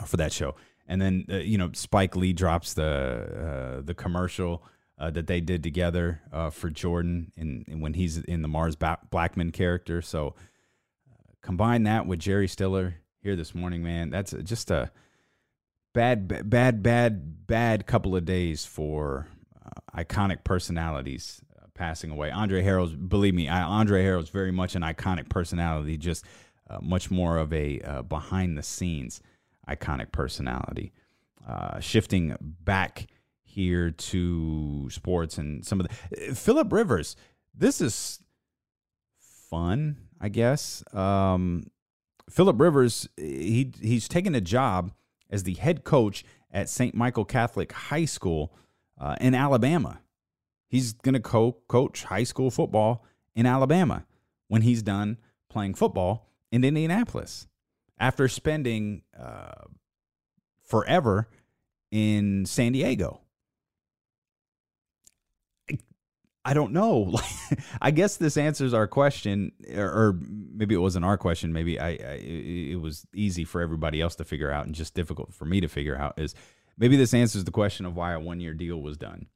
for 0.06 0.16
that 0.18 0.32
show 0.32 0.56
and 0.90 1.02
then 1.02 1.26
uh, 1.32 1.38
you 1.38 1.58
know 1.58 1.70
Spike 1.74 2.18
Lee 2.18 2.34
drops 2.34 2.74
the 2.74 3.78
uh, 3.80 3.82
the 3.82 3.94
commercial 3.94 4.64
uh, 4.98 5.10
that 5.12 5.28
they 5.28 5.40
did 5.40 5.64
together 5.64 6.20
uh, 6.34 6.50
for 6.50 6.70
Jordan 6.70 7.32
in, 7.38 7.64
when 7.80 7.94
he's 7.94 8.18
in 8.18 8.42
the 8.42 8.50
Mars 8.50 8.76
ba- 8.76 9.00
Blackmon 9.10 9.54
character. 9.54 10.02
So 10.02 10.36
uh, 11.10 11.32
combine 11.42 11.84
that 11.84 12.06
with 12.06 12.20
Jerry 12.20 12.50
Stiller 12.50 12.96
here 13.22 13.38
this 13.38 13.56
morning, 13.56 13.82
man. 13.82 14.10
That's 14.10 14.34
just 14.44 14.72
a 14.72 14.92
bad, 15.94 16.50
bad, 16.50 16.84
bad, 16.84 17.48
bad 17.48 17.86
couple 17.86 18.16
of 18.16 18.26
days 18.26 18.66
for 18.66 19.28
uh, 19.66 20.04
iconic 20.04 20.44
personalities 20.44 21.42
passing 21.74 22.12
away. 22.12 22.30
Andre 22.30 22.64
Harrell's, 22.64 22.94
believe 22.94 23.34
me, 23.34 23.48
I, 23.48 23.62
Andre 23.62 24.04
Harrell's 24.04 24.30
very 24.30 24.52
much 24.52 24.76
an 24.76 24.82
iconic 24.82 25.30
personality, 25.30 25.98
just 25.98 26.26
much 26.82 27.10
more 27.10 27.38
of 27.38 27.52
a 27.54 28.04
behind 28.08 28.58
the 28.58 28.64
scenes 28.64 29.22
iconic 29.68 30.12
personality. 30.12 30.92
Uh, 31.48 31.80
shifting 31.80 32.36
back 32.42 33.08
here 33.42 33.90
to 33.90 34.88
sports 34.92 35.40
and 35.40 35.66
some 35.66 35.80
of 35.80 35.88
the 35.88 36.36
Philip 36.36 36.72
Rivers. 36.72 37.16
This 37.56 37.82
is 37.82 38.20
fun, 39.50 39.98
I 40.22 40.30
guess. 40.30 40.84
Um, 40.94 41.72
Philip 42.30 42.60
Rivers, 42.60 43.10
he 43.18 43.72
he's 43.82 44.08
taken 44.08 44.36
a 44.36 44.42
job 44.42 44.92
as 45.30 45.44
the 45.44 45.54
head 45.56 45.84
coach 45.84 46.24
at 46.52 46.70
St. 46.70 46.96
Michael 46.96 47.26
Catholic 47.26 47.72
High 47.72 48.06
School 48.06 48.54
uh, 49.00 49.16
in 49.22 49.36
Alabama. 49.36 50.02
He's 50.68 50.94
going 50.94 51.14
to 51.14 51.20
co- 51.20 51.58
coach 51.68 52.04
high 52.06 52.24
school 52.24 52.52
football 52.52 53.06
in 53.36 53.46
Alabama 53.46 54.06
when 54.48 54.62
he's 54.62 54.82
done 54.84 55.18
playing 55.50 55.74
football 55.74 56.30
in 56.52 56.64
Indianapolis 56.64 57.48
after 58.00 58.28
spending 58.28 59.02
uh, 59.20 59.66
forever 60.64 61.28
in 61.92 62.46
San 62.46 62.72
Diego. 62.72 63.22
I 66.50 66.54
don't 66.56 66.74
know. 66.74 67.14
I 67.82 67.92
guess 67.92 68.18
this 68.18 68.36
answers 68.36 68.74
our 68.74 68.88
question, 68.88 69.52
or, 69.72 70.18
maybe 70.20 70.74
it 70.74 70.80
wasn't 70.80 71.06
our 71.06 71.16
question. 71.16 71.54
Maybe 71.54 71.80
I, 71.80 71.90
I, 71.90 72.20
it 72.24 72.82
was 72.82 73.06
easy 73.14 73.44
for 73.44 73.62
everybody 73.62 74.02
else 74.02 74.16
to 74.16 74.26
figure 74.26 74.52
out, 74.52 74.66
and 74.66 74.74
just 74.74 74.96
difficult 74.96 75.32
for 75.32 75.46
me 75.46 75.62
to 75.62 75.68
figure 75.68 75.96
out. 75.96 76.18
Is 76.18 76.34
maybe 76.76 76.98
this 76.98 77.14
answers 77.14 77.44
the 77.44 77.52
question 77.52 77.86
of 77.86 77.96
why 77.96 78.14
a 78.14 78.20
one 78.20 78.40
year 78.40 78.56
deal 78.56 78.82
was 78.82 78.98
done. 78.98 79.28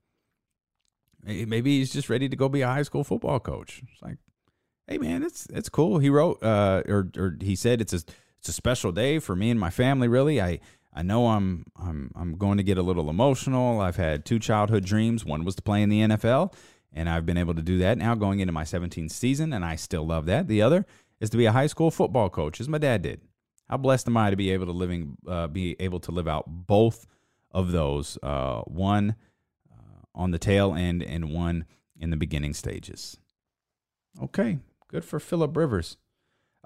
Maybe 1.23 1.77
he's 1.77 1.93
just 1.93 2.09
ready 2.09 2.27
to 2.27 2.35
go 2.35 2.49
be 2.49 2.61
a 2.61 2.67
high 2.67 2.81
school 2.81 3.03
football 3.03 3.39
coach. 3.39 3.83
It's 3.91 4.01
like, 4.01 4.17
hey 4.87 4.97
man, 4.97 5.21
it's 5.21 5.45
it's 5.53 5.69
cool. 5.69 5.99
He 5.99 6.09
wrote, 6.09 6.41
uh, 6.41 6.81
or 6.87 7.11
or 7.15 7.37
he 7.39 7.55
said 7.55 7.79
it's 7.79 7.93
a 7.93 8.01
it's 8.39 8.49
a 8.49 8.53
special 8.53 8.91
day 8.91 9.19
for 9.19 9.35
me 9.35 9.51
and 9.51 9.59
my 9.59 9.69
family. 9.69 10.07
Really, 10.07 10.41
I 10.41 10.59
I 10.91 11.03
know 11.03 11.27
I'm 11.27 11.65
I'm 11.75 12.09
I'm 12.15 12.37
going 12.37 12.57
to 12.57 12.63
get 12.63 12.79
a 12.79 12.83
little 12.83 13.07
emotional. 13.07 13.81
I've 13.81 13.97
had 13.97 14.25
two 14.25 14.39
childhood 14.39 14.83
dreams. 14.83 15.23
One 15.23 15.45
was 15.45 15.53
to 15.57 15.61
play 15.61 15.83
in 15.83 15.89
the 15.89 15.99
NFL, 16.01 16.53
and 16.93 17.09
I've 17.09 17.25
been 17.25 17.37
able 17.37 17.55
to 17.55 17.61
do 17.61 17.79
that 17.79 17.97
now 17.97 18.15
going 18.15 18.39
into 18.39 18.53
my 18.53 18.63
17th 18.63 19.11
season, 19.11 19.53
and 19.53 19.65
I 19.65 19.75
still 19.75 20.05
love 20.05 20.25
that. 20.27 20.47
The 20.47 20.61
other 20.61 20.85
is 21.19 21.29
to 21.31 21.37
be 21.37 21.45
a 21.45 21.51
high 21.51 21.67
school 21.67 21.91
football 21.91 22.29
coach, 22.29 22.59
as 22.61 22.69
my 22.69 22.77
dad 22.77 23.01
did. 23.01 23.21
How 23.69 23.77
blessed 23.77 24.07
am 24.07 24.17
I 24.17 24.29
to 24.29 24.35
be 24.35 24.51
able 24.51 24.65
to 24.67 24.71
living 24.71 25.17
uh, 25.27 25.47
be 25.47 25.75
able 25.79 25.99
to 26.01 26.11
live 26.11 26.27
out 26.27 26.45
both 26.47 27.07
of 27.53 27.71
those, 27.71 28.17
uh, 28.23 28.61
one 28.61 29.15
uh, 29.71 30.01
on 30.15 30.31
the 30.31 30.39
tail 30.39 30.73
end 30.73 31.03
and 31.03 31.31
one 31.31 31.65
in 31.99 32.09
the 32.09 32.17
beginning 32.17 32.53
stages. 32.53 33.17
Okay, 34.21 34.59
good 34.87 35.05
for 35.05 35.19
Philip 35.19 35.55
Rivers. 35.55 35.97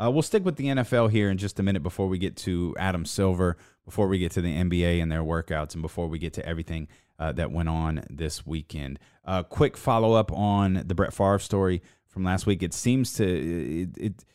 Uh, 0.02 0.12
we'll 0.12 0.22
stick 0.22 0.46
with 0.46 0.58
the 0.58 0.68
NFL 0.68 1.10
here 1.10 1.30
in 1.30 1.38
just 1.38 1.60
a 1.60 1.64
minute 1.64 1.82
before 1.82 2.08
we 2.08 2.18
get 2.18 2.36
to 2.38 2.76
Adam 2.78 3.04
Silver, 3.04 3.58
before 3.84 4.08
we 4.08 4.20
get 4.20 4.32
to 4.34 4.42
the 4.42 4.56
NBA 4.56 5.02
and 5.02 5.12
their 5.12 5.24
workouts, 5.24 5.74
and 5.74 5.82
before 5.82 6.08
we 6.08 6.20
get 6.20 6.34
to 6.34 6.46
everything 6.46 6.88
uh, 7.20 7.32
that 7.34 7.52
went 7.52 7.70
on 7.70 8.04
this 8.10 8.46
weekend. 8.46 9.00
Uh, 9.26 9.44
quick 9.44 9.76
follow 9.76 10.14
up 10.14 10.32
on 10.32 10.84
the 10.86 10.96
Brett 10.96 11.14
Favre 11.14 11.40
story 11.40 11.82
from 12.08 12.24
last 12.24 12.46
week. 12.46 12.64
It 12.64 12.74
seems 12.74 13.14
to 13.14 13.26
it, 13.26 13.90
it 13.98 14.26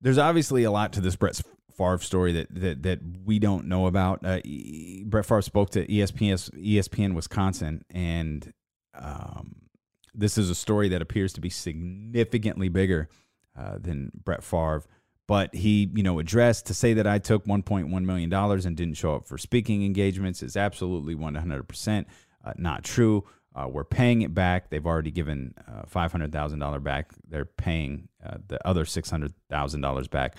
there's 0.00 0.18
obviously 0.18 0.64
a 0.64 0.70
lot 0.70 0.92
to 0.94 1.00
this 1.00 1.16
Brett 1.16 1.40
Favre 1.76 1.98
story 1.98 2.32
that 2.32 2.48
that 2.54 2.82
that 2.82 3.00
we 3.24 3.38
don't 3.38 3.66
know 3.66 3.86
about. 3.86 4.24
Uh, 4.24 4.40
Brett 5.04 5.26
Favre 5.26 5.42
spoke 5.42 5.70
to 5.70 5.86
ESPN 5.86 6.34
ESPN 6.60 7.14
Wisconsin, 7.14 7.84
and 7.90 8.52
um, 8.94 9.56
this 10.14 10.36
is 10.36 10.50
a 10.50 10.54
story 10.54 10.88
that 10.90 11.02
appears 11.02 11.32
to 11.34 11.40
be 11.40 11.50
significantly 11.50 12.68
bigger 12.68 13.08
uh, 13.58 13.78
than 13.78 14.10
Brett 14.14 14.42
Favre. 14.42 14.84
But 15.28 15.54
he, 15.54 15.88
you 15.94 16.02
know, 16.02 16.18
addressed 16.18 16.66
to 16.66 16.74
say 16.74 16.94
that 16.94 17.06
I 17.06 17.18
took 17.18 17.46
1.1 17.46 17.88
million 18.04 18.28
dollars 18.28 18.66
and 18.66 18.76
didn't 18.76 18.94
show 18.94 19.14
up 19.14 19.26
for 19.26 19.38
speaking 19.38 19.84
engagements 19.84 20.42
is 20.42 20.56
absolutely 20.56 21.14
100 21.14 21.60
uh, 21.60 21.62
percent 21.62 22.08
not 22.56 22.84
true. 22.84 23.24
Uh, 23.54 23.68
we're 23.68 23.84
paying 23.84 24.22
it 24.22 24.34
back. 24.34 24.70
They've 24.70 24.86
already 24.86 25.10
given 25.10 25.54
uh, 25.68 25.82
$500,000 25.82 26.82
back. 26.82 27.12
They're 27.28 27.44
paying 27.44 28.08
uh, 28.24 28.38
the 28.48 28.66
other 28.66 28.84
$600,000 28.84 30.10
back 30.10 30.36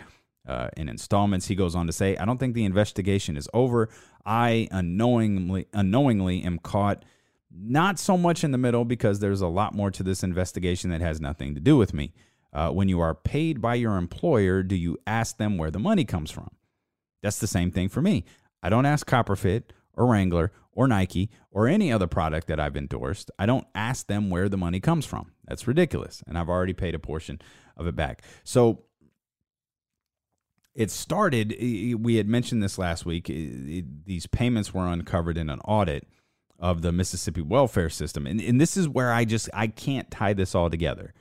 uh, 0.47 0.69
in 0.75 0.89
installments. 0.89 1.47
He 1.47 1.55
goes 1.55 1.75
on 1.75 1.85
to 1.87 1.93
say, 1.93 2.17
I 2.17 2.25
don't 2.25 2.39
think 2.39 2.55
the 2.55 2.65
investigation 2.65 3.37
is 3.37 3.47
over. 3.53 3.89
I 4.25 4.67
unknowingly, 4.71 5.67
unknowingly 5.73 6.43
am 6.43 6.57
caught 6.59 7.05
not 7.55 7.99
so 7.99 8.17
much 8.17 8.43
in 8.43 8.51
the 8.51 8.57
middle 8.57 8.83
because 8.83 9.19
there's 9.19 9.41
a 9.41 9.47
lot 9.47 9.75
more 9.75 9.91
to 9.91 10.01
this 10.01 10.23
investigation 10.23 10.89
that 10.89 11.01
has 11.01 11.21
nothing 11.21 11.53
to 11.53 11.59
do 11.59 11.77
with 11.77 11.93
me. 11.93 12.13
Uh, 12.53 12.69
when 12.69 12.87
you 12.87 12.99
are 12.99 13.15
paid 13.15 13.61
by 13.61 13.75
your 13.75 13.97
employer, 13.97 14.61
do 14.61 14.75
you 14.75 14.97
ask 15.07 15.37
them 15.37 15.57
where 15.57 15.71
the 15.71 15.79
money 15.79 16.05
comes 16.05 16.29
from? 16.29 16.49
That's 17.23 17.39
the 17.39 17.47
same 17.47 17.71
thing 17.71 17.89
for 17.89 18.01
me. 18.01 18.25
I 18.61 18.69
don't 18.69 18.85
ask 18.85 19.07
Copper 19.07 19.35
Fit 19.35 19.73
or 19.93 20.05
Wrangler 20.05 20.51
or 20.71 20.87
Nike 20.87 21.29
or 21.51 21.67
any 21.67 21.91
other 21.91 22.07
product 22.07 22.47
that 22.47 22.59
I've 22.59 22.77
endorsed. 22.77 23.31
I 23.39 23.45
don't 23.45 23.67
ask 23.73 24.07
them 24.07 24.29
where 24.29 24.49
the 24.49 24.57
money 24.57 24.79
comes 24.79 25.05
from. 25.05 25.31
That's 25.45 25.67
ridiculous. 25.67 26.23
And 26.27 26.37
I've 26.37 26.49
already 26.49 26.73
paid 26.73 26.95
a 26.95 26.99
portion 26.99 27.41
of 27.75 27.87
it 27.87 27.95
back. 27.95 28.23
So 28.43 28.83
it 30.75 30.91
started, 30.91 31.55
we 31.59 32.15
had 32.15 32.27
mentioned 32.27 32.63
this 32.63 32.77
last 32.77 33.05
week. 33.05 33.27
these 33.27 34.27
payments 34.27 34.73
were 34.73 34.87
uncovered 34.87 35.37
in 35.37 35.49
an 35.49 35.59
audit 35.61 36.07
of 36.59 36.81
the 36.81 36.91
Mississippi 36.91 37.41
welfare 37.41 37.89
system. 37.89 38.25
And, 38.25 38.39
and 38.39 38.59
this 38.59 38.77
is 38.77 38.87
where 38.87 39.11
I 39.11 39.25
just, 39.25 39.49
I 39.53 39.67
can't 39.67 40.09
tie 40.09 40.33
this 40.33 40.55
all 40.55 40.69
together. 40.69 41.13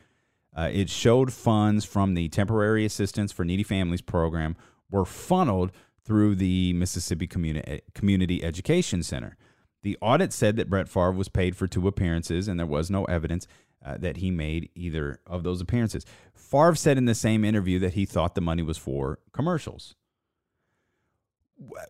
Uh, 0.57 0.69
it 0.73 0.91
showed 0.91 1.33
funds 1.33 1.85
from 1.85 2.15
the 2.15 2.29
Temporary 2.29 2.85
Assistance 2.85 3.33
for 3.33 3.45
Needy 3.45 3.63
Families 3.63 4.03
program 4.03 4.57
were 4.91 5.05
funneled 5.05 5.73
through 6.05 6.35
the 6.35 6.73
Mississippi 6.75 7.27
Communi- 7.27 7.81
Community 7.95 8.45
Education 8.45 9.03
Center. 9.03 9.37
The 9.83 9.97
audit 10.01 10.33
said 10.33 10.57
that 10.57 10.69
Brett 10.69 10.89
Favre 10.89 11.13
was 11.13 11.29
paid 11.29 11.57
for 11.57 11.67
two 11.67 11.89
appearances 11.89 12.49
and 12.49 12.59
there 12.59 12.67
was 12.67 12.91
no 12.91 13.05
evidence 13.07 13.47
uh, 13.85 13.97
that 13.99 14.19
he 14.19 14.31
made 14.31 14.69
either 14.75 15.21
of 15.27 15.43
those 15.43 15.61
appearances. 15.61 16.05
Favre 16.35 16.75
said 16.75 16.99
in 16.99 17.07
the 17.07 17.15
same 17.15 17.45
interview 17.45 17.79
that 17.81 17.95
he 17.95 18.05
thought 18.05 18.35
the 18.35 18.41
money 18.41 18.63
was 18.63 18.79
for 18.79 19.19
commercials. 19.33 19.95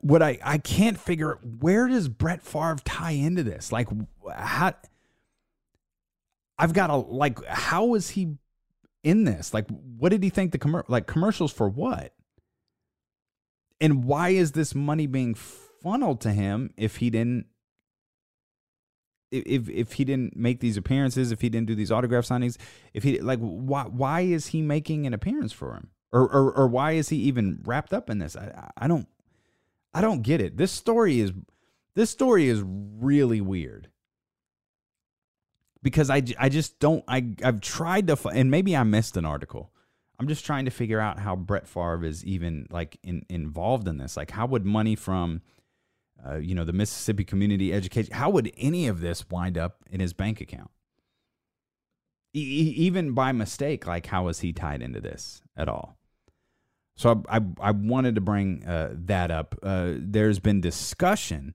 What 0.01 0.23
I, 0.23 0.39
I 0.43 0.59
can't 0.59 0.99
figure 0.99 1.39
where 1.61 1.89
does 1.89 2.09
Brett 2.09 2.43
Favre 2.43 2.77
tie 2.85 3.13
into 3.13 3.43
this? 3.43 3.73
Like 3.73 3.89
how 4.35 4.75
I've 6.59 6.73
got 6.73 6.91
a 6.91 6.97
like 6.97 7.45
how 7.47 7.95
is 7.95 8.11
he 8.11 8.37
in 9.03 9.25
this? 9.25 9.53
Like 9.53 9.67
what 9.69 10.11
did 10.11 10.23
he 10.23 10.31
think 10.31 10.53
the 10.53 10.59
commer- 10.59 10.89
like 10.89 11.07
commercials 11.07 11.53
for 11.53 11.69
what? 11.69 12.15
And 13.81 14.05
why 14.05 14.31
is 14.31 14.53
this 14.53 14.75
money 14.75 15.07
being 15.07 15.35
funneled 15.35 16.21
to 16.21 16.31
him 16.31 16.73
if 16.77 16.97
he 16.97 17.11
didn't 17.11 17.47
if 19.33 19.69
if 19.69 19.95
he 19.95 20.05
didn't 20.05 20.37
make 20.37 20.61
these 20.61 20.77
appearances, 20.77 21.33
if 21.33 21.41
he 21.41 21.49
didn't 21.49 21.67
do 21.67 21.75
these 21.75 21.91
autograph 21.91 22.25
signings, 22.25 22.59
if 22.93 23.03
he 23.03 23.21
like 23.21 23.39
why 23.41 23.85
why 23.85 24.21
is 24.21 24.49
he 24.49 24.63
making 24.63 25.07
an 25.07 25.15
appearance 25.15 25.53
for 25.53 25.75
him? 25.75 25.91
Or 26.13 26.23
or, 26.23 26.53
or 26.53 26.69
why 26.69 26.93
is 26.93 27.09
he 27.09 27.17
even 27.17 27.61
wrapped 27.65 27.93
up 27.93 28.11
in 28.11 28.19
this? 28.19 28.37
I 28.37 28.71
I 28.77 28.87
don't 28.87 29.09
I 29.95 30.01
don't 30.01 30.23
get 30.23 30.41
it. 30.41 30.57
This 30.57 30.71
story 30.71 31.21
is 31.21 31.33
this 31.95 32.11
story 32.11 32.49
is 32.49 32.63
really 32.65 33.41
weird. 33.41 33.89
Because 35.83 36.11
I, 36.11 36.23
I 36.39 36.49
just 36.49 36.79
don't 36.79 37.05
I 37.09 37.35
I've 37.43 37.61
tried 37.61 38.07
to 38.09 38.29
and 38.29 38.51
maybe 38.51 38.77
I 38.77 38.83
missed 38.85 39.17
an 39.17 39.25
article. 39.25 39.73
I'm 40.21 40.29
just 40.29 40.47
trying 40.47 40.67
to 40.67 40.71
figure 40.71 41.01
out 41.01 41.19
how 41.19 41.35
Brett 41.35 41.67
Favre 41.67 42.05
is 42.05 42.25
even 42.25 42.69
like 42.71 42.99
in, 43.03 43.25
involved 43.29 43.89
in 43.89 43.99
this. 43.99 44.17
Like 44.17 44.31
how 44.31 44.47
would 44.47 44.65
money 44.65 44.95
from 44.95 45.43
uh, 46.25 46.37
you 46.37 46.55
know, 46.55 46.65
the 46.65 46.73
Mississippi 46.73 47.25
Community 47.25 47.73
Education. 47.73 48.15
How 48.15 48.31
would 48.31 48.53
any 48.57 48.87
of 48.87 49.01
this 49.01 49.29
wind 49.29 49.59
up 49.59 49.83
in 49.91 50.01
his 50.01 50.13
bank 50.13 50.41
account? 50.41 50.71
E- 52.35 52.75
even 52.77 53.13
by 53.13 53.33
mistake, 53.33 53.87
like 53.87 54.07
how 54.07 54.29
is 54.29 54.41
he 54.41 54.53
tied 54.53 54.83
into 54.83 55.01
this 55.01 55.43
at 55.57 55.69
all? 55.69 55.99
So 56.97 57.23
I, 57.29 57.39
I, 57.39 57.41
I 57.61 57.71
wanted 57.73 58.15
to 58.15 58.21
bring 58.21 58.65
uh, 58.65 58.91
that 58.93 59.31
up. 59.31 59.57
Uh, 59.63 59.95
there's 59.97 60.39
been 60.39 60.61
discussion 60.61 61.55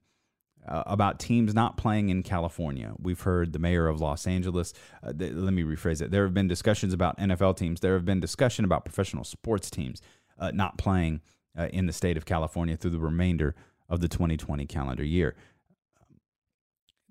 uh, 0.68 0.84
about 0.86 1.18
teams 1.18 1.54
not 1.54 1.76
playing 1.76 2.08
in 2.08 2.22
California. 2.22 2.92
We've 2.98 3.20
heard 3.20 3.52
the 3.52 3.58
mayor 3.58 3.88
of 3.88 4.00
Los 4.00 4.26
Angeles. 4.26 4.72
Uh, 5.02 5.12
th- 5.12 5.32
let 5.32 5.52
me 5.52 5.62
rephrase 5.62 6.02
it. 6.02 6.10
There 6.10 6.24
have 6.24 6.34
been 6.34 6.48
discussions 6.48 6.92
about 6.92 7.18
NFL 7.18 7.56
teams. 7.56 7.80
There 7.80 7.94
have 7.94 8.04
been 8.04 8.20
discussion 8.20 8.64
about 8.64 8.84
professional 8.84 9.24
sports 9.24 9.70
teams 9.70 10.00
uh, 10.38 10.50
not 10.52 10.78
playing 10.78 11.20
in 11.72 11.86
the 11.86 11.92
state 11.92 12.16
of 12.16 12.24
California 12.24 12.76
through 12.76 12.92
the 12.92 13.00
remainder 13.00 13.56
of 13.88 14.00
the 14.00 14.06
2020 14.06 14.64
calendar 14.66 15.02
year. 15.02 15.34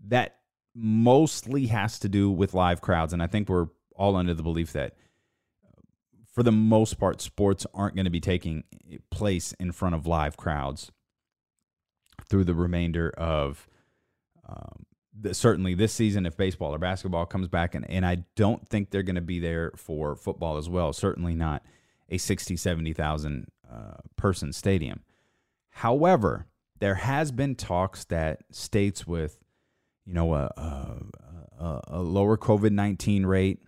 That 0.08 0.38
mostly 0.74 1.66
has 1.66 1.99
to 1.99 2.08
do 2.08 2.30
with 2.30 2.53
live 2.53 2.80
crowds. 2.80 3.12
And 3.12 3.22
I 3.22 3.28
think 3.28 3.49
we're 3.49 3.68
all 3.95 4.16
under 4.16 4.34
the 4.34 4.43
belief 4.43 4.72
that 4.74 4.95
for 6.38 6.43
the 6.43 6.51
most 6.51 6.99
part, 6.99 7.20
sports 7.20 7.66
aren't 7.74 7.95
going 7.95 8.05
to 8.05 8.12
be 8.12 8.20
taking 8.20 8.64
place 9.10 9.53
in 9.53 9.72
front 9.72 9.95
of 9.95 10.05
live 10.05 10.38
crowds 10.38 10.91
through 12.30 12.43
the 12.43 12.53
remainder 12.53 13.09
of 13.18 13.68
um, 14.47 14.86
the, 15.20 15.34
certainly 15.34 15.74
this 15.74 15.93
season 15.93 16.26
if 16.26 16.38
baseball 16.38 16.74
or 16.74 16.78
basketball 16.78 17.26
comes 17.26 17.47
back. 17.47 17.76
And, 17.76 17.89
and 17.89 18.05
I 18.05 18.24
don't 18.36 18.68
think 18.68 18.89
they're 18.89 19.03
going 19.03 19.15
to 19.15 19.22
be 19.22 19.39
there 19.39 19.72
for 19.76 20.15
football 20.15 20.57
as 20.57 20.70
well. 20.70 20.93
Certainly 20.93 21.36
not 21.36 21.63
a 22.09 22.18
60, 22.18 22.55
70,000 22.55 23.47
uh, 23.72 23.97
person 24.15 24.53
stadium. 24.53 25.01
However, 25.70 26.47
there 26.80 26.95
has 26.95 27.32
been 27.32 27.55
talks 27.55 28.05
that 28.05 28.41
states 28.51 29.05
with, 29.05 29.39
you 30.05 30.13
know, 30.13 30.34
a, 30.34 30.51
a, 31.59 31.82
a 31.88 32.01
lower 32.01 32.38
COVID 32.38 32.72
nineteen 32.72 33.26
rate, 33.26 33.59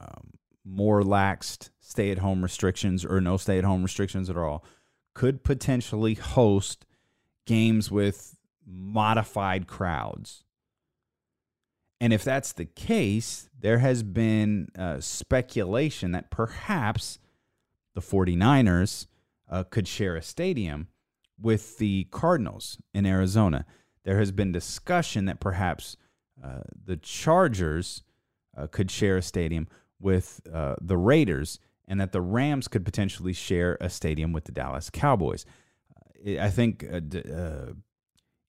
um, 0.00 0.32
more 0.64 1.02
laxed 1.02 1.70
stay 1.80 2.10
at 2.10 2.18
home 2.18 2.42
restrictions 2.42 3.04
or 3.04 3.20
no 3.20 3.36
stay 3.36 3.58
at 3.58 3.64
home 3.64 3.82
restrictions 3.82 4.30
at 4.30 4.36
all, 4.36 4.64
could 5.14 5.42
potentially 5.42 6.14
host 6.14 6.86
games 7.50 7.90
with 7.90 8.36
modified 8.64 9.66
crowds. 9.66 10.44
And 12.00 12.12
if 12.12 12.22
that's 12.22 12.52
the 12.52 12.64
case, 12.64 13.50
there 13.58 13.78
has 13.78 14.04
been 14.04 14.68
uh, 14.78 15.00
speculation 15.00 16.12
that 16.12 16.30
perhaps 16.30 17.18
the 17.96 18.00
49ers 18.00 19.08
uh, 19.50 19.64
could 19.64 19.88
share 19.88 20.14
a 20.14 20.22
stadium 20.22 20.86
with 21.40 21.78
the 21.78 22.06
Cardinals 22.12 22.78
in 22.94 23.04
Arizona. 23.04 23.66
There 24.04 24.18
has 24.18 24.30
been 24.30 24.52
discussion 24.52 25.24
that 25.24 25.40
perhaps 25.40 25.96
uh, 26.42 26.60
the 26.84 26.98
Chargers 26.98 28.04
uh, 28.56 28.68
could 28.68 28.92
share 28.92 29.16
a 29.16 29.22
stadium 29.22 29.66
with 29.98 30.40
uh, 30.54 30.76
the 30.80 30.96
Raiders 30.96 31.58
and 31.88 32.00
that 32.00 32.12
the 32.12 32.20
Rams 32.20 32.68
could 32.68 32.84
potentially 32.84 33.32
share 33.32 33.76
a 33.80 33.90
stadium 33.90 34.32
with 34.32 34.44
the 34.44 34.52
Dallas 34.52 34.88
Cowboys. 34.88 35.44
I 36.40 36.50
think 36.50 36.84
uh, 36.84 37.18
uh, 37.18 37.72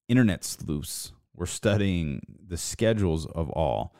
internet 0.07 0.43
sleuths 0.43 1.13
were 1.35 1.45
studying 1.45 2.21
the 2.47 2.57
schedules 2.57 3.25
of 3.25 3.49
all 3.49 3.95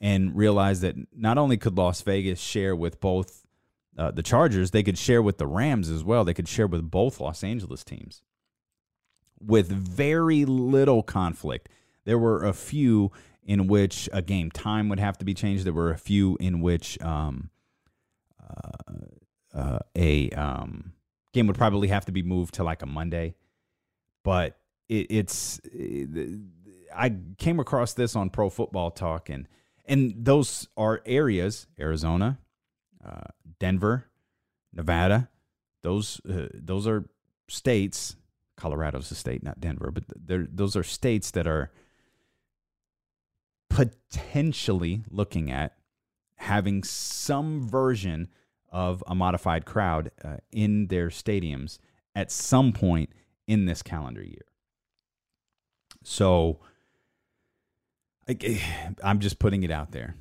and 0.00 0.36
realized 0.36 0.82
that 0.82 0.96
not 1.16 1.38
only 1.38 1.56
could 1.56 1.76
Las 1.76 2.02
Vegas 2.02 2.40
share 2.40 2.76
with 2.76 3.00
both 3.00 3.44
uh, 3.98 4.10
the 4.10 4.22
Chargers, 4.22 4.70
they 4.70 4.82
could 4.82 4.98
share 4.98 5.22
with 5.22 5.38
the 5.38 5.46
Rams 5.46 5.88
as 5.88 6.04
well. 6.04 6.24
They 6.24 6.34
could 6.34 6.48
share 6.48 6.66
with 6.66 6.90
both 6.90 7.20
Los 7.20 7.42
Angeles 7.42 7.82
teams 7.82 8.22
with 9.40 9.68
very 9.68 10.44
little 10.44 11.02
conflict. 11.02 11.68
There 12.04 12.18
were 12.18 12.44
a 12.44 12.52
few 12.52 13.12
in 13.44 13.66
which 13.66 14.08
a 14.12 14.22
game 14.22 14.50
time 14.50 14.88
would 14.88 15.00
have 15.00 15.18
to 15.18 15.24
be 15.24 15.34
changed. 15.34 15.64
There 15.64 15.72
were 15.72 15.90
a 15.90 15.98
few 15.98 16.36
in 16.40 16.60
which 16.60 17.00
um, 17.02 17.50
uh, 18.42 19.58
uh, 19.58 19.78
a 19.94 20.30
um, 20.30 20.92
game 21.36 21.46
would 21.46 21.56
probably 21.56 21.88
have 21.88 22.04
to 22.06 22.12
be 22.12 22.22
moved 22.22 22.54
to 22.54 22.64
like 22.64 22.82
a 22.82 22.86
Monday. 22.86 23.34
But 24.24 24.58
it, 24.88 25.06
it's 25.10 25.60
it, 25.64 26.40
I 26.94 27.14
came 27.38 27.60
across 27.60 27.94
this 27.94 28.16
on 28.16 28.30
Pro 28.30 28.50
Football 28.50 28.90
Talk, 28.90 29.28
and 29.28 29.46
and 29.84 30.14
those 30.16 30.66
are 30.76 31.02
areas: 31.06 31.66
Arizona, 31.78 32.38
uh, 33.04 33.28
Denver, 33.60 34.06
Nevada. 34.72 35.28
Those 35.82 36.20
uh, 36.28 36.48
those 36.52 36.88
are 36.88 37.08
states 37.48 38.16
Colorado's 38.56 39.10
a 39.10 39.14
state, 39.14 39.42
not 39.42 39.60
Denver, 39.60 39.90
but 39.92 40.04
those 40.16 40.76
are 40.76 40.82
states 40.82 41.30
that 41.32 41.46
are 41.46 41.70
potentially 43.68 45.04
looking 45.10 45.50
at 45.50 45.76
having 46.36 46.82
some 46.82 47.68
version 47.68 48.28
of 48.76 49.02
a 49.06 49.14
modified 49.14 49.64
crowd 49.64 50.10
uh, 50.22 50.36
in 50.52 50.88
their 50.88 51.08
stadiums 51.08 51.78
at 52.14 52.30
some 52.30 52.74
point 52.74 53.08
in 53.46 53.64
this 53.64 53.82
calendar 53.82 54.22
year. 54.22 54.44
So 56.04 56.60
I, 58.28 58.60
I'm 59.02 59.20
just 59.20 59.38
putting 59.38 59.62
it 59.62 59.70
out 59.70 59.92
there. 59.92 60.14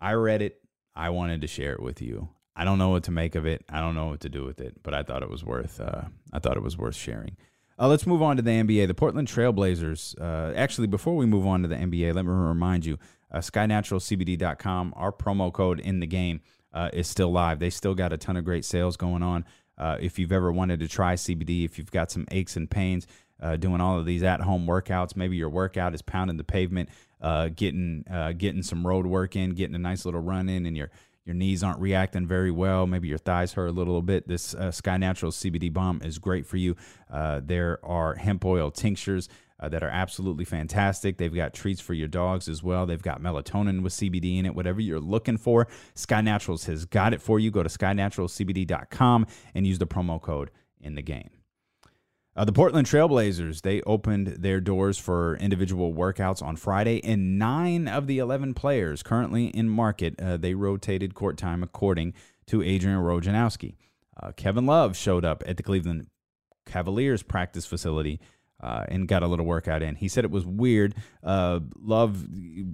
I 0.00 0.14
read 0.14 0.40
it. 0.40 0.62
I 0.96 1.10
wanted 1.10 1.42
to 1.42 1.46
share 1.46 1.74
it 1.74 1.82
with 1.82 2.00
you. 2.00 2.30
I 2.56 2.64
don't 2.64 2.78
know 2.78 2.88
what 2.88 3.02
to 3.04 3.10
make 3.10 3.34
of 3.34 3.44
it. 3.44 3.66
I 3.68 3.80
don't 3.80 3.94
know 3.94 4.06
what 4.06 4.20
to 4.20 4.30
do 4.30 4.46
with 4.46 4.62
it, 4.62 4.82
but 4.82 4.94
I 4.94 5.02
thought 5.02 5.22
it 5.22 5.28
was 5.28 5.44
worth. 5.44 5.78
Uh, 5.78 6.04
I 6.32 6.38
thought 6.38 6.56
it 6.56 6.62
was 6.62 6.78
worth 6.78 6.96
sharing. 6.96 7.36
Uh, 7.78 7.86
let's 7.86 8.06
move 8.06 8.22
on 8.22 8.36
to 8.36 8.42
the 8.42 8.50
NBA. 8.50 8.86
The 8.86 8.94
Portland 8.94 9.28
Trailblazers. 9.28 10.18
Uh, 10.18 10.54
actually, 10.56 10.86
before 10.86 11.16
we 11.16 11.26
move 11.26 11.46
on 11.46 11.60
to 11.62 11.68
the 11.68 11.76
NBA, 11.76 12.14
let 12.14 12.24
me 12.24 12.32
remind 12.32 12.86
you 12.86 12.96
uh, 13.30 13.38
SkyNaturalCBD.com, 13.38 14.94
our 14.96 15.12
promo 15.12 15.52
code 15.52 15.80
in 15.80 16.00
the 16.00 16.06
game 16.06 16.40
uh, 16.72 16.90
is 16.92 17.06
still 17.08 17.32
live. 17.32 17.58
They 17.58 17.70
still 17.70 17.94
got 17.94 18.12
a 18.12 18.16
ton 18.16 18.36
of 18.36 18.44
great 18.44 18.64
sales 18.64 18.96
going 18.96 19.22
on. 19.22 19.44
Uh, 19.76 19.96
if 20.00 20.18
you've 20.18 20.32
ever 20.32 20.52
wanted 20.52 20.80
to 20.80 20.88
try 20.88 21.14
CBD, 21.14 21.64
if 21.64 21.78
you've 21.78 21.90
got 21.90 22.10
some 22.10 22.26
aches 22.30 22.56
and 22.56 22.70
pains, 22.70 23.06
uh, 23.40 23.56
doing 23.56 23.80
all 23.80 23.98
of 23.98 24.04
these 24.04 24.22
at-home 24.22 24.66
workouts, 24.66 25.16
maybe 25.16 25.36
your 25.36 25.48
workout 25.48 25.94
is 25.94 26.02
pounding 26.02 26.36
the 26.36 26.44
pavement, 26.44 26.90
uh, 27.22 27.48
getting 27.48 28.04
uh, 28.10 28.32
getting 28.32 28.62
some 28.62 28.86
road 28.86 29.06
work 29.06 29.36
in, 29.36 29.50
getting 29.50 29.74
a 29.74 29.78
nice 29.78 30.04
little 30.04 30.20
run 30.20 30.48
in, 30.48 30.66
and 30.66 30.76
you're 30.76 30.90
your 31.24 31.34
knees 31.34 31.62
aren't 31.62 31.78
reacting 31.78 32.26
very 32.26 32.50
well, 32.50 32.86
maybe 32.86 33.06
your 33.06 33.18
thighs 33.18 33.52
hurt 33.52 33.68
a 33.68 33.72
little 33.72 34.02
bit, 34.02 34.26
this 34.26 34.54
uh, 34.54 34.70
Sky 34.70 34.96
Natural 34.96 35.30
CBD 35.30 35.72
balm 35.72 36.00
is 36.02 36.18
great 36.18 36.46
for 36.46 36.56
you. 36.56 36.76
There 37.10 37.78
are 37.82 38.14
hemp 38.14 38.44
oil 38.44 38.70
tinctures. 38.70 39.28
Uh, 39.60 39.68
that 39.68 39.82
are 39.82 39.90
absolutely 39.90 40.46
fantastic. 40.46 41.18
They've 41.18 41.34
got 41.34 41.52
treats 41.52 41.82
for 41.82 41.92
your 41.92 42.08
dogs 42.08 42.48
as 42.48 42.62
well. 42.62 42.86
They've 42.86 43.02
got 43.02 43.20
melatonin 43.20 43.82
with 43.82 43.92
CBD 43.92 44.38
in 44.38 44.46
it. 44.46 44.54
Whatever 44.54 44.80
you're 44.80 45.00
looking 45.00 45.36
for, 45.36 45.68
Sky 45.94 46.22
Naturals 46.22 46.64
has 46.64 46.86
got 46.86 47.12
it 47.12 47.20
for 47.20 47.38
you. 47.38 47.50
Go 47.50 47.62
to 47.62 47.68
skynaturalcbd.com 47.68 49.26
and 49.54 49.66
use 49.66 49.78
the 49.78 49.86
promo 49.86 50.18
code 50.20 50.50
in 50.80 50.94
the 50.94 51.02
game. 51.02 51.28
Uh, 52.34 52.44
the 52.44 52.52
Portland 52.52 52.86
Trailblazers, 52.86 53.60
they 53.60 53.82
opened 53.82 54.28
their 54.28 54.60
doors 54.60 54.96
for 54.96 55.36
individual 55.36 55.92
workouts 55.92 56.42
on 56.42 56.56
Friday, 56.56 57.04
and 57.04 57.38
nine 57.38 57.86
of 57.86 58.06
the 58.06 58.18
11 58.18 58.54
players 58.54 59.02
currently 59.02 59.48
in 59.48 59.68
market, 59.68 60.18
uh, 60.18 60.38
they 60.38 60.54
rotated 60.54 61.14
court 61.14 61.36
time 61.36 61.62
according 61.62 62.14
to 62.46 62.62
Adrian 62.62 63.00
Wojnarowski. 63.00 63.74
Uh, 64.22 64.32
Kevin 64.32 64.64
Love 64.64 64.96
showed 64.96 65.24
up 65.24 65.42
at 65.44 65.56
the 65.58 65.62
Cleveland 65.62 66.06
Cavaliers 66.64 67.22
practice 67.22 67.66
facility 67.66 68.20
uh, 68.62 68.84
and 68.88 69.08
got 69.08 69.22
a 69.22 69.26
little 69.26 69.46
workout 69.46 69.82
in. 69.82 69.94
He 69.94 70.08
said 70.08 70.24
it 70.24 70.30
was 70.30 70.44
weird. 70.44 70.94
Uh, 71.22 71.60
Love 71.80 72.24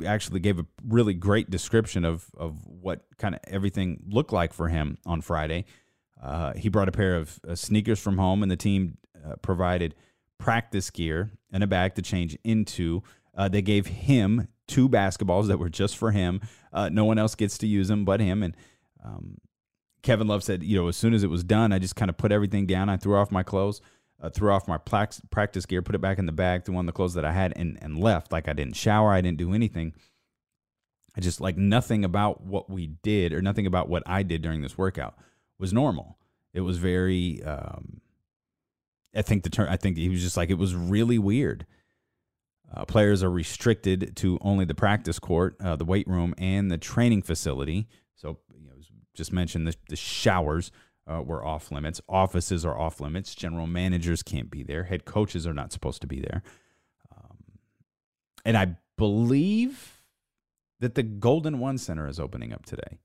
actually 0.04 0.40
gave 0.40 0.58
a 0.58 0.66
really 0.86 1.14
great 1.14 1.50
description 1.50 2.04
of 2.04 2.26
of 2.36 2.66
what 2.66 3.04
kind 3.18 3.34
of 3.34 3.40
everything 3.46 4.02
looked 4.08 4.32
like 4.32 4.52
for 4.52 4.68
him 4.68 4.98
on 5.06 5.20
Friday. 5.20 5.64
Uh, 6.22 6.54
he 6.54 6.68
brought 6.68 6.88
a 6.88 6.92
pair 6.92 7.16
of 7.16 7.38
uh, 7.46 7.54
sneakers 7.54 8.00
from 8.00 8.18
home, 8.18 8.42
and 8.42 8.50
the 8.50 8.56
team 8.56 8.96
uh, 9.24 9.36
provided 9.36 9.94
practice 10.38 10.90
gear 10.90 11.30
and 11.52 11.62
a 11.62 11.66
bag 11.66 11.94
to 11.94 12.02
change 12.02 12.36
into. 12.44 13.02
Uh, 13.36 13.48
they 13.48 13.62
gave 13.62 13.86
him 13.86 14.48
two 14.66 14.88
basketballs 14.88 15.46
that 15.46 15.58
were 15.58 15.68
just 15.68 15.96
for 15.96 16.10
him. 16.10 16.40
no 16.90 17.04
one 17.04 17.18
else 17.18 17.34
gets 17.34 17.58
to 17.58 17.66
use 17.66 17.88
them 17.88 18.04
but 18.04 18.18
him. 18.18 18.42
And 18.42 18.56
um, 19.04 19.36
Kevin 20.02 20.26
Love 20.26 20.42
said, 20.42 20.62
you 20.62 20.76
know, 20.76 20.88
as 20.88 20.96
soon 20.96 21.14
as 21.14 21.22
it 21.22 21.30
was 21.30 21.44
done, 21.44 21.72
I 21.72 21.78
just 21.78 21.96
kind 21.96 22.08
of 22.08 22.16
put 22.16 22.32
everything 22.32 22.66
down. 22.66 22.88
I 22.88 22.96
threw 22.96 23.16
off 23.16 23.30
my 23.30 23.42
clothes 23.42 23.80
uh, 24.26 24.30
threw 24.30 24.50
off 24.50 24.66
my 24.66 24.78
practice 24.78 25.66
gear, 25.66 25.82
put 25.82 25.94
it 25.94 26.00
back 26.00 26.18
in 26.18 26.26
the 26.26 26.32
bag, 26.32 26.64
threw 26.64 26.76
on 26.76 26.86
the 26.86 26.92
clothes 26.92 27.14
that 27.14 27.24
I 27.24 27.32
had, 27.32 27.52
and, 27.56 27.78
and 27.80 27.98
left. 27.98 28.32
Like 28.32 28.48
I 28.48 28.52
didn't 28.52 28.74
shower, 28.76 29.12
I 29.12 29.20
didn't 29.20 29.38
do 29.38 29.54
anything. 29.54 29.94
I 31.16 31.20
just 31.20 31.40
like 31.40 31.56
nothing 31.56 32.04
about 32.04 32.42
what 32.42 32.68
we 32.68 32.88
did 33.02 33.32
or 33.32 33.40
nothing 33.40 33.66
about 33.66 33.88
what 33.88 34.02
I 34.06 34.22
did 34.22 34.42
during 34.42 34.60
this 34.60 34.76
workout 34.76 35.16
was 35.58 35.72
normal. 35.72 36.18
It 36.52 36.60
was 36.60 36.78
very, 36.78 37.42
um, 37.44 38.00
I 39.14 39.22
think 39.22 39.44
the 39.44 39.50
term, 39.50 39.68
I 39.70 39.76
think 39.76 39.96
he 39.96 40.08
was 40.08 40.22
just 40.22 40.36
like, 40.36 40.50
it 40.50 40.58
was 40.58 40.74
really 40.74 41.18
weird. 41.18 41.66
Uh, 42.74 42.84
players 42.84 43.22
are 43.22 43.30
restricted 43.30 44.16
to 44.16 44.38
only 44.42 44.64
the 44.64 44.74
practice 44.74 45.18
court, 45.18 45.56
uh, 45.60 45.76
the 45.76 45.84
weight 45.84 46.08
room, 46.08 46.34
and 46.36 46.70
the 46.70 46.76
training 46.76 47.22
facility. 47.22 47.88
So, 48.16 48.38
you 48.52 48.66
know, 48.66 48.74
just 49.14 49.32
mentioned 49.32 49.68
the, 49.68 49.76
the 49.88 49.96
showers 49.96 50.70
uh, 51.06 51.22
were 51.22 51.44
off 51.44 51.70
limits. 51.70 52.00
Offices 52.08 52.64
are 52.64 52.76
off 52.76 53.00
limits. 53.00 53.34
General 53.34 53.66
managers 53.66 54.22
can't 54.22 54.50
be 54.50 54.62
there. 54.62 54.84
Head 54.84 55.04
coaches 55.04 55.46
are 55.46 55.54
not 55.54 55.72
supposed 55.72 56.00
to 56.00 56.06
be 56.06 56.20
there. 56.20 56.42
Um, 57.16 57.38
and 58.44 58.56
I 58.56 58.76
believe 58.96 60.02
that 60.80 60.94
the 60.94 61.02
Golden 61.02 61.58
One 61.58 61.78
Center 61.78 62.08
is 62.08 62.20
opening 62.20 62.52
up 62.52 62.66
today. 62.66 62.98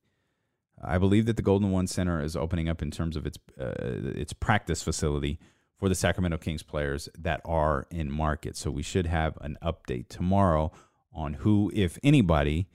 I 0.84 0.98
believe 0.98 1.28
that 1.28 1.36
the 1.36 1.44
Golden 1.44 1.72
One 1.72 1.88
Center 1.88 2.22
is 2.22 2.36
opening 2.36 2.68
up 2.68 2.82
in 2.82 2.90
terms 2.92 3.16
of 3.16 3.26
its 3.28 3.38
uh, 3.60 3.74
its 3.78 4.34
practice 4.34 4.82
facility 4.82 5.40
for 5.78 5.90
the 5.90 5.96
Sacramento 5.96 6.38
Kings 6.38 6.64
players 6.64 7.08
that 7.18 7.42
are 7.46 7.86
in 7.92 8.12
market. 8.12 8.58
So 8.58 8.72
we 8.72 8.84
should 8.84 9.06
have 9.06 9.38
an 9.42 9.58
update 9.64 10.10
tomorrow 10.10 10.72
on 11.14 11.34
who, 11.34 11.72
if 11.74 12.00
anybody, 12.04 12.68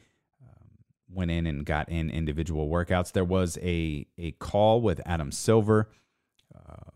went 1.08 1.30
in 1.30 1.46
and 1.46 1.64
got 1.64 1.88
in 1.88 2.10
individual 2.10 2.68
workouts. 2.68 3.12
There 3.12 3.24
was 3.24 3.58
a 3.62 4.06
a 4.18 4.32
call 4.32 4.80
with 4.80 5.00
Adam 5.06 5.32
Silver, 5.32 5.90
uh, 6.54 6.90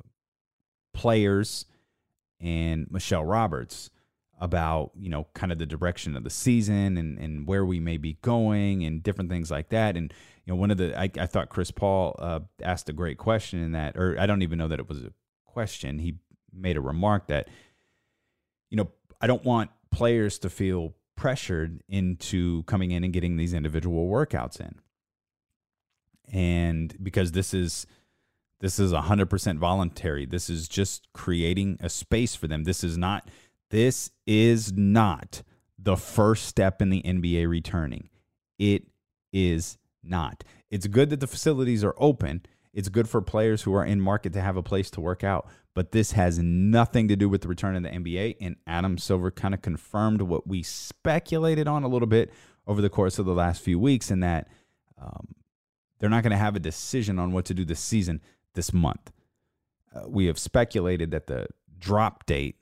players, 0.92 1.66
and 2.40 2.90
Michelle 2.90 3.24
Roberts 3.24 3.90
about 4.40 4.90
you 4.98 5.10
know 5.10 5.26
kind 5.34 5.52
of 5.52 5.58
the 5.58 5.66
direction 5.66 6.16
of 6.16 6.24
the 6.24 6.30
season 6.30 6.96
and 6.96 7.18
and 7.18 7.46
where 7.46 7.64
we 7.64 7.78
may 7.78 7.98
be 7.98 8.14
going 8.22 8.84
and 8.84 9.02
different 9.02 9.30
things 9.30 9.50
like 9.50 9.68
that. 9.68 9.96
And 9.96 10.12
you 10.44 10.52
know 10.52 10.56
one 10.58 10.70
of 10.70 10.78
the 10.78 10.98
I, 10.98 11.10
I 11.18 11.26
thought 11.26 11.48
Chris 11.48 11.70
Paul 11.70 12.16
uh, 12.18 12.40
asked 12.62 12.88
a 12.88 12.94
great 12.94 13.18
question 13.18 13.62
in 13.62 13.72
that, 13.72 13.96
or 13.96 14.16
I 14.18 14.26
don't 14.26 14.42
even 14.42 14.58
know 14.58 14.68
that 14.68 14.80
it 14.80 14.88
was 14.88 15.02
a 15.02 15.12
question. 15.44 15.98
He 15.98 16.16
made 16.52 16.76
a 16.76 16.80
remark 16.80 17.28
that 17.28 17.48
you 18.70 18.76
know 18.76 18.90
I 19.20 19.26
don't 19.26 19.44
want 19.44 19.70
players 19.90 20.38
to 20.40 20.50
feel 20.50 20.94
pressured 21.20 21.82
into 21.86 22.62
coming 22.62 22.92
in 22.92 23.04
and 23.04 23.12
getting 23.12 23.36
these 23.36 23.52
individual 23.52 24.08
workouts 24.08 24.58
in. 24.58 24.74
And 26.32 26.96
because 27.02 27.32
this 27.32 27.52
is 27.52 27.86
this 28.60 28.78
is 28.78 28.92
100% 28.92 29.58
voluntary. 29.58 30.24
This 30.24 30.48
is 30.48 30.66
just 30.66 31.08
creating 31.12 31.76
a 31.80 31.90
space 31.90 32.34
for 32.34 32.46
them. 32.46 32.64
This 32.64 32.82
is 32.82 32.96
not 32.96 33.28
this 33.70 34.10
is 34.26 34.72
not 34.72 35.42
the 35.78 35.98
first 35.98 36.46
step 36.46 36.80
in 36.80 36.88
the 36.88 37.02
NBA 37.02 37.46
returning. 37.50 38.08
It 38.58 38.86
is 39.30 39.76
not. 40.02 40.42
It's 40.70 40.86
good 40.86 41.10
that 41.10 41.20
the 41.20 41.26
facilities 41.26 41.84
are 41.84 41.94
open. 41.98 42.46
It's 42.72 42.88
good 42.88 43.10
for 43.10 43.20
players 43.20 43.62
who 43.62 43.74
are 43.74 43.84
in 43.84 44.00
market 44.00 44.32
to 44.32 44.40
have 44.40 44.56
a 44.56 44.62
place 44.62 44.90
to 44.92 45.02
work 45.02 45.22
out, 45.22 45.48
but 45.74 45.92
this 45.92 46.12
has 46.12 46.38
nothing 46.38 47.08
to 47.08 47.16
do 47.16 47.28
with 47.28 47.42
the 47.42 47.48
return 47.48 47.76
of 47.76 47.82
the 47.82 47.88
NBA. 47.88 48.36
And 48.40 48.56
Adam 48.66 48.98
Silver 48.98 49.30
kind 49.30 49.54
of 49.54 49.62
confirmed 49.62 50.22
what 50.22 50.46
we 50.46 50.62
speculated 50.62 51.68
on 51.68 51.84
a 51.84 51.88
little 51.88 52.08
bit 52.08 52.32
over 52.66 52.82
the 52.82 52.90
course 52.90 53.18
of 53.18 53.26
the 53.26 53.34
last 53.34 53.62
few 53.62 53.78
weeks, 53.78 54.10
in 54.10 54.20
that 54.20 54.48
um, 55.00 55.28
they're 55.98 56.10
not 56.10 56.22
going 56.22 56.32
to 56.32 56.36
have 56.36 56.56
a 56.56 56.60
decision 56.60 57.18
on 57.18 57.32
what 57.32 57.44
to 57.46 57.54
do 57.54 57.64
this 57.64 57.80
season 57.80 58.20
this 58.54 58.72
month. 58.72 59.12
Uh, 59.94 60.08
we 60.08 60.26
have 60.26 60.38
speculated 60.38 61.10
that 61.12 61.26
the 61.26 61.46
drop 61.78 62.26
date 62.26 62.56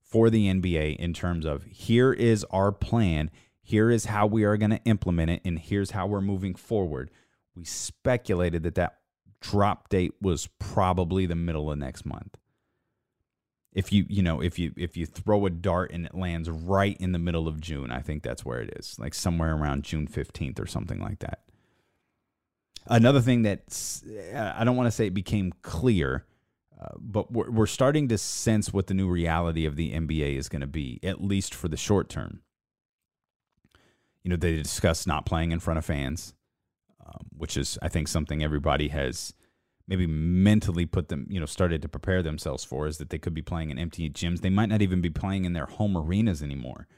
for 0.00 0.30
the 0.30 0.46
NBA 0.46 0.96
in 0.96 1.12
terms 1.12 1.44
of 1.44 1.64
here 1.64 2.12
is 2.12 2.44
our 2.50 2.70
plan, 2.70 3.30
here 3.62 3.90
is 3.90 4.06
how 4.06 4.26
we 4.26 4.44
are 4.44 4.56
going 4.56 4.70
to 4.70 4.82
implement 4.84 5.30
it, 5.30 5.40
and 5.44 5.58
here's 5.58 5.92
how 5.92 6.06
we're 6.06 6.20
moving 6.20 6.54
forward. 6.54 7.10
We 7.54 7.64
speculated 7.64 8.62
that 8.62 8.76
that 8.76 8.98
drop 9.40 9.88
date 9.88 10.14
was 10.20 10.48
probably 10.58 11.26
the 11.26 11.34
middle 11.34 11.70
of 11.70 11.78
next 11.78 12.06
month 12.06 12.36
if 13.72 13.92
you 13.92 14.04
you 14.08 14.22
know 14.22 14.40
if 14.42 14.58
you 14.58 14.72
if 14.76 14.96
you 14.96 15.06
throw 15.06 15.46
a 15.46 15.50
dart 15.50 15.92
and 15.92 16.06
it 16.06 16.14
lands 16.14 16.50
right 16.50 16.96
in 17.00 17.12
the 17.12 17.18
middle 17.18 17.48
of 17.48 17.60
June, 17.60 17.90
I 17.90 18.00
think 18.00 18.22
that's 18.22 18.44
where 18.44 18.60
it 18.60 18.74
is, 18.78 18.98
like 18.98 19.14
somewhere 19.14 19.54
around 19.54 19.84
June 19.84 20.06
15th 20.06 20.60
or 20.60 20.66
something 20.66 21.00
like 21.00 21.20
that. 21.20 21.40
Another 22.86 23.20
thing 23.20 23.42
that 23.42 23.62
I 24.34 24.64
don't 24.64 24.76
want 24.76 24.88
to 24.88 24.90
say 24.90 25.06
it 25.06 25.14
became 25.14 25.52
clear, 25.62 26.26
uh, 26.80 26.88
but 26.98 27.32
we're, 27.32 27.50
we're 27.50 27.66
starting 27.66 28.08
to 28.08 28.18
sense 28.18 28.72
what 28.72 28.88
the 28.88 28.94
new 28.94 29.08
reality 29.08 29.64
of 29.64 29.76
the 29.76 29.92
NBA 29.92 30.36
is 30.36 30.48
going 30.48 30.60
to 30.60 30.66
be, 30.66 30.98
at 31.02 31.22
least 31.22 31.54
for 31.54 31.68
the 31.68 31.76
short 31.76 32.08
term. 32.08 32.40
You 34.24 34.30
know, 34.30 34.36
they 34.36 34.56
discussed 34.56 35.06
not 35.06 35.26
playing 35.26 35.52
in 35.52 35.60
front 35.60 35.78
of 35.78 35.84
fans, 35.84 36.34
um, 37.04 37.26
which 37.36 37.56
is, 37.56 37.78
I 37.80 37.88
think, 37.88 38.08
something 38.08 38.42
everybody 38.42 38.88
has 38.88 39.32
maybe 39.92 40.06
mentally 40.06 40.86
put 40.86 41.08
them, 41.10 41.26
you 41.28 41.38
know, 41.38 41.44
started 41.44 41.82
to 41.82 41.88
prepare 41.88 42.22
themselves 42.22 42.64
for 42.64 42.86
is 42.86 42.96
that 42.96 43.10
they 43.10 43.18
could 43.18 43.34
be 43.34 43.42
playing 43.42 43.68
in 43.68 43.78
empty 43.78 44.08
gyms. 44.08 44.40
They 44.40 44.48
might 44.48 44.70
not 44.70 44.80
even 44.80 45.02
be 45.02 45.10
playing 45.10 45.44
in 45.44 45.52
their 45.52 45.66
home 45.66 45.98
arenas 45.98 46.42
anymore. 46.42 46.88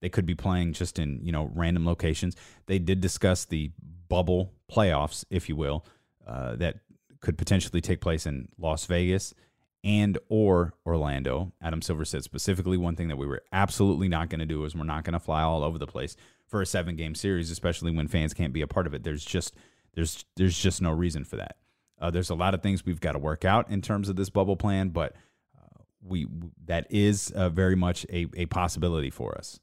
They 0.00 0.08
could 0.08 0.26
be 0.26 0.36
playing 0.36 0.74
just 0.74 1.00
in, 1.00 1.18
you 1.24 1.32
know, 1.32 1.50
random 1.52 1.84
locations. 1.84 2.36
They 2.66 2.78
did 2.78 3.00
discuss 3.00 3.46
the 3.46 3.72
bubble 4.08 4.52
playoffs, 4.70 5.24
if 5.28 5.48
you 5.48 5.56
will, 5.56 5.84
uh, 6.24 6.54
that 6.54 6.76
could 7.20 7.36
potentially 7.36 7.80
take 7.80 8.00
place 8.00 8.26
in 8.26 8.46
Las 8.58 8.86
Vegas 8.86 9.34
and 9.82 10.16
or 10.28 10.74
Orlando. 10.86 11.52
Adam 11.60 11.82
Silver 11.82 12.04
said 12.04 12.22
specifically 12.22 12.76
one 12.76 12.94
thing 12.94 13.08
that 13.08 13.18
we 13.18 13.26
were 13.26 13.42
absolutely 13.52 14.06
not 14.06 14.30
going 14.30 14.38
to 14.38 14.46
do 14.46 14.64
is 14.64 14.76
we're 14.76 14.84
not 14.84 15.02
going 15.02 15.14
to 15.14 15.18
fly 15.18 15.42
all 15.42 15.64
over 15.64 15.78
the 15.78 15.86
place 15.88 16.14
for 16.46 16.62
a 16.62 16.66
seven 16.66 16.94
game 16.94 17.16
series, 17.16 17.50
especially 17.50 17.90
when 17.90 18.06
fans 18.06 18.32
can't 18.32 18.52
be 18.52 18.62
a 18.62 18.68
part 18.68 18.86
of 18.86 18.94
it. 18.94 19.02
There's 19.02 19.24
just 19.24 19.56
there's 19.94 20.24
there's 20.36 20.56
just 20.56 20.80
no 20.80 20.92
reason 20.92 21.24
for 21.24 21.34
that. 21.38 21.56
Uh, 22.00 22.10
there's 22.10 22.30
a 22.30 22.34
lot 22.34 22.54
of 22.54 22.62
things 22.62 22.84
we've 22.84 23.00
got 23.00 23.12
to 23.12 23.18
work 23.18 23.44
out 23.44 23.70
in 23.70 23.80
terms 23.80 24.08
of 24.08 24.16
this 24.16 24.30
bubble 24.30 24.56
plan, 24.56 24.90
but 24.90 25.14
uh, 25.56 25.82
we 26.02 26.26
that 26.66 26.86
is 26.90 27.30
uh, 27.30 27.48
very 27.48 27.76
much 27.76 28.04
a, 28.10 28.26
a 28.34 28.46
possibility 28.46 29.10
for 29.10 29.36
us. 29.36 29.60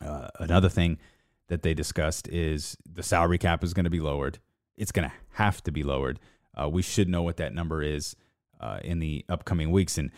Uh, 0.00 0.28
another 0.40 0.68
thing 0.68 0.98
that 1.48 1.62
they 1.62 1.74
discussed 1.74 2.28
is 2.28 2.76
the 2.90 3.02
salary 3.02 3.38
cap 3.38 3.62
is 3.62 3.74
going 3.74 3.84
to 3.84 3.90
be 3.90 4.00
lowered. 4.00 4.38
It's 4.76 4.92
going 4.92 5.08
to 5.08 5.14
have 5.34 5.62
to 5.64 5.72
be 5.72 5.82
lowered. 5.82 6.18
Uh, 6.60 6.68
we 6.68 6.82
should 6.82 7.08
know 7.08 7.22
what 7.22 7.36
that 7.36 7.54
number 7.54 7.82
is 7.82 8.16
uh, 8.60 8.80
in 8.82 8.98
the 8.98 9.24
upcoming 9.28 9.70
weeks, 9.70 9.98
and 9.98 10.10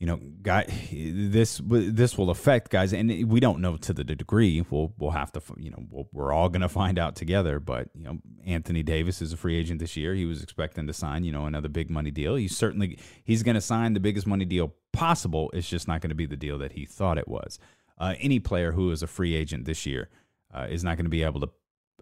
you 0.00 0.06
know, 0.06 0.18
guy, 0.40 0.64
this 0.90 1.60
this 1.62 2.16
will 2.16 2.30
affect 2.30 2.70
guys, 2.70 2.94
and 2.94 3.30
we 3.30 3.38
don't 3.38 3.60
know 3.60 3.76
to 3.76 3.92
the 3.92 4.02
degree. 4.02 4.64
We'll 4.70 4.94
we'll 4.98 5.10
have 5.10 5.30
to, 5.32 5.42
you 5.58 5.70
know, 5.70 5.84
we 5.90 6.04
we 6.10 6.22
are 6.22 6.32
all 6.32 6.48
going 6.48 6.62
to 6.62 6.70
find 6.70 6.98
out 6.98 7.16
together. 7.16 7.60
But 7.60 7.90
you 7.94 8.04
know, 8.04 8.18
Anthony 8.46 8.82
Davis 8.82 9.20
is 9.20 9.34
a 9.34 9.36
free 9.36 9.56
agent 9.56 9.78
this 9.78 9.98
year. 9.98 10.14
He 10.14 10.24
was 10.24 10.42
expecting 10.42 10.86
to 10.86 10.94
sign, 10.94 11.24
you 11.24 11.32
know, 11.32 11.44
another 11.44 11.68
big 11.68 11.90
money 11.90 12.10
deal. 12.10 12.34
He's 12.34 12.56
certainly 12.56 12.98
he's 13.24 13.42
going 13.42 13.56
to 13.56 13.60
sign 13.60 13.92
the 13.92 14.00
biggest 14.00 14.26
money 14.26 14.46
deal 14.46 14.72
possible. 14.94 15.50
It's 15.52 15.68
just 15.68 15.86
not 15.86 16.00
going 16.00 16.08
to 16.08 16.16
be 16.16 16.26
the 16.26 16.36
deal 16.36 16.56
that 16.58 16.72
he 16.72 16.86
thought 16.86 17.18
it 17.18 17.28
was. 17.28 17.58
Uh, 17.98 18.14
any 18.20 18.40
player 18.40 18.72
who 18.72 18.90
is 18.92 19.02
a 19.02 19.06
free 19.06 19.34
agent 19.34 19.66
this 19.66 19.84
year 19.84 20.08
uh, 20.54 20.66
is 20.70 20.82
not 20.82 20.96
going 20.96 21.04
to 21.04 21.10
be 21.10 21.22
able 21.24 21.40
to 21.40 21.50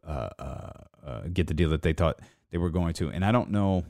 uh, 0.06 0.28
uh, 0.38 0.70
uh, 1.04 1.20
get 1.32 1.48
the 1.48 1.54
deal 1.54 1.70
that 1.70 1.82
they 1.82 1.92
thought 1.92 2.20
they 2.52 2.58
were 2.58 2.70
going 2.70 2.94
to. 2.94 3.10
And 3.10 3.24
I 3.24 3.32
don't 3.32 3.50
know 3.50 3.84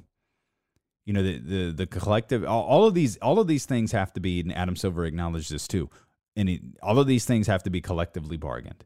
you 1.09 1.15
know 1.15 1.23
the 1.23 1.39
the, 1.39 1.73
the 1.73 1.87
collective 1.87 2.45
all, 2.45 2.65
all, 2.65 2.85
of 2.85 2.93
these 2.93 3.17
all 3.19 3.41
of 3.41 3.47
these 3.47 3.65
things 3.65 3.93
have 3.93 4.13
to 4.13 4.21
be 4.21 4.41
and 4.41 4.55
adam 4.55 4.77
silver 4.77 5.07
acknowledged 5.07 5.51
this 5.51 5.67
too 5.67 5.89
and 6.37 6.51
it, 6.51 6.61
all 6.83 6.99
of 6.99 7.07
these 7.07 7.25
things 7.25 7.47
have 7.47 7.63
to 7.63 7.71
be 7.71 7.81
collectively 7.81 8.37
bargained. 8.37 8.85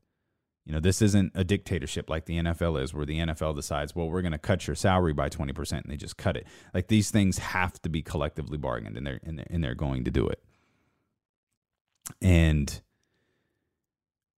You 0.64 0.72
know 0.72 0.78
this 0.78 1.02
isn't 1.02 1.32
a 1.34 1.42
dictatorship 1.42 2.08
like 2.08 2.26
the 2.26 2.38
nfl 2.38 2.80
is 2.80 2.94
where 2.94 3.04
the 3.04 3.18
nfl 3.18 3.56
decides 3.56 3.96
well 3.96 4.08
we're 4.08 4.22
going 4.22 4.30
to 4.32 4.38
cut 4.38 4.68
your 4.68 4.76
salary 4.76 5.12
by 5.12 5.28
20% 5.28 5.72
and 5.72 5.82
they 5.88 5.96
just 5.96 6.16
cut 6.16 6.36
it. 6.36 6.46
Like 6.72 6.86
these 6.86 7.10
things 7.10 7.38
have 7.38 7.82
to 7.82 7.88
be 7.88 8.02
collectively 8.02 8.56
bargained 8.56 8.96
and 8.96 9.04
they're 9.04 9.20
and 9.24 9.40
they're, 9.40 9.46
and 9.50 9.64
they're 9.64 9.74
going 9.74 10.04
to 10.04 10.12
do 10.12 10.28
it. 10.28 10.40
And 12.20 12.80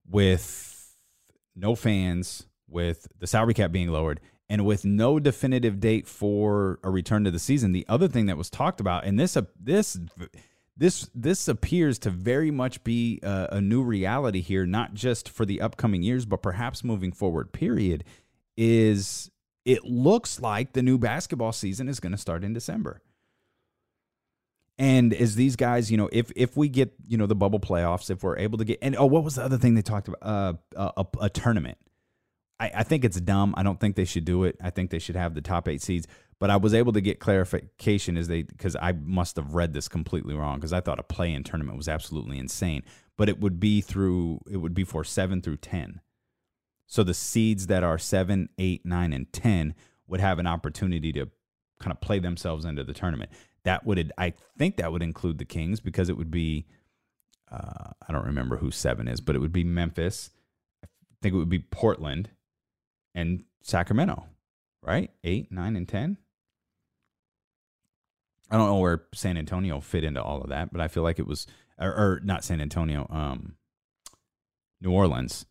with 0.09 0.97
no 1.55 1.75
fans 1.75 2.47
with 2.67 3.09
the 3.19 3.27
salary 3.27 3.53
cap 3.53 3.73
being 3.73 3.89
lowered 3.91 4.21
and 4.49 4.65
with 4.65 4.85
no 4.85 5.19
definitive 5.19 5.81
date 5.81 6.07
for 6.07 6.79
a 6.83 6.91
return 6.91 7.25
to 7.25 7.31
the 7.31 7.39
season, 7.39 7.73
the 7.73 7.87
other 7.89 8.09
thing 8.09 8.27
that 8.27 8.37
was 8.37 8.51
talked 8.51 8.81
about, 8.81 9.05
and 9.05 9.19
this 9.19 9.37
uh, 9.37 9.43
this 9.59 9.99
this 10.77 11.09
this 11.15 11.49
appears 11.49 11.99
to 12.01 12.11
very 12.11 12.51
much 12.51 12.83
be 12.85 13.21
a, 13.23 13.49
a 13.53 13.61
new 13.61 13.83
reality 13.83 14.41
here, 14.41 14.67
not 14.67 14.95
just 14.95 15.29
for 15.29 15.47
the 15.47 15.61
upcoming 15.61 16.03
years, 16.03 16.27
but 16.27 16.43
perhaps 16.43 16.85
moving 16.85 17.13
forward. 17.13 17.53
Period. 17.53 18.05
Is 18.57 19.31
it 19.65 19.85
looks 19.85 20.41
like 20.41 20.73
the 20.73 20.83
new 20.83 20.99
basketball 20.99 21.53
season 21.53 21.89
is 21.89 22.01
going 22.01 22.13
to 22.13 22.19
start 22.19 22.45
in 22.45 22.53
December. 22.53 23.01
And 24.77 25.15
as 25.15 25.37
these 25.37 25.57
guys, 25.57 25.91
you 25.91 25.97
know, 25.97 26.09
if 26.13 26.33
if 26.35 26.57
we 26.57 26.69
get 26.69 26.93
you 27.07 27.17
know 27.17 27.27
the 27.27 27.37
bubble 27.37 27.61
playoffs, 27.61 28.11
if 28.11 28.23
we're 28.23 28.39
able 28.39 28.59
to 28.59 28.65
get 28.65 28.79
and 28.83 28.97
oh, 28.97 29.07
what 29.07 29.23
was 29.23 29.37
the 29.37 29.45
other 29.45 29.57
thing 29.57 29.75
they 29.75 29.83
talked 29.83 30.09
about? 30.09 30.23
Uh, 30.23 30.55
a, 30.97 31.07
a 31.21 31.31
tournament. 31.31 31.79
I, 32.61 32.71
I 32.77 32.83
think 32.83 33.05
it's 33.05 33.21
dumb. 33.21 33.55
I 33.57 33.63
don't 33.63 33.81
think 33.81 33.97
they 33.97 34.05
should 34.05 34.25
do 34.25 34.45
it. 34.45 34.57
I 34.63 34.71
think 34.71 34.91
they 34.91 34.99
should 34.99 35.17
have 35.17 35.35
the 35.35 35.41
top 35.41 35.69
eight 35.69 35.83
seeds. 35.83 36.07
But 36.41 36.51
I 36.51 36.57
was 36.57 36.75
able 36.75 36.93
to 36.93 37.01
get 37.01 37.21
clarification 37.21 38.17
as 38.17 38.29
they 38.29 38.43
because 38.43 38.77
I 38.77 38.93
must 38.93 39.37
have 39.37 39.55
read 39.55 39.73
this 39.73 39.89
completely 39.89 40.35
wrong 40.35 40.57
because 40.57 40.73
I 40.73 40.81
thought 40.81 40.99
a 40.99 41.05
play-in 41.05 41.45
tournament 41.45 41.77
was 41.77 41.89
absolutely 41.89 42.39
insane. 42.39 42.83
But 43.17 43.29
it 43.29 43.41
would 43.41 43.61
be 43.61 43.81
through 43.81 44.41
it 44.51 44.57
would 44.59 44.75
be 44.75 44.85
for 44.85 45.05
seven 45.05 45.41
through 45.41 45.59
ten. 45.59 46.01
So 46.87 47.03
the 47.03 47.15
seeds 47.15 47.69
that 47.69 47.83
are 47.83 47.99
seven, 47.99 48.49
eight, 48.59 48.85
nine, 48.85 49.13
and 49.13 49.33
ten 49.33 49.75
would 50.07 50.21
have 50.21 50.39
an 50.39 50.47
opportunity 50.47 51.13
to 51.13 51.29
kind 51.81 51.93
of 51.93 52.01
play 52.01 52.19
themselves 52.19 52.65
into 52.65 52.85
the 52.85 52.93
tournament 52.93 53.31
that 53.65 53.85
would 53.85 54.13
I 54.17 54.35
think 54.57 54.77
that 54.77 54.93
would 54.93 55.03
include 55.03 55.39
the 55.39 55.45
Kings 55.45 55.81
because 55.81 56.09
it 56.09 56.17
would 56.17 56.31
be 56.31 56.67
uh, 57.51 57.91
I 58.07 58.13
don't 58.13 58.27
remember 58.27 58.57
who 58.57 58.71
seven 58.71 59.09
is, 59.09 59.21
but 59.21 59.35
it 59.35 59.39
would 59.39 59.53
be 59.53 59.65
Memphis. 59.65 60.31
I 60.85 60.89
think 61.23 61.35
it 61.35 61.39
would 61.39 61.49
be 61.49 61.59
Portland 61.59 62.31
and 63.15 63.45
Sacramento, 63.63 64.27
right? 64.83 65.11
Eight, 65.23 65.53
nine, 65.53 65.77
and 65.77 65.89
ten. 65.89 66.19
I 68.51 68.57
don't 68.57 68.69
know 68.69 68.79
where 68.79 69.05
San 69.15 69.37
Antonio 69.37 69.81
fit 69.81 70.05
into 70.05 70.23
all 70.23 70.43
of 70.43 70.51
that, 70.51 70.73
but 70.73 70.81
I 70.81 70.89
feel 70.89 71.03
like 71.03 71.19
it 71.19 71.27
was 71.27 71.47
or, 71.79 71.89
or 71.89 72.21
not 72.23 72.45
San 72.45 72.61
Antonio, 72.61 73.07
um, 73.11 73.55
New 74.81 74.93
Orleans. 74.93 75.47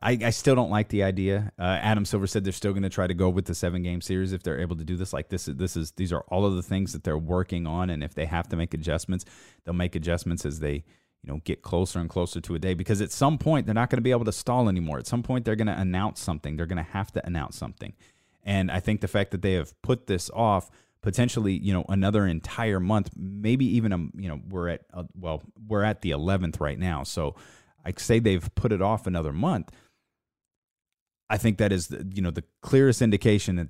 I, 0.00 0.12
I 0.12 0.30
still 0.30 0.54
don't 0.54 0.70
like 0.70 0.88
the 0.88 1.02
idea. 1.02 1.50
Uh, 1.58 1.62
Adam 1.62 2.04
Silver 2.04 2.28
said 2.28 2.44
they're 2.44 2.52
still 2.52 2.72
going 2.72 2.84
to 2.84 2.88
try 2.88 3.08
to 3.08 3.14
go 3.14 3.28
with 3.28 3.46
the 3.46 3.54
seven 3.54 3.82
game 3.82 4.00
series 4.00 4.32
if 4.32 4.42
they're 4.42 4.60
able 4.60 4.76
to 4.76 4.84
do 4.84 4.96
this. 4.96 5.12
Like 5.12 5.28
this, 5.28 5.46
this 5.46 5.76
is 5.76 5.90
these 5.92 6.12
are 6.12 6.24
all 6.28 6.44
of 6.44 6.54
the 6.54 6.62
things 6.62 6.92
that 6.92 7.02
they're 7.02 7.18
working 7.18 7.66
on, 7.66 7.90
and 7.90 8.04
if 8.04 8.14
they 8.14 8.26
have 8.26 8.48
to 8.50 8.56
make 8.56 8.74
adjustments, 8.74 9.24
they'll 9.64 9.74
make 9.74 9.96
adjustments 9.96 10.46
as 10.46 10.60
they 10.60 10.84
you 11.22 11.32
know 11.32 11.40
get 11.44 11.62
closer 11.62 11.98
and 11.98 12.08
closer 12.08 12.40
to 12.40 12.54
a 12.54 12.58
day. 12.58 12.74
Because 12.74 13.00
at 13.00 13.12
some 13.12 13.38
point 13.38 13.66
they're 13.66 13.74
not 13.74 13.90
going 13.90 13.98
to 13.98 14.02
be 14.02 14.10
able 14.10 14.24
to 14.24 14.32
stall 14.32 14.68
anymore. 14.68 14.98
At 14.98 15.06
some 15.06 15.22
point 15.22 15.44
they're 15.44 15.56
going 15.56 15.66
to 15.66 15.78
announce 15.78 16.20
something. 16.20 16.56
They're 16.56 16.66
going 16.66 16.84
to 16.84 16.90
have 16.92 17.12
to 17.12 17.26
announce 17.26 17.56
something, 17.56 17.92
and 18.42 18.70
I 18.70 18.80
think 18.80 19.00
the 19.00 19.08
fact 19.08 19.30
that 19.32 19.42
they 19.42 19.54
have 19.54 19.80
put 19.82 20.06
this 20.06 20.30
off 20.30 20.70
potentially 21.02 21.52
you 21.52 21.72
know 21.72 21.84
another 21.88 22.26
entire 22.26 22.80
month, 22.80 23.10
maybe 23.16 23.64
even 23.76 23.92
a 23.92 23.98
you 24.20 24.28
know 24.28 24.40
we're 24.48 24.68
at 24.68 24.82
uh, 24.94 25.04
well 25.14 25.42
we're 25.68 25.84
at 25.84 26.00
the 26.02 26.10
11th 26.10 26.60
right 26.60 26.78
now, 26.78 27.02
so 27.02 27.34
I 27.84 27.92
say 27.96 28.18
they've 28.18 28.48
put 28.54 28.72
it 28.72 28.80
off 28.80 29.06
another 29.06 29.32
month. 29.32 29.70
I 31.28 31.38
think 31.38 31.58
that 31.58 31.72
is 31.72 31.88
the, 31.88 32.08
you 32.14 32.22
know 32.22 32.30
the 32.30 32.44
clearest 32.60 33.02
indication 33.02 33.56
that 33.56 33.68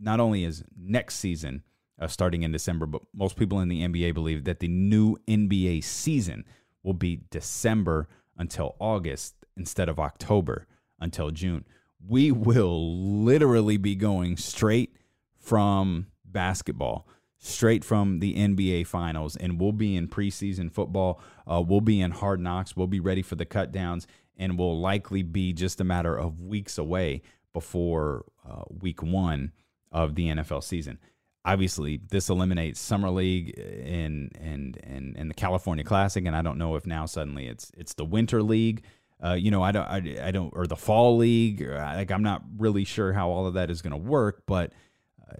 not 0.00 0.20
only 0.20 0.44
is 0.44 0.64
next 0.76 1.16
season 1.16 1.62
uh, 2.00 2.06
starting 2.06 2.42
in 2.42 2.52
December, 2.52 2.86
but 2.86 3.02
most 3.12 3.36
people 3.36 3.60
in 3.60 3.68
the 3.68 3.86
NBA 3.86 4.14
believe 4.14 4.44
that 4.44 4.60
the 4.60 4.68
new 4.68 5.16
NBA 5.26 5.82
season 5.84 6.44
will 6.82 6.94
be 6.94 7.20
December 7.30 8.08
until 8.36 8.76
August 8.78 9.34
instead 9.56 9.88
of 9.88 9.98
October 9.98 10.66
until 11.00 11.30
June. 11.30 11.64
We 12.06 12.30
will 12.30 13.24
literally 13.24 13.76
be 13.76 13.96
going 13.96 14.36
straight 14.36 14.96
from 15.36 16.06
basketball 16.24 17.06
straight 17.38 17.84
from 17.84 18.18
the 18.18 18.34
NBA 18.34 18.86
finals, 18.86 19.36
and 19.36 19.60
we'll 19.60 19.72
be 19.72 19.96
in 19.96 20.08
preseason 20.08 20.70
football. 20.70 21.20
Uh, 21.46 21.62
we'll 21.66 21.80
be 21.80 22.00
in 22.00 22.10
hard 22.10 22.40
knocks. 22.40 22.76
We'll 22.76 22.88
be 22.88 23.00
ready 23.00 23.22
for 23.22 23.36
the 23.36 23.46
cut 23.46 23.72
downs, 23.72 24.06
and 24.36 24.58
we'll 24.58 24.78
likely 24.78 25.22
be 25.22 25.52
just 25.52 25.80
a 25.80 25.84
matter 25.84 26.16
of 26.16 26.40
weeks 26.40 26.76
away 26.76 27.22
before 27.52 28.24
uh, 28.48 28.64
week 28.68 29.02
one 29.02 29.52
of 29.90 30.16
the 30.16 30.26
NFL 30.26 30.62
season. 30.62 30.98
Obviously, 31.44 32.00
this 32.10 32.28
eliminates 32.28 32.80
summer 32.80 33.10
league 33.10 33.58
and 33.58 34.30
and 34.38 34.78
and 34.82 35.16
and 35.16 35.30
the 35.30 35.34
California 35.34 35.84
Classic, 35.84 36.24
and 36.26 36.36
I 36.36 36.42
don't 36.42 36.58
know 36.58 36.76
if 36.76 36.86
now 36.86 37.06
suddenly 37.06 37.46
it's 37.46 37.70
it's 37.76 37.94
the 37.94 38.04
winter 38.04 38.42
league. 38.42 38.82
Uh, 39.24 39.32
you 39.34 39.50
know, 39.50 39.62
I 39.62 39.72
don't, 39.72 39.84
I, 39.84 40.28
I 40.28 40.30
don't, 40.30 40.52
or 40.54 40.68
the 40.68 40.76
fall 40.76 41.16
league. 41.16 41.60
Like, 41.60 42.12
I'm 42.12 42.22
not 42.22 42.42
really 42.56 42.84
sure 42.84 43.12
how 43.12 43.30
all 43.30 43.48
of 43.48 43.54
that 43.54 43.68
is 43.68 43.82
going 43.82 43.90
to 43.90 43.96
work, 43.96 44.44
but 44.46 44.72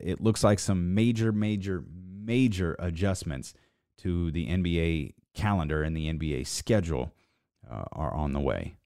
it 0.01 0.21
looks 0.21 0.45
like 0.45 0.59
some 0.59 0.95
major, 0.95 1.33
major, 1.33 1.85
major 2.25 2.77
adjustments 2.79 3.55
to 3.99 4.31
the 4.31 4.47
NBA 4.49 5.15
calendar 5.35 5.83
and 5.83 5.97
the 5.97 6.13
NBA 6.13 6.47
schedule 6.47 7.13
uh, 7.71 7.85
are 7.93 8.13
on 8.13 8.33
the 8.33 8.41
way. 8.41 8.77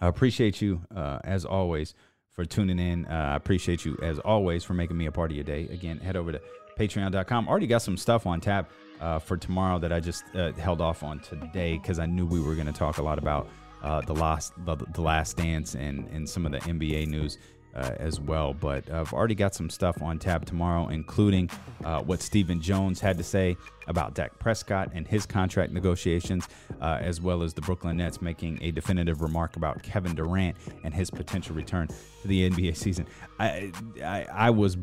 I 0.00 0.08
appreciate 0.08 0.60
you, 0.60 0.82
uh, 0.94 1.18
as 1.22 1.44
always, 1.44 1.94
for 2.34 2.44
tuning 2.44 2.78
in. 2.78 3.06
Uh, 3.06 3.30
I 3.32 3.36
appreciate 3.36 3.84
you, 3.84 3.98
as 4.02 4.18
always, 4.18 4.64
for 4.64 4.74
making 4.74 4.96
me 4.96 5.06
a 5.06 5.12
part 5.12 5.30
of 5.30 5.36
your 5.36 5.44
day. 5.44 5.68
Again, 5.70 5.98
head 5.98 6.16
over 6.16 6.32
to 6.32 6.40
patreon.com. 6.78 7.48
Already 7.48 7.66
got 7.66 7.82
some 7.82 7.96
stuff 7.96 8.26
on 8.26 8.40
tap 8.40 8.70
uh, 9.00 9.18
for 9.18 9.36
tomorrow 9.36 9.78
that 9.78 9.92
I 9.92 10.00
just 10.00 10.24
uh, 10.34 10.52
held 10.52 10.80
off 10.80 11.02
on 11.02 11.20
today 11.20 11.78
because 11.78 11.98
I 11.98 12.06
knew 12.06 12.26
we 12.26 12.40
were 12.40 12.54
going 12.54 12.66
to 12.66 12.72
talk 12.72 12.98
a 12.98 13.02
lot 13.02 13.18
about 13.18 13.48
uh, 13.82 14.00
the 14.02 14.14
last 14.14 14.52
the, 14.64 14.76
the 14.76 15.02
last 15.02 15.36
dance 15.36 15.74
and, 15.74 16.08
and 16.08 16.28
some 16.28 16.46
of 16.46 16.52
the 16.52 16.58
NBA 16.60 17.08
news 17.08 17.38
uh, 17.74 17.92
as 17.98 18.20
well. 18.20 18.54
But 18.54 18.90
I've 18.90 19.12
already 19.12 19.34
got 19.34 19.54
some 19.54 19.70
stuff 19.70 20.00
on 20.02 20.18
tap 20.18 20.44
tomorrow, 20.44 20.88
including 20.88 21.50
uh, 21.84 22.02
what 22.02 22.20
Stephen 22.22 22.60
Jones 22.60 23.00
had 23.00 23.18
to 23.18 23.24
say 23.24 23.56
about 23.86 24.14
Dak 24.14 24.38
Prescott 24.38 24.90
and 24.94 25.06
his 25.06 25.26
contract 25.26 25.72
negotiations, 25.72 26.48
uh, 26.80 26.98
as 27.00 27.20
well 27.20 27.42
as 27.42 27.54
the 27.54 27.60
Brooklyn 27.62 27.96
Nets 27.96 28.22
making 28.22 28.58
a 28.62 28.70
definitive 28.70 29.22
remark 29.22 29.56
about 29.56 29.82
Kevin 29.82 30.14
Durant 30.14 30.56
and 30.84 30.94
his 30.94 31.10
potential 31.10 31.54
return 31.56 31.88
to 31.88 32.28
the 32.28 32.48
NBA 32.50 32.76
season. 32.76 33.06
I, 33.38 33.72
I, 34.02 34.26
I 34.32 34.50
was 34.50 34.76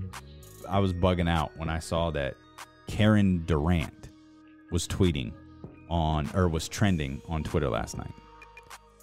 I 0.67 0.79
was 0.79 0.93
bugging 0.93 1.29
out 1.29 1.51
when 1.57 1.69
I 1.69 1.79
saw 1.79 2.11
that 2.11 2.35
Karen 2.87 3.43
Durant 3.45 4.09
was 4.71 4.87
tweeting 4.87 5.31
on 5.89 6.29
or 6.35 6.47
was 6.47 6.67
trending 6.69 7.21
on 7.27 7.43
Twitter 7.43 7.69
last 7.69 7.97
night. 7.97 8.13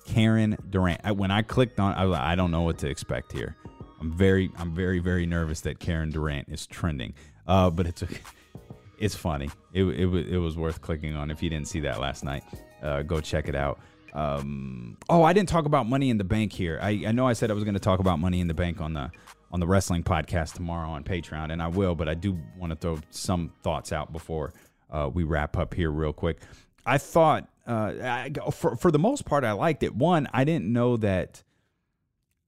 Karen 0.07 0.57
Durant. 0.71 1.17
When 1.17 1.31
I 1.31 1.43
clicked 1.43 1.81
on, 1.81 1.95
I, 1.95 2.33
I 2.33 2.35
don't 2.37 2.51
know 2.51 2.63
what 2.63 2.79
to 2.79 2.89
expect 2.89 3.33
here. 3.33 3.57
I'm 4.01 4.13
very, 4.13 4.51
I'm 4.59 4.75
very, 4.75 4.99
very 4.99 5.27
nervous 5.27 5.63
that 5.63 5.79
Karen 5.79 6.11
Durant 6.11 6.49
is 6.49 6.67
trending. 6.67 7.15
Uh, 7.47 7.71
but 7.71 7.87
it's 7.87 8.03
it's 8.99 9.15
funny. 9.15 9.51
It, 9.73 9.85
it, 9.85 10.29
it 10.29 10.39
was 10.39 10.57
worth 10.57 10.81
clicking 10.81 11.15
on. 11.15 11.31
If 11.31 11.43
you 11.43 11.51
didn't 11.51 11.69
see 11.69 11.81
that 11.81 12.01
last 12.01 12.25
night, 12.25 12.45
uh, 12.83 13.03
go 13.03 13.21
check 13.21 13.49
it 13.49 13.55
out. 13.55 13.79
Um, 14.13 14.97
oh, 15.11 15.23
I 15.23 15.33
didn't 15.33 15.51
talk 15.51 15.67
about 15.67 15.87
Money 15.87 16.09
in 16.09 16.17
the 16.17 16.25
Bank 16.25 16.53
here. 16.53 16.79
I, 16.83 17.05
I 17.07 17.13
know 17.13 17.27
I 17.27 17.35
said 17.35 17.51
I 17.51 17.55
was 17.55 17.65
going 17.65 17.75
to 17.75 17.81
talk 17.81 18.01
about 18.01 18.19
Money 18.19 18.41
in 18.41 18.49
the 18.49 18.55
Bank 18.55 18.81
on 18.81 18.95
the 18.95 19.11
on 19.53 19.61
the 19.61 19.67
wrestling 19.67 20.03
podcast 20.03 20.55
tomorrow 20.55 20.89
on 20.89 21.05
Patreon, 21.05 21.53
and 21.53 21.63
I 21.63 21.69
will. 21.69 21.95
But 21.95 22.09
I 22.09 22.15
do 22.15 22.39
want 22.59 22.71
to 22.71 22.77
throw 22.77 22.99
some 23.11 23.53
thoughts 23.63 23.93
out 23.93 24.13
before 24.13 24.55
uh, 24.91 25.11
we 25.13 25.25
wrap 25.25 25.57
up 25.57 25.75
here 25.75 25.91
real 25.91 26.13
quick. 26.13 26.39
I 26.87 26.99
thought, 26.99 27.49
uh, 27.67 27.93
I, 28.03 28.31
for 28.53 28.77
for 28.77 28.91
the 28.91 28.99
most 28.99 29.27
part, 29.27 29.45
I 29.45 29.53
liked 29.53 29.83
it. 29.83 29.95
One, 29.95 30.29
I 30.33 30.45
didn't 30.45 30.73
know 30.73 30.97
that 30.99 31.43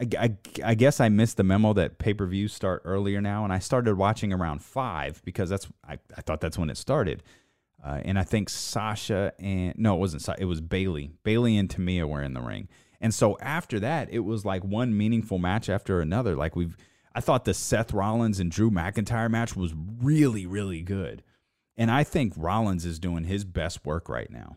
I, 0.01 0.37
I, 0.65 0.75
guess 0.75 1.01
I 1.01 1.09
missed 1.09 1.39
the 1.39 1.45
memo 1.45 1.73
that 1.73 1.99
pay 1.99 2.15
per 2.15 2.25
views 2.25 2.53
start 2.53 2.83
earlier 2.85 3.21
now, 3.21 3.43
and 3.43 3.53
I 3.53 3.59
started 3.59 3.97
watching 3.97 4.33
around 4.33 4.63
five 4.63 5.21
because 5.25 5.51
that's 5.51 5.67
I, 5.87 5.99
I 6.17 6.21
thought 6.21 6.41
that's 6.41 6.57
when 6.57 6.71
it 6.71 6.77
started. 6.77 7.23
Uh, 7.85 8.01
and 8.05 8.19
I 8.19 8.23
think 8.23 8.49
Sasha 8.49 9.33
and 9.39 9.75
no, 9.77 9.97
it 9.97 9.99
wasn't. 9.99 10.29
It 10.39 10.45
was 10.45 10.61
Bayley. 10.61 11.13
Bayley 11.25 11.57
and 11.57 11.69
Tamia 11.69 12.09
were 12.09 12.23
in 12.23 12.35
the 12.35 12.41
ring, 12.41 12.69
and 13.01 13.13
so 13.13 13.37
after 13.41 13.81
that, 13.81 14.09
it 14.13 14.21
was 14.21 14.45
like 14.45 14.63
one 14.63 14.97
meaningful 14.97 15.39
match 15.39 15.69
after 15.69 16.01
another. 16.01 16.37
Like 16.37 16.55
we've, 16.55 16.77
I 17.13 17.21
thought 17.21 17.45
the 17.45 17.55
Seth 17.55 17.93
Rollins 17.93 18.39
and 18.39 18.53
Drew 18.53 18.71
McIntyre 18.71 19.31
match 19.31 19.57
was 19.57 19.75
really, 20.01 20.47
really 20.47 20.83
good, 20.83 21.25
and 21.77 21.91
I 21.91 22.05
think 22.05 22.35
Rollins 22.37 22.85
is 22.85 23.01
doing 23.01 23.25
his 23.25 23.45
best 23.45 23.85
work 23.85 24.09
right 24.09 24.31
now. 24.31 24.57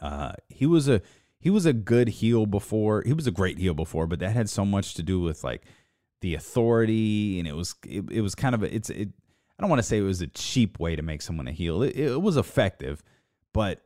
Uh, 0.00 0.32
he 0.48 0.66
was 0.66 0.88
a 0.88 1.02
he 1.40 1.50
was 1.50 1.66
a 1.66 1.72
good 1.72 2.08
heel 2.08 2.46
before. 2.46 3.02
He 3.02 3.12
was 3.12 3.26
a 3.26 3.32
great 3.32 3.58
heel 3.58 3.74
before, 3.74 4.06
but 4.06 4.18
that 4.18 4.32
had 4.32 4.50
so 4.50 4.64
much 4.64 4.94
to 4.94 5.02
do 5.02 5.20
with 5.20 5.44
like 5.44 5.62
the 6.20 6.34
authority, 6.34 7.38
and 7.38 7.46
it 7.46 7.54
was 7.54 7.74
it, 7.86 8.04
it 8.10 8.20
was 8.20 8.34
kind 8.34 8.54
of 8.54 8.62
a, 8.62 8.74
it's 8.74 8.90
it. 8.90 9.08
I 9.58 9.62
don't 9.62 9.70
want 9.70 9.80
to 9.80 9.86
say 9.86 9.98
it 9.98 10.02
was 10.02 10.20
a 10.20 10.28
cheap 10.28 10.78
way 10.78 10.96
to 10.96 11.02
make 11.02 11.22
someone 11.22 11.48
a 11.48 11.52
heel. 11.52 11.82
It, 11.82 11.96
it 11.96 12.22
was 12.22 12.36
effective, 12.36 13.02
but 13.52 13.82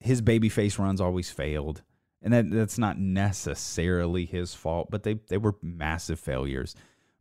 his 0.00 0.22
babyface 0.22 0.78
runs 0.78 1.00
always 1.00 1.30
failed, 1.30 1.82
and 2.20 2.32
that 2.32 2.50
that's 2.50 2.78
not 2.78 2.98
necessarily 2.98 4.24
his 4.24 4.54
fault. 4.54 4.88
But 4.90 5.02
they 5.02 5.14
they 5.28 5.38
were 5.38 5.56
massive 5.62 6.20
failures. 6.20 6.76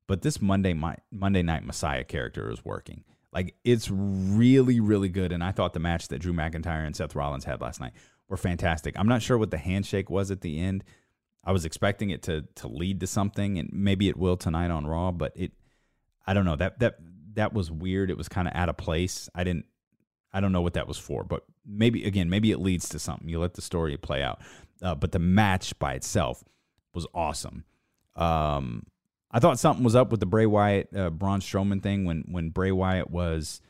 But 0.06 0.22
this 0.22 0.42
Monday 0.42 0.74
my, 0.74 0.98
Monday 1.12 1.42
Night 1.42 1.64
Messiah 1.64 2.04
character 2.04 2.52
is 2.52 2.64
working. 2.64 3.04
Like 3.34 3.56
it's 3.64 3.90
really 3.90 4.80
really 4.80 5.10
good, 5.10 5.32
and 5.32 5.44
I 5.44 5.52
thought 5.52 5.74
the 5.74 5.80
match 5.80 6.10
that 6.10 6.20
Drew 6.20 6.34
McIntyre 6.34 6.86
and 6.86 6.96
Seth 6.96 7.16
Rollins 7.16 7.46
had 7.46 7.62
last 7.62 7.80
night 7.80 7.94
were 8.32 8.38
fantastic. 8.38 8.96
I'm 8.98 9.08
not 9.08 9.22
sure 9.22 9.38
what 9.38 9.52
the 9.52 9.58
handshake 9.58 10.10
was 10.10 10.32
at 10.32 10.42
the 10.42 10.60
end. 10.60 10.84
I 11.44 11.52
was 11.52 11.66
expecting 11.66 12.10
it 12.10 12.24
to 12.24 12.46
to 12.56 12.68
lead 12.68 13.02
to 13.02 13.08
something, 13.08 13.60
and 13.60 13.70
maybe 13.72 14.10
it 14.10 14.18
will 14.18 14.38
tonight 14.38 14.72
on 14.72 14.88
Raw. 14.88 15.12
But 15.12 15.34
it, 15.36 15.52
I 16.26 16.34
don't 16.34 16.46
know 16.46 16.56
that 16.56 16.80
that 16.80 16.96
that 17.34 17.54
was 17.54 17.70
weird. 17.70 18.10
It 18.10 18.18
was 18.18 18.30
kind 18.30 18.48
of 18.48 18.56
out 18.56 18.70
of 18.70 18.78
place. 18.78 19.30
I 19.36 19.44
didn't 19.44 19.66
I 20.34 20.40
don't 20.40 20.52
know 20.52 20.62
what 20.62 20.74
that 20.74 20.88
was 20.88 20.98
for, 20.98 21.24
but 21.24 21.44
maybe 21.66 22.06
again, 22.06 22.30
maybe 22.30 22.52
it 22.52 22.60
leads 22.60 22.90
to 22.90 23.00
something. 23.00 23.28
You 23.28 23.40
let 23.40 23.56
the 23.56 23.62
story 23.62 23.96
play 23.98 24.24
out. 24.24 24.42
Uh, 24.82 24.96
but 24.96 25.12
the 25.12 25.20
match 25.20 25.78
by 25.78 25.94
itself 25.94 26.44
was 26.94 27.06
awesome. 27.14 27.66
Um, 28.16 28.88
I 29.30 29.40
thought 29.40 29.60
something 29.60 29.84
was 29.84 29.96
up 29.96 30.10
with 30.10 30.20
the 30.20 30.26
Bray 30.26 30.46
Wyatt 30.46 30.96
uh, 30.96 31.10
Braun 31.10 31.42
Strowman 31.42 31.84
thing 31.84 32.06
when 32.06 32.26
when 32.30 32.50
Bray 32.50 32.72
Wyatt 32.72 33.10
was 33.12 33.62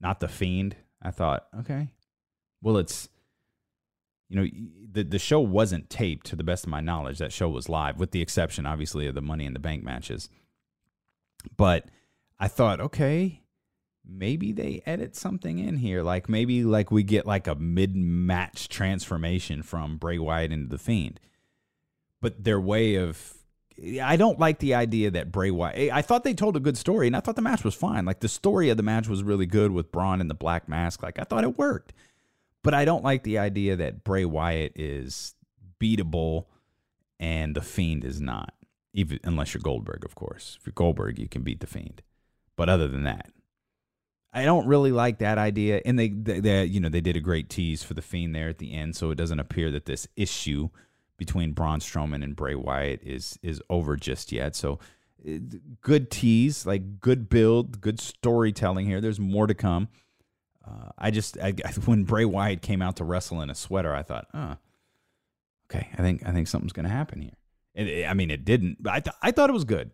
not 0.00 0.20
the 0.20 0.28
Fiend. 0.28 0.76
I 1.02 1.10
thought, 1.10 1.46
okay, 1.60 1.88
well, 2.62 2.78
it's 2.78 3.08
you 4.28 4.36
know 4.36 4.48
the 4.92 5.04
the 5.04 5.18
show 5.18 5.40
wasn't 5.40 5.90
taped 5.90 6.26
to 6.26 6.36
the 6.36 6.44
best 6.44 6.64
of 6.64 6.70
my 6.70 6.80
knowledge. 6.80 7.18
That 7.18 7.32
show 7.32 7.48
was 7.48 7.68
live, 7.68 7.98
with 7.98 8.12
the 8.12 8.22
exception, 8.22 8.66
obviously, 8.66 9.06
of 9.06 9.14
the 9.14 9.22
Money 9.22 9.44
in 9.44 9.52
the 9.52 9.58
Bank 9.58 9.82
matches. 9.82 10.28
But 11.56 11.86
I 12.38 12.48
thought, 12.48 12.80
okay, 12.80 13.42
maybe 14.06 14.52
they 14.52 14.82
edit 14.86 15.16
something 15.16 15.58
in 15.58 15.76
here, 15.76 16.02
like 16.02 16.28
maybe 16.28 16.64
like 16.64 16.90
we 16.90 17.02
get 17.02 17.26
like 17.26 17.46
a 17.46 17.54
mid 17.54 17.96
match 17.96 18.68
transformation 18.68 19.62
from 19.62 19.96
Bray 19.96 20.18
Wyatt 20.18 20.52
into 20.52 20.68
the 20.68 20.78
Fiend. 20.78 21.20
But 22.20 22.44
their 22.44 22.60
way 22.60 22.96
of 22.96 23.34
I 24.00 24.16
don't 24.16 24.38
like 24.38 24.60
the 24.60 24.74
idea 24.74 25.10
that 25.10 25.32
Bray 25.32 25.50
Wyatt. 25.50 25.92
I 25.92 26.02
thought 26.02 26.24
they 26.24 26.34
told 26.34 26.56
a 26.56 26.60
good 26.60 26.78
story, 26.78 27.06
and 27.06 27.16
I 27.16 27.20
thought 27.20 27.36
the 27.36 27.42
match 27.42 27.64
was 27.64 27.74
fine. 27.74 28.04
Like 28.04 28.20
the 28.20 28.28
story 28.28 28.70
of 28.70 28.76
the 28.76 28.82
match 28.82 29.08
was 29.08 29.22
really 29.22 29.46
good 29.46 29.72
with 29.72 29.90
Braun 29.90 30.20
and 30.20 30.30
the 30.30 30.34
black 30.34 30.68
mask. 30.68 31.02
Like 31.02 31.18
I 31.18 31.24
thought 31.24 31.44
it 31.44 31.58
worked, 31.58 31.92
but 32.64 32.74
I 32.74 32.84
don't 32.84 33.04
like 33.04 33.22
the 33.22 33.38
idea 33.38 33.76
that 33.76 34.02
Bray 34.02 34.24
Wyatt 34.24 34.72
is 34.74 35.34
beatable 35.78 36.46
and 37.20 37.54
the 37.54 37.60
Fiend 37.60 38.04
is 38.04 38.20
not. 38.20 38.54
Even 38.94 39.20
unless 39.22 39.54
you're 39.54 39.60
Goldberg, 39.60 40.04
of 40.04 40.14
course. 40.14 40.56
If 40.58 40.66
you're 40.66 40.72
Goldberg, 40.72 41.18
you 41.18 41.28
can 41.28 41.42
beat 41.42 41.60
the 41.60 41.66
Fiend. 41.66 42.02
But 42.56 42.68
other 42.68 42.88
than 42.88 43.04
that, 43.04 43.30
I 44.32 44.44
don't 44.44 44.66
really 44.66 44.92
like 44.92 45.18
that 45.18 45.36
idea. 45.36 45.82
And 45.84 45.98
they, 45.98 46.08
they, 46.08 46.40
they 46.40 46.64
you 46.64 46.80
know, 46.80 46.88
they 46.88 47.02
did 47.02 47.16
a 47.16 47.20
great 47.20 47.50
tease 47.50 47.82
for 47.82 47.94
the 47.94 48.02
Fiend 48.02 48.34
there 48.34 48.48
at 48.48 48.58
the 48.58 48.72
end, 48.72 48.96
so 48.96 49.10
it 49.10 49.16
doesn't 49.16 49.40
appear 49.40 49.70
that 49.70 49.84
this 49.84 50.08
issue 50.16 50.70
between 51.18 51.52
Braun 51.52 51.80
Strowman 51.80 52.24
and 52.24 52.34
Bray 52.34 52.54
Wyatt 52.54 53.00
is 53.02 53.38
is 53.42 53.60
over 53.68 53.96
just 53.96 54.32
yet. 54.32 54.56
So 54.56 54.78
eh, 55.26 55.38
good 55.82 56.10
tease, 56.10 56.66
like 56.66 56.98
good 56.98 57.28
build, 57.28 57.80
good 57.80 58.00
storytelling 58.00 58.86
here. 58.86 59.00
There's 59.00 59.20
more 59.20 59.46
to 59.46 59.54
come. 59.54 59.88
I 60.98 61.10
just 61.10 61.38
I, 61.38 61.50
when 61.84 62.04
Bray 62.04 62.24
Wyatt 62.24 62.62
came 62.62 62.82
out 62.82 62.96
to 62.96 63.04
wrestle 63.04 63.40
in 63.40 63.50
a 63.50 63.54
sweater, 63.54 63.94
I 63.94 64.02
thought, 64.02 64.26
oh, 64.34 64.56
okay, 65.70 65.88
I 65.96 66.02
think 66.02 66.26
I 66.26 66.32
think 66.32 66.48
something's 66.48 66.72
going 66.72 66.84
to 66.84 66.92
happen 66.92 67.22
here. 67.22 67.36
It, 67.74 68.06
I 68.06 68.14
mean, 68.14 68.30
it 68.30 68.44
didn't, 68.44 68.82
but 68.82 68.92
I 68.92 69.00
th- 69.00 69.16
I 69.22 69.30
thought 69.30 69.50
it 69.50 69.54
was 69.54 69.64
good. 69.64 69.90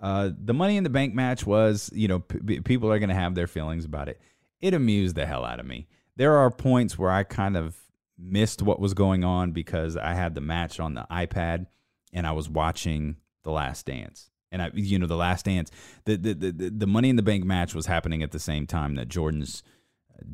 Uh, 0.00 0.30
the 0.42 0.54
Money 0.54 0.76
in 0.76 0.84
the 0.84 0.90
Bank 0.90 1.14
match 1.14 1.44
was, 1.44 1.90
you 1.92 2.08
know, 2.08 2.20
p- 2.20 2.60
people 2.60 2.90
are 2.90 2.98
going 2.98 3.10
to 3.10 3.14
have 3.14 3.34
their 3.34 3.46
feelings 3.46 3.84
about 3.84 4.08
it. 4.08 4.18
It 4.60 4.72
amused 4.72 5.14
the 5.14 5.26
hell 5.26 5.44
out 5.44 5.60
of 5.60 5.66
me. 5.66 5.88
There 6.16 6.36
are 6.36 6.50
points 6.50 6.98
where 6.98 7.10
I 7.10 7.22
kind 7.22 7.56
of 7.56 7.76
missed 8.18 8.62
what 8.62 8.80
was 8.80 8.94
going 8.94 9.24
on 9.24 9.52
because 9.52 9.96
I 9.96 10.14
had 10.14 10.34
the 10.34 10.40
match 10.40 10.80
on 10.80 10.94
the 10.94 11.06
iPad 11.10 11.66
and 12.12 12.26
I 12.26 12.32
was 12.32 12.48
watching 12.48 13.16
The 13.42 13.50
Last 13.50 13.86
Dance. 13.86 14.30
And 14.52 14.62
I, 14.62 14.70
you 14.74 14.98
know, 14.98 15.06
The 15.06 15.16
Last 15.16 15.44
Dance, 15.44 15.70
the 16.04 16.16
the 16.16 16.34
the, 16.34 16.70
the 16.70 16.86
Money 16.86 17.10
in 17.10 17.16
the 17.16 17.22
Bank 17.22 17.44
match 17.44 17.74
was 17.74 17.86
happening 17.86 18.22
at 18.22 18.32
the 18.32 18.38
same 18.38 18.66
time 18.66 18.94
that 18.96 19.08
Jordan's 19.08 19.62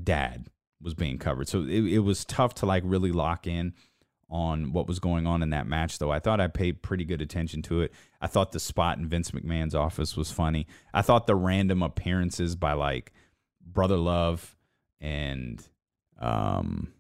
dad 0.05 0.49
was 0.81 0.95
being 0.95 1.19
covered. 1.19 1.49
So 1.49 1.63
it, 1.63 1.85
it 1.85 1.99
was 2.01 2.25
tough 2.25 2.55
to 2.57 2.67
like 2.67 2.83
really 2.87 3.13
lock 3.13 3.47
in 3.47 3.75
on 4.29 4.73
what 4.73 4.89
was 4.89 4.99
going 4.99 5.27
on 5.27 5.43
in 5.43 5.51
that 5.51 5.67
match, 5.67 5.99
though. 5.99 6.11
I 6.11 6.19
thought 6.19 6.41
I 6.41 6.49
paid 6.49 6.83
pretty 6.83 7.05
good 7.05 7.23
attention 7.23 7.63
to 7.63 7.81
it. 7.83 7.93
I 8.21 8.27
thought 8.27 8.53
the 8.53 8.61
spot 8.61 8.99
in 8.99 9.07
Vince 9.07 9.31
McMahon's 9.31 9.75
office 9.75 10.17
was 10.17 10.31
funny. 10.31 10.67
I 10.93 11.03
thought 11.03 11.27
the 11.27 11.37
random 11.37 11.83
appearances 11.83 12.57
by 12.57 12.73
like 12.73 13.13
Brother 13.65 13.97
Love 13.97 14.57
and 15.01 15.63
um 16.19 16.93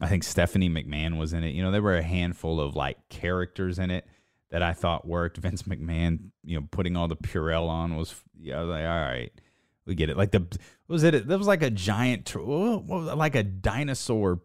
I 0.00 0.08
think 0.08 0.24
Stephanie 0.24 0.68
McMahon 0.68 1.18
was 1.18 1.32
in 1.32 1.42
it. 1.42 1.54
You 1.54 1.62
know, 1.62 1.70
there 1.70 1.82
were 1.82 1.96
a 1.96 2.02
handful 2.02 2.60
of 2.60 2.76
like 2.76 3.08
characters 3.08 3.78
in 3.78 3.90
it 3.90 4.06
that 4.50 4.62
I 4.62 4.72
thought 4.72 5.06
worked. 5.06 5.38
Vince 5.38 5.62
McMahon, 5.62 6.30
you 6.44 6.60
know, 6.60 6.66
putting 6.70 6.96
all 6.96 7.08
the 7.08 7.16
Purell 7.16 7.68
on 7.68 7.96
was, 7.96 8.14
yeah, 8.38 8.58
I 8.58 8.60
was 8.60 8.68
like, 8.68 8.84
all 8.84 9.00
right, 9.00 9.32
we 9.86 9.94
get 9.94 10.10
it. 10.10 10.16
Like 10.16 10.32
the, 10.32 10.46
was 10.88 11.02
it, 11.04 11.26
there 11.26 11.38
was 11.38 11.46
like 11.46 11.62
a 11.62 11.70
giant, 11.70 12.34
like 12.34 13.34
a 13.34 13.42
dinosaur 13.42 14.40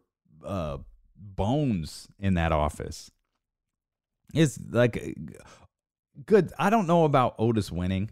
uh, 0.46 0.78
bones 1.16 2.08
in 2.20 2.36
that 2.36 2.52
office. 2.52 3.12
It's 4.34 4.60
like 4.70 5.18
good. 6.26 6.54
I 6.58 6.70
don't 6.70 6.88
know 6.88 7.06
about 7.06 7.36
Otis 7.38 7.72
winning. 7.72 8.12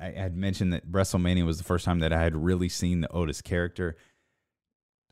I 0.00 0.12
had 0.16 0.36
mentioned 0.36 0.72
that 0.72 0.90
WrestleMania 0.90 1.44
was 1.44 1.58
the 1.58 1.64
first 1.64 1.84
time 1.84 1.98
that 1.98 2.12
I 2.12 2.22
had 2.22 2.36
really 2.36 2.68
seen 2.68 3.00
the 3.00 3.10
Otis 3.10 3.42
character 3.42 3.96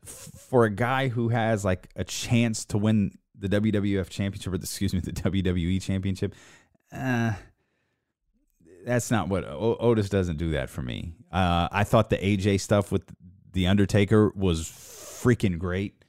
for 0.05 0.63
a 0.63 0.69
guy 0.69 1.09
who 1.09 1.29
has 1.29 1.65
like 1.65 1.89
a 1.95 2.03
chance 2.03 2.63
to 2.65 2.77
win 2.77 3.17
the 3.37 3.49
WWF 3.49 4.09
championship 4.09 4.53
or 4.53 4.57
the, 4.57 4.63
excuse 4.63 4.93
me 4.93 5.01
the 5.01 5.11
WWE 5.11 5.81
championship, 5.81 6.33
uh, 6.93 7.33
that's 8.85 9.09
not 9.11 9.27
what 9.27 9.43
Otis 9.45 10.09
doesn't 10.09 10.37
do 10.37 10.51
that 10.51 10.69
for 10.69 10.81
me. 10.81 11.13
Uh, 11.31 11.67
I 11.71 11.83
thought 11.83 12.09
the 12.09 12.17
AJ 12.17 12.61
stuff 12.61 12.91
with 12.91 13.03
the 13.51 13.67
Undertaker 13.67 14.31
was 14.35 14.63
freaking 14.63 15.57
great. 15.57 16.03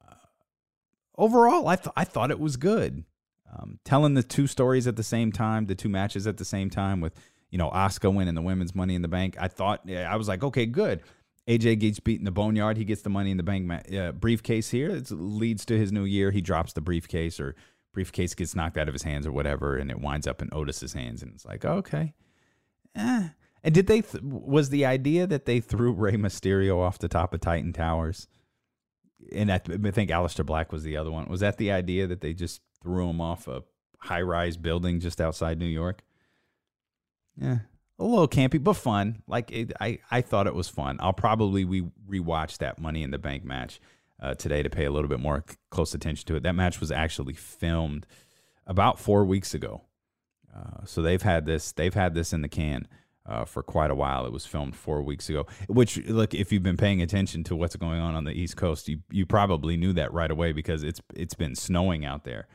Uh, 0.00 0.14
overall, 1.16 1.66
I 1.68 1.76
th- 1.76 1.92
I 1.96 2.04
thought 2.04 2.30
it 2.30 2.38
was 2.38 2.56
good. 2.56 3.04
Um, 3.54 3.78
telling 3.84 4.14
the 4.14 4.22
two 4.22 4.46
stories 4.46 4.86
at 4.86 4.96
the 4.96 5.02
same 5.02 5.32
time, 5.32 5.66
the 5.66 5.74
two 5.74 5.88
matches 5.88 6.26
at 6.26 6.36
the 6.36 6.44
same 6.44 6.70
time 6.70 7.00
with 7.00 7.14
you 7.50 7.58
know 7.58 7.70
Asuka 7.70 8.14
winning 8.14 8.34
the 8.34 8.42
women's 8.42 8.74
Money 8.74 8.94
in 8.94 9.02
the 9.02 9.08
Bank. 9.08 9.36
I 9.40 9.48
thought 9.48 9.88
I 9.90 10.16
was 10.16 10.28
like, 10.28 10.44
okay, 10.44 10.66
good. 10.66 11.02
AJ 11.48 11.80
gets 11.80 11.98
beat 11.98 12.20
in 12.20 12.24
the 12.24 12.30
boneyard. 12.30 12.76
He 12.76 12.84
gets 12.84 13.02
the 13.02 13.10
money 13.10 13.32
in 13.32 13.36
the 13.36 13.42
bank 13.42 13.68
uh, 13.92 14.12
briefcase 14.12 14.70
here. 14.70 14.90
It 14.90 15.10
leads 15.10 15.64
to 15.66 15.76
his 15.76 15.90
new 15.90 16.04
year. 16.04 16.30
He 16.30 16.40
drops 16.40 16.72
the 16.72 16.80
briefcase, 16.80 17.40
or 17.40 17.56
briefcase 17.92 18.34
gets 18.34 18.54
knocked 18.54 18.78
out 18.78 18.88
of 18.88 18.94
his 18.94 19.02
hands, 19.02 19.26
or 19.26 19.32
whatever, 19.32 19.76
and 19.76 19.90
it 19.90 20.00
winds 20.00 20.26
up 20.26 20.42
in 20.42 20.48
Otis's 20.52 20.92
hands. 20.92 21.22
And 21.22 21.32
it's 21.34 21.44
like, 21.44 21.64
okay. 21.64 22.14
Eh. 22.96 23.28
And 23.64 23.74
did 23.74 23.86
they? 23.86 24.00
Th- 24.00 24.22
was 24.22 24.70
the 24.70 24.84
idea 24.84 25.26
that 25.26 25.46
they 25.46 25.60
threw 25.60 25.92
Rey 25.92 26.14
Mysterio 26.14 26.78
off 26.78 26.98
the 26.98 27.08
top 27.08 27.32
of 27.32 27.40
Titan 27.40 27.72
Towers? 27.72 28.26
And 29.32 29.52
I, 29.52 29.58
th- 29.58 29.78
I 29.84 29.90
think 29.92 30.10
Aleister 30.10 30.44
Black 30.44 30.72
was 30.72 30.82
the 30.82 30.96
other 30.96 31.10
one. 31.10 31.28
Was 31.28 31.40
that 31.40 31.58
the 31.58 31.70
idea 31.70 32.06
that 32.08 32.20
they 32.20 32.32
just 32.32 32.60
threw 32.82 33.08
him 33.08 33.20
off 33.20 33.46
a 33.46 33.62
high-rise 33.98 34.56
building 34.56 34.98
just 34.98 35.20
outside 35.20 35.58
New 35.58 35.66
York? 35.66 36.02
Yeah, 37.40 37.58
a 38.00 38.04
little 38.04 38.26
campy 38.26 38.62
but 38.62 38.74
fun. 38.74 39.22
Like 39.28 39.52
it, 39.52 39.72
I, 39.80 40.00
I 40.10 40.22
thought 40.22 40.48
it 40.48 40.54
was 40.54 40.68
fun. 40.68 40.96
I'll 41.00 41.12
probably 41.12 41.64
we 41.64 41.82
rewatch 42.08 42.58
that 42.58 42.80
Money 42.80 43.04
in 43.04 43.12
the 43.12 43.18
Bank 43.18 43.44
match 43.44 43.80
uh, 44.22 44.34
today 44.34 44.62
to 44.62 44.70
pay 44.70 44.84
a 44.84 44.90
little 44.90 45.08
bit 45.08 45.20
more 45.20 45.44
c- 45.46 45.56
close 45.70 45.92
attention 45.92 46.26
to 46.28 46.36
it. 46.36 46.42
That 46.44 46.54
match 46.54 46.80
was 46.80 46.92
actually 46.92 47.34
filmed 47.34 48.06
about 48.66 48.98
four 48.98 49.24
weeks 49.24 49.52
ago, 49.52 49.82
uh, 50.54 50.84
so 50.86 51.02
they've 51.02 51.20
had 51.20 51.44
this 51.44 51.72
they've 51.72 51.92
had 51.92 52.14
this 52.14 52.32
in 52.32 52.40
the 52.40 52.48
can 52.48 52.86
uh, 53.26 53.44
for 53.44 53.62
quite 53.62 53.90
a 53.90 53.94
while. 53.94 54.24
It 54.26 54.32
was 54.32 54.46
filmed 54.46 54.76
four 54.76 55.02
weeks 55.02 55.28
ago. 55.28 55.46
Which 55.68 55.96
look, 56.08 56.34
if 56.34 56.52
you've 56.52 56.62
been 56.62 56.76
paying 56.76 57.02
attention 57.02 57.44
to 57.44 57.56
what's 57.56 57.76
going 57.76 58.00
on 58.00 58.14
on 58.14 58.24
the 58.24 58.32
East 58.32 58.56
Coast, 58.56 58.88
you 58.88 59.00
you 59.10 59.26
probably 59.26 59.76
knew 59.76 59.92
that 59.94 60.12
right 60.12 60.30
away 60.30 60.52
because 60.52 60.82
it's 60.82 61.00
it's 61.14 61.34
been 61.34 61.54
snowing 61.54 62.04
out 62.04 62.24
there 62.24 62.46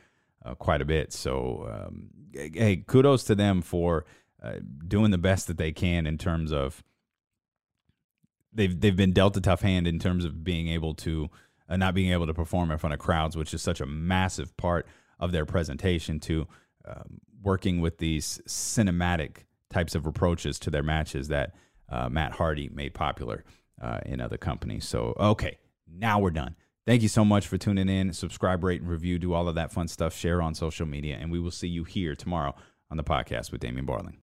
uh, 0.44 0.54
quite 0.54 0.80
a 0.80 0.86
bit. 0.86 1.12
So 1.12 1.68
um, 1.70 2.08
hey, 2.32 2.84
kudos 2.86 3.24
to 3.24 3.34
them 3.34 3.62
for 3.62 4.06
uh, 4.42 4.54
doing 4.86 5.10
the 5.10 5.18
best 5.18 5.46
that 5.48 5.58
they 5.58 5.72
can 5.72 6.06
in 6.06 6.18
terms 6.18 6.52
of 6.52 6.82
they've 8.52 8.78
they've 8.78 8.96
been 8.96 9.12
dealt 9.12 9.36
a 9.36 9.40
tough 9.40 9.62
hand 9.62 9.86
in 9.86 9.98
terms 9.98 10.24
of 10.24 10.44
being 10.44 10.68
able 10.68 10.94
to 10.94 11.30
uh, 11.68 11.76
not 11.76 11.94
being 11.94 12.12
able 12.12 12.26
to 12.26 12.34
perform 12.34 12.70
in 12.70 12.78
front 12.78 12.94
of 12.94 13.00
crowds, 13.00 13.36
which 13.36 13.54
is 13.54 13.62
such 13.62 13.80
a 13.80 13.86
massive 13.86 14.56
part 14.56 14.86
of 15.18 15.32
their 15.32 15.44
presentation. 15.44 16.20
To 16.20 16.46
um, 16.84 17.20
working 17.42 17.80
with 17.80 17.98
these 17.98 18.40
cinematic 18.46 19.44
types 19.70 19.94
of 19.94 20.06
approaches 20.06 20.58
to 20.60 20.70
their 20.70 20.82
matches 20.82 21.28
that 21.28 21.54
uh, 21.88 22.08
Matt 22.08 22.32
Hardy 22.32 22.68
made 22.68 22.94
popular 22.94 23.44
uh, 23.80 24.00
in 24.06 24.20
other 24.20 24.38
companies. 24.38 24.86
So 24.86 25.14
okay, 25.18 25.58
now 25.86 26.18
we're 26.18 26.30
done. 26.30 26.56
Thank 26.86 27.02
you 27.02 27.08
so 27.08 27.22
much 27.24 27.46
for 27.46 27.58
tuning 27.58 27.88
in. 27.88 28.14
Subscribe, 28.14 28.64
rate, 28.64 28.80
and 28.80 28.88
review. 28.88 29.18
Do 29.18 29.34
all 29.34 29.46
of 29.46 29.56
that 29.56 29.70
fun 29.70 29.88
stuff. 29.88 30.16
Share 30.16 30.40
on 30.40 30.54
social 30.54 30.86
media, 30.86 31.18
and 31.20 31.30
we 31.30 31.38
will 31.38 31.50
see 31.50 31.68
you 31.68 31.84
here 31.84 32.14
tomorrow 32.14 32.54
on 32.90 32.96
the 32.96 33.04
podcast 33.04 33.52
with 33.52 33.60
Damien 33.60 33.86
Barling. 33.86 34.14